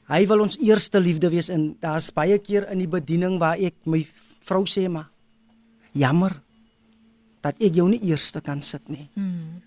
[0.08, 3.76] Hy wil ons eerste liefde wees en daar's baie keer in die bediening waar ek
[3.84, 4.04] my
[4.48, 5.10] vrou sê maar
[5.92, 6.32] jammer
[7.44, 9.08] dat ek jou nie eerste kan sit nie.
[9.14, 9.60] Hmm.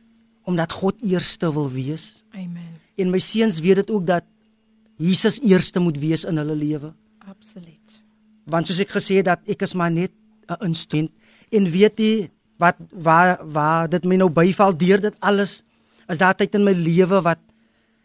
[0.49, 2.23] Omdat God eerste wil wees.
[2.33, 2.79] Amen.
[2.97, 4.25] En my seuns weet dit ook dat
[4.97, 6.93] Jesus eerste moet wees in hulle lewe.
[7.29, 8.01] Absoluut.
[8.51, 10.11] want soos ek gesê het dat ek is maar net
[10.49, 11.11] 'n instrument
[11.51, 15.63] en weet jy wat waar waar dit my nou byval deur dit alles
[16.11, 17.39] is daar tyd in my lewe wat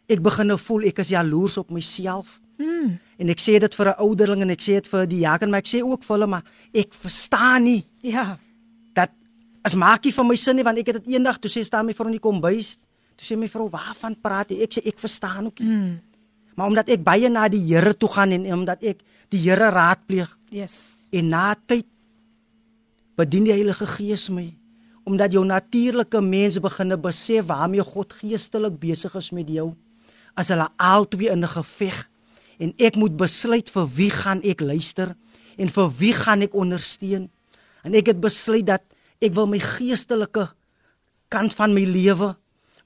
[0.08, 2.94] ek begin nou voel ek is jaloers op myself Hmm.
[3.20, 5.58] en ek sê dit vir 'n ouderling en ek sê dit vir die jager maar
[5.60, 8.38] ek sê ook vir hulle maar ek verstaan nie Ja.
[8.94, 9.10] dat
[9.62, 11.92] as maakie vir my sin nie want ek het dit eendag toe sê staan my
[11.92, 15.46] vrou in die kombuis toe sê my vrou waarvan praat jy ek sê ek verstaan
[15.46, 16.00] ook nie Hmm.
[16.56, 20.30] maar omdat ek baie na die Here toe gaan en omdat ek die Here raadpleeg
[20.50, 21.02] Yes.
[21.12, 21.84] En na tyd
[23.16, 24.54] bedien die Heilige Gees my
[25.06, 29.70] omdat jou natuurlike mens beginne besef waarmee God geestelik besig is met jou
[30.34, 32.08] as hulle albei in 'n geveg
[32.58, 35.14] en ek moet besluit vir wie gaan ek luister
[35.56, 37.30] en vir wie gaan ek ondersteun.
[37.84, 38.82] En ek het besluit dat
[39.22, 40.48] ek wil my geestelike
[41.28, 42.36] kant van my lewe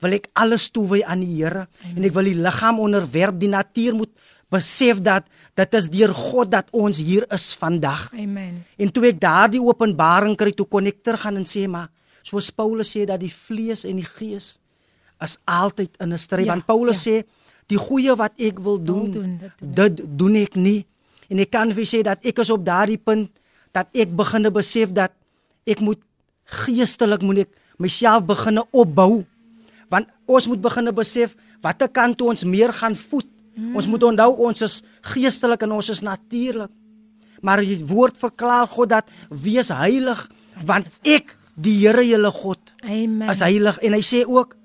[0.00, 3.38] wil ek alles toewy aan die Here en ek wil die liggaam onderwerp.
[3.40, 4.12] Die natuur moet
[4.50, 8.08] besef dat dit is deur God dat ons hier is vandag.
[8.12, 8.64] Amen.
[8.78, 11.90] En toe ek daardie openbaring kry, toe kon ek teruggaan en sê maar
[12.22, 14.58] soos Paulus sê dat die vlees en die gees
[15.20, 16.46] is altyd in 'n stryd.
[16.46, 17.10] Ja, Want Paulus ja.
[17.10, 17.26] sê
[17.66, 20.86] die goeie wat ek wil doen, doen, dit doen dit doen ek nie.
[21.28, 23.30] En ek kan vir sê dat ek is op daardie punt
[23.72, 25.12] dat ek begine besef dat
[25.66, 26.00] ek moet
[26.44, 29.24] geestelik moet ek myself begine opbou.
[29.88, 33.28] Want ons moet begine besef watter kant toe ons meer gaan voet.
[33.54, 33.76] Mm.
[33.76, 34.82] Ons moet onthou ons is
[35.14, 36.70] geestelik en ons is natuurlik.
[37.40, 40.26] Maar die woord verklaar God dat wees heilig
[40.66, 43.28] want ek die Here julle God Amen.
[43.30, 44.56] is heilig en hy sê ook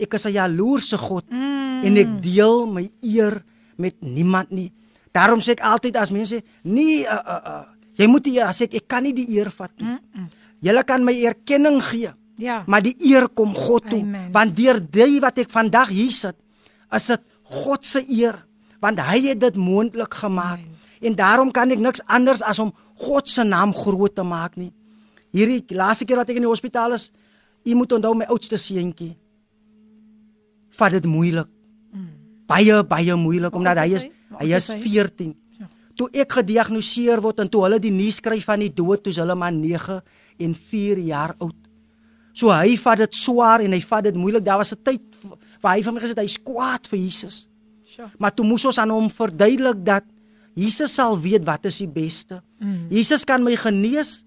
[0.00, 1.84] ek is 'n jaloerse God mm.
[1.84, 3.44] en ek deel my eer
[3.76, 4.72] met niemand nie.
[5.12, 7.64] Daarom sê ek altyd as mense nee uh, uh, uh,
[7.96, 9.98] jy moet die eer sê ek, ek kan nie die eer vat nie.
[10.14, 10.28] Mm
[10.60, 12.10] Julle kan my erkenning gee.
[12.36, 12.62] Ja.
[12.68, 14.28] Maar die eer kom God toe Amen.
[14.32, 16.36] want deur dit wat ek vandag hier sit
[16.92, 17.22] is dit
[17.64, 18.44] God se eer
[18.80, 20.60] want hy het dit moontlik gemaak.
[21.00, 24.72] En daarom kan ek niks anders as om God se naam groot te maak nie.
[25.34, 27.10] Hierdie laaste keer wat ek in die hospitaal is,
[27.64, 29.12] u moet onthou my oudste seentjie.
[30.78, 31.48] Vat dit moeilik.
[32.50, 34.48] Baie baie moeilik omdat hy is hy?
[34.48, 34.78] Is is hy?
[34.82, 35.34] 14.
[35.98, 39.20] Toe ek gediagnoseer word en toe hulle die nuus skryf van die dood, toe is
[39.20, 40.00] hulle maar 9
[40.40, 41.58] en 4 jaar oud.
[42.32, 44.44] So hy vat dit swaar en hy vat dit moeilik.
[44.46, 45.02] Daar was 'n tyd
[45.60, 47.46] waar hy vir my gesê het hy is kwaad vir Jesus.
[47.84, 48.10] Sure.
[48.18, 50.04] Maar toe moes ons aan hom verduidelik dat
[50.54, 52.42] Jesus sal weet wat is die beste.
[52.58, 52.88] Mm.
[52.90, 54.24] Jesus kan my genees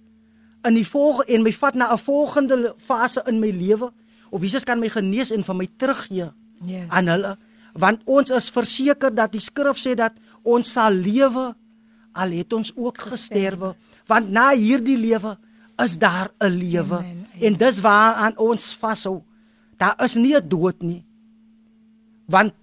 [0.63, 3.91] in die volgende en my vat na 'n volgende fase in my lewe
[4.29, 6.31] of Jesus kan my genees en vir my teruggee
[6.65, 6.87] Yes.
[6.89, 7.37] aan hulle
[7.73, 10.13] want ons is verseker dat die skrif sê dat
[10.43, 11.55] ons sal lewe
[12.13, 13.75] al het ons ook gesterwe.
[14.07, 15.37] want na hierdie lewe
[15.83, 17.03] is daar 'n lewe.
[17.41, 19.21] En dis waaraan ons vashou
[19.77, 21.03] daar is nie 'n dood nie.
[22.27, 22.53] Want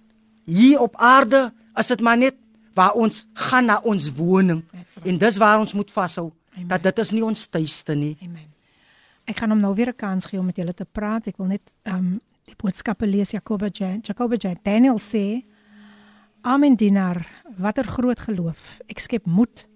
[0.45, 2.35] hier op aarde is dit maar net
[2.73, 4.63] waar ons gaan na ons woning.
[5.03, 6.31] En dis waar ons moet vashou
[6.61, 6.67] Amen.
[6.67, 8.51] dat dit is nie ons tuiste nie Amen.
[9.29, 11.27] Ek gaan hom nou weer 'n kans gee om met julle te praat.
[11.27, 13.99] Ek wil net ehm um, die boodskappe lees Jakobus J.
[14.01, 14.55] Jakobus J.
[14.63, 15.45] Daniel sê:
[16.41, 17.27] Amen dienaar,
[17.57, 18.79] watter groot geloof.
[18.89, 19.67] Ek skep moed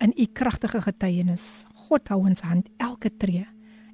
[0.00, 1.66] in u kragtige getuienis.
[1.74, 3.46] God hou ons hand elke tree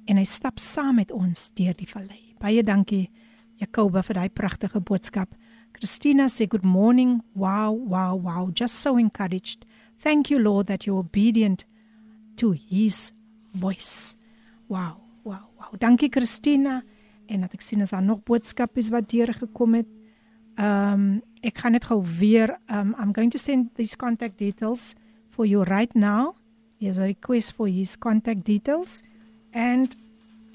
[0.07, 2.35] en hy stap saam met ons deur die vallei.
[2.39, 3.09] Baie dankie
[3.57, 5.35] Jakobus vir daai pragtige boodskap.
[5.73, 7.21] Christina sê good morning.
[7.35, 8.51] Wow, wow, wow.
[8.51, 9.65] Just so encouraged.
[10.01, 11.65] Thank you Lord that you're obedient
[12.37, 13.11] to his
[13.51, 14.17] voice.
[14.67, 15.73] Wow, wow, wow.
[15.77, 16.83] Dankie Christina.
[17.25, 19.87] En dat ek sien as daar nog boodskapies wat deur gekom het.
[20.55, 24.93] Um, ek gaan net gou weer um I'm going to send these contact details
[25.29, 26.35] for you right now.
[26.79, 29.03] Here's a request for his contact details
[29.51, 29.95] and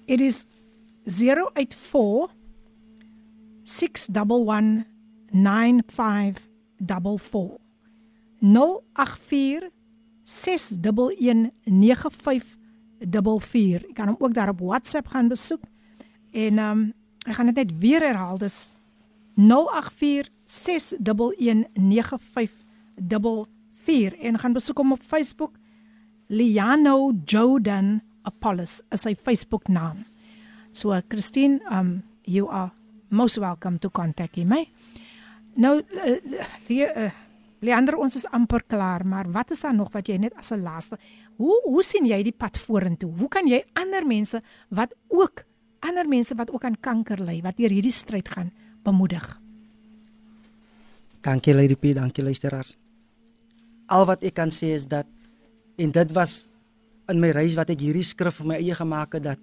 [0.06, 0.46] it is
[1.04, 2.30] 084
[3.64, 4.86] 611
[5.32, 7.58] 9544
[8.40, 9.70] 084
[10.30, 10.36] 6119544.
[13.86, 15.62] Jy kan hom ook daar op WhatsApp gaan besoek.
[16.32, 16.92] En ehm um,
[17.26, 18.38] ek gaan dit net weer herhaal.
[18.38, 18.68] Dis
[19.36, 19.44] 0846119544
[24.20, 25.54] en gaan besoek hom op Facebook.
[26.26, 30.04] Liano Jordan Apollos is sy Facebook naam.
[30.72, 32.70] So Christine, um you are
[33.08, 34.52] most welcome to contact him.
[34.52, 34.64] eh?
[35.54, 36.16] Nou uh,
[36.66, 37.10] die uh,
[37.60, 40.62] Leander, ons is amper klaar, maar wat is daar nog wat jy net as 'n
[40.62, 40.96] laaste?
[41.36, 43.12] Hoe hoe sien jy die pad vorentoe?
[43.18, 45.44] Hoe kan jy ander mense wat ook
[45.80, 48.50] ander mense wat ook aan kanker ly, wat deur hierdie stryd gaan,
[48.82, 49.40] bemoedig?
[51.20, 52.76] Dankie Lady P, dankie luisteraars.
[53.86, 55.06] Al wat ek kan sê is dat
[55.76, 56.50] en dit was
[57.08, 59.38] in my reis wat ek hierdie skrif vir my eie gemaak het dat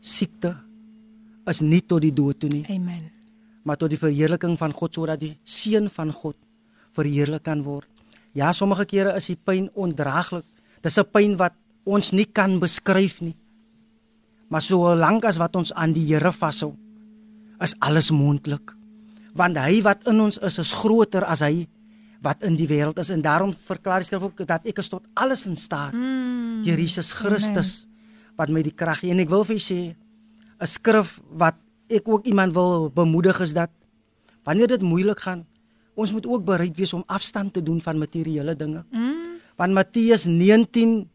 [0.00, 0.56] siekte
[1.50, 3.10] is nie tot die dood toe nie, Amen.
[3.64, 6.36] maar tot die verheerliking van God sodat die seun van God
[6.96, 7.88] verheerlik kan word.
[8.32, 10.44] Ja, sommige kere is die pyn ondraaglik.
[10.82, 11.54] Dis 'n pyn wat
[11.84, 13.36] ons nie kan beskryf nie.
[14.48, 16.76] Maar solank as wat ons aan die Here vashou,
[17.60, 18.72] is alles moontlik.
[19.34, 21.66] Want hy wat in ons is, is groter as hy
[22.22, 25.06] wat in die wêreld is en daarom verklaar die skrif ook dat ek is tot
[25.18, 27.86] alles in staat Mm, deur Jesus Christus
[28.38, 29.10] wat my die krag gee.
[29.10, 29.80] En ek wil vir julle sê
[30.60, 31.56] 'n skrif wat
[31.90, 33.70] ek ook iemand wil bemoedig is dat
[34.44, 35.46] wanneer dit moeilik gaan,
[35.94, 38.84] ons moet ook bereid wees om afstand te doen van materiële dinge.
[38.90, 39.20] mm,
[39.56, 41.08] Want Matteus 19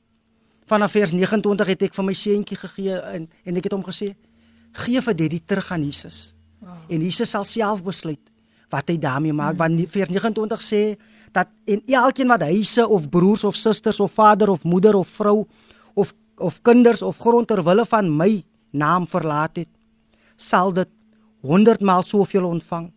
[0.66, 4.16] vanaf vers 29 het ek vir my seentjie gegee en en ek het hom gesê:
[4.72, 6.74] "Gee vir dit terug aan Jesus." wow.
[6.88, 8.20] En Jesus sal self besluit
[8.70, 9.58] wat hy daarmee maak mm.
[9.58, 10.82] want vers 29 sê
[11.32, 15.46] dat en elkeen wat huise of broers of susters of vader of moeder of vrou
[15.94, 19.70] of of kinders of grond ter wille van my naam verlaat het
[20.36, 20.90] sal dit
[21.42, 22.92] 100 maal soveel ontvang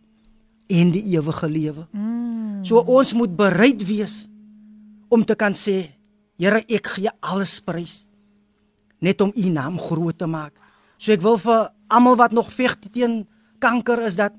[0.71, 1.87] en die ewige lewe.
[1.91, 4.27] Mm, So ons moet bereid wees
[5.09, 5.89] om te kan sê
[6.41, 7.99] Here ek gee alles prys
[9.01, 10.53] net om u naam groot te maak.
[10.97, 13.27] So ek wil vir almal wat nog veg teen
[13.61, 14.33] kanker is dat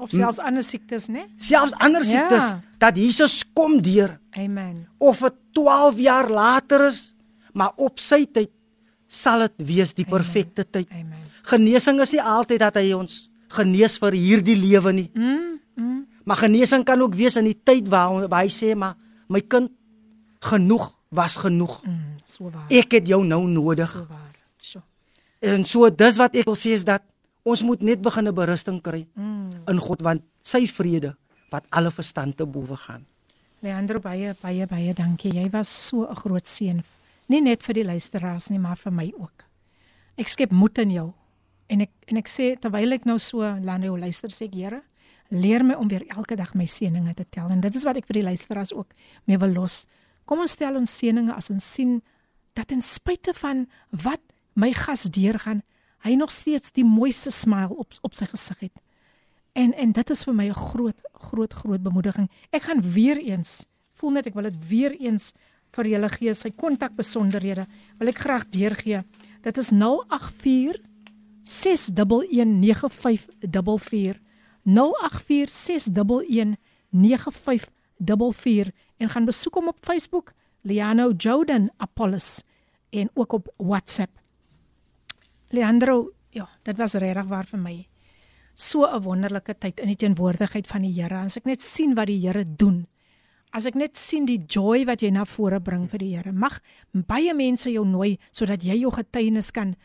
[0.00, 1.26] of selfs ander siektes, né?
[1.36, 2.08] selfs ander Ja.
[2.10, 4.86] siektes dat Jesus kom deur Amen.
[4.98, 7.14] of dit 12 jaar later is
[7.54, 8.50] maar op sy tyd
[9.06, 10.88] sal dit wees die perfekte tyd.
[10.90, 11.20] Amen.
[11.44, 15.10] Genesing is nie altyd dat hy ons genees vir hierdie lewe nie.
[15.14, 16.00] Mm, mm.
[16.24, 18.96] Maar genesing kan ook wees in die tyd waar, waar hy sê maar
[19.28, 19.70] my kind
[20.40, 21.80] genoeg was genoeg.
[21.84, 22.66] Mm, so waar.
[22.70, 23.90] Ek het jou nou nodig.
[23.90, 24.34] so waar.
[24.58, 24.82] So.
[25.40, 27.02] En so dis wat ek wil sê is dat
[27.44, 29.50] ons moet net begin 'n berusting kry Mm.
[29.68, 31.16] in God want sy vrede
[31.50, 33.04] wat alle verstand te bowe gaan.
[33.60, 35.32] Leandro baie baie baie dankie.
[35.34, 36.82] Jy was so 'n groot seën.
[37.28, 39.44] Nie net vir die luisteraars nie, maar vir my ook.
[40.16, 41.12] Ek skep moed in jou.
[41.72, 44.82] En ek en ek sê terwyl ek nou so Lando luister sê ek Here,
[45.32, 47.48] leer my om weer elke dag my seëninge te tel.
[47.50, 48.92] En dit is wat ek vir die luisteraars ook
[49.30, 49.86] mee wil los.
[50.28, 52.00] Kom ons tel ons seëninge as ons sien
[52.52, 53.64] dat ten spyte van
[54.04, 54.20] wat
[54.52, 55.62] my gas deurgaan,
[56.04, 58.76] hy nog steeds die mooiste smile op op sy gesig het.
[59.56, 61.00] En en dit is vir my 'n groot
[61.30, 62.28] groot groot bemoediging.
[62.52, 65.32] Ek gaan weer eens voel net ek wil dit weer eens
[65.72, 67.66] vir julle gee sy kontakbesonderhede.
[67.98, 69.04] Wil ek graag deurgee.
[69.42, 70.76] Dit is 084
[71.42, 74.20] 6119544
[74.64, 75.52] 084 6119544
[78.96, 80.32] en gaan besoek hom op Facebook
[80.62, 82.42] Liano Jordan Apollos
[82.90, 84.20] en ook op WhatsApp.
[85.48, 87.86] Leandro, ja, dit was regtig waar vir my
[88.54, 91.24] so 'n wonderlike tyd in die teenwoordigheid van die Here.
[91.24, 92.86] As ek net sien wat die Here doen.
[93.50, 96.32] As ek net sien die joy wat jy na vore bring vir die Here.
[96.32, 96.60] Mag
[96.92, 99.76] baie mense jou nooi sodat jy jou getuienis kan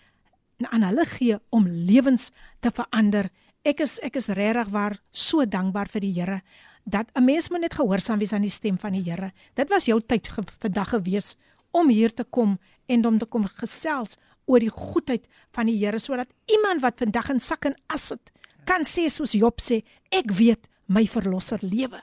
[0.66, 3.30] aan hulle gee om lewens te verander.
[3.64, 6.42] Ek is ek is regtig waar so dankbaar vir die Here
[6.86, 9.32] dat 'n mens moet net gehoorsaam wees aan die stem van die Here.
[9.56, 11.36] Dit was jou tyd ge, vandag gewees
[11.72, 12.58] om hier te kom
[12.88, 17.30] en om te kom gesels oor die goedheid van die Here sodat iemand wat vandag
[17.30, 18.32] in sak en as sit
[18.66, 22.02] kan sê soos Job sê, ek weet my verlosser lewe.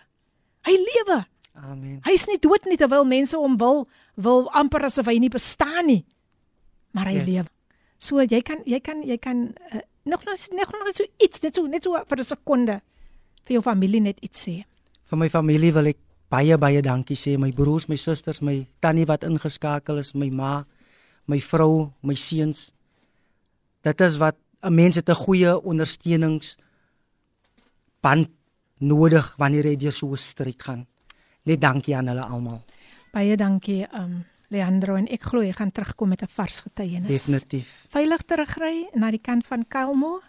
[0.64, 1.24] Hy lewe.
[1.55, 2.01] Amen.
[2.05, 3.85] Hy's nie dood nie terwyl mense hom wil
[4.16, 6.05] wil amper asof hy nie bestaan nie.
[6.93, 7.26] Maar hy Yes.
[7.26, 7.48] lewe.
[8.05, 11.56] So jy kan jy kan jy kan uh, nog nog nog nog so iets net
[11.56, 12.81] so net so vir 'n sekonde
[13.47, 14.64] vir jou familie net iets sê.
[15.09, 15.98] Vir my familie wil ek
[16.28, 20.64] baie baie dankie sê, my broers, my susters, my tannie wat ingeskakel is, my ma,
[21.26, 22.72] my vrou, my seuns.
[23.85, 26.56] Dit is wat 'n mens het 'n goeie ondersteunings
[28.02, 28.28] band
[28.81, 30.86] nodig wanneer jy deur so 'n stryd gaan.
[31.44, 32.62] Net dankie aan hulle almal.
[33.12, 34.24] Baie dankie um
[34.55, 37.10] Leandro en ek glo jy gaan terugkom met 'n vars getuienis.
[37.10, 37.86] Definitief.
[37.90, 40.20] Veilig terugry na die kant van Kuilmo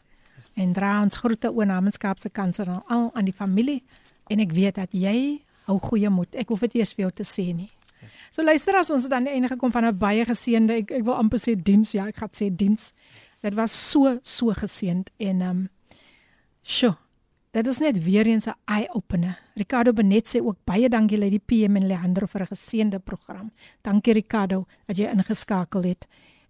[0.56, 3.84] en dra ons groete oor namens Kaapse Kanser aan al aan die familie
[4.30, 6.36] en ek weet dat jy hou goeie moed.
[6.36, 7.72] Ek hoef dit eers vir jou te sê nie.
[8.02, 8.18] Yes.
[8.32, 11.04] So luister as ons het aan die einde gekom van 'n baie geseënde ek ek
[11.04, 12.94] wil amper sê diens ja, ek gaan sê diens.
[13.42, 15.70] Dit was so so geseënd en ehm um,
[16.64, 16.96] sjoe.
[17.55, 19.39] Dit is net weer eens 'n eye-opener.
[19.55, 23.53] Ricardo Benet sê ook baie dankie Lady PM en Leandro vir 'n geseënde program.
[23.81, 26.07] Dankie Ricardo dat jy ingeskakel het.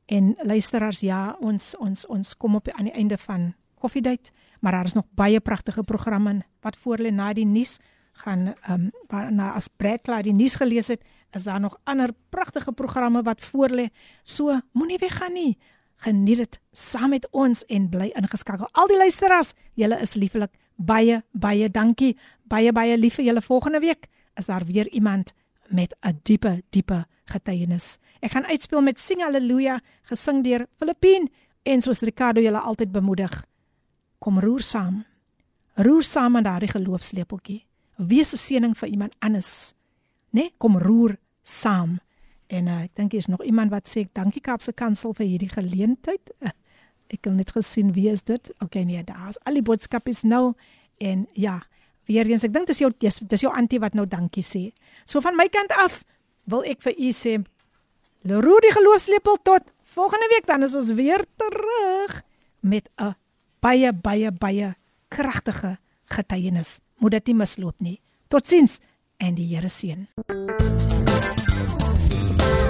[0.07, 4.31] En luisteraars, ja, ons ons ons kom op aan die einde van Koffiedייט,
[4.61, 7.79] maar daar is nog baie pragtige programme wat voor lê na die nuus
[8.13, 12.11] gaan ehm um, na as Brad klaar die nuus gelees het, is daar nog ander
[12.29, 13.89] pragtige programme wat voor lê.
[14.23, 15.59] So moenie weggaan nie.
[15.96, 18.68] Geniet dit saam met ons en bly ingeskakel.
[18.72, 20.52] Al die luisteraars, julle is lieflik.
[20.76, 22.18] Baie baie dankie.
[22.44, 23.42] Baie baie lief vir julle.
[23.42, 25.34] Volgende week is daar weer iemand
[25.68, 27.98] met 'n diepe diepe getuienis.
[28.20, 31.30] Ek gaan uitspeel met Sing Halleluja gesing deur Filippien
[31.64, 33.46] en soos Ricardo julle altyd bemoedig.
[34.20, 35.04] Kom roer saam.
[35.76, 37.66] Roer saam aan daardie geloofslepeltjie.
[37.98, 39.74] Wees 'n seëning vir iemand anders.
[40.32, 40.42] Né?
[40.42, 40.54] Nee?
[40.58, 42.00] Kom roer saam.
[42.48, 45.50] En uh, ek dink hier is nog iemand wat sê dankie Kaapse Kansel vir hierdie
[45.50, 46.34] geleentheid.
[47.14, 48.52] Ek het net gesien wie is dit?
[48.64, 50.56] Okay nee, daar's al die boodskap is nou
[50.98, 51.60] en ja,
[52.10, 54.70] weer eens ek dink dis jou dis, dis jou antie wat nou dankie sê.
[55.06, 56.02] So van my kant af
[56.50, 57.38] wil ek vir u sê
[58.26, 62.24] Leroe die geloofslepel tot volgende week dan is ons weer terug
[62.62, 63.14] met 'n
[63.62, 64.74] baie baie baie
[65.10, 66.80] kragtige getuienis.
[66.98, 68.02] Moet dit nie misloop nie.
[68.28, 68.80] Totsiens
[69.18, 70.08] en die Here seën.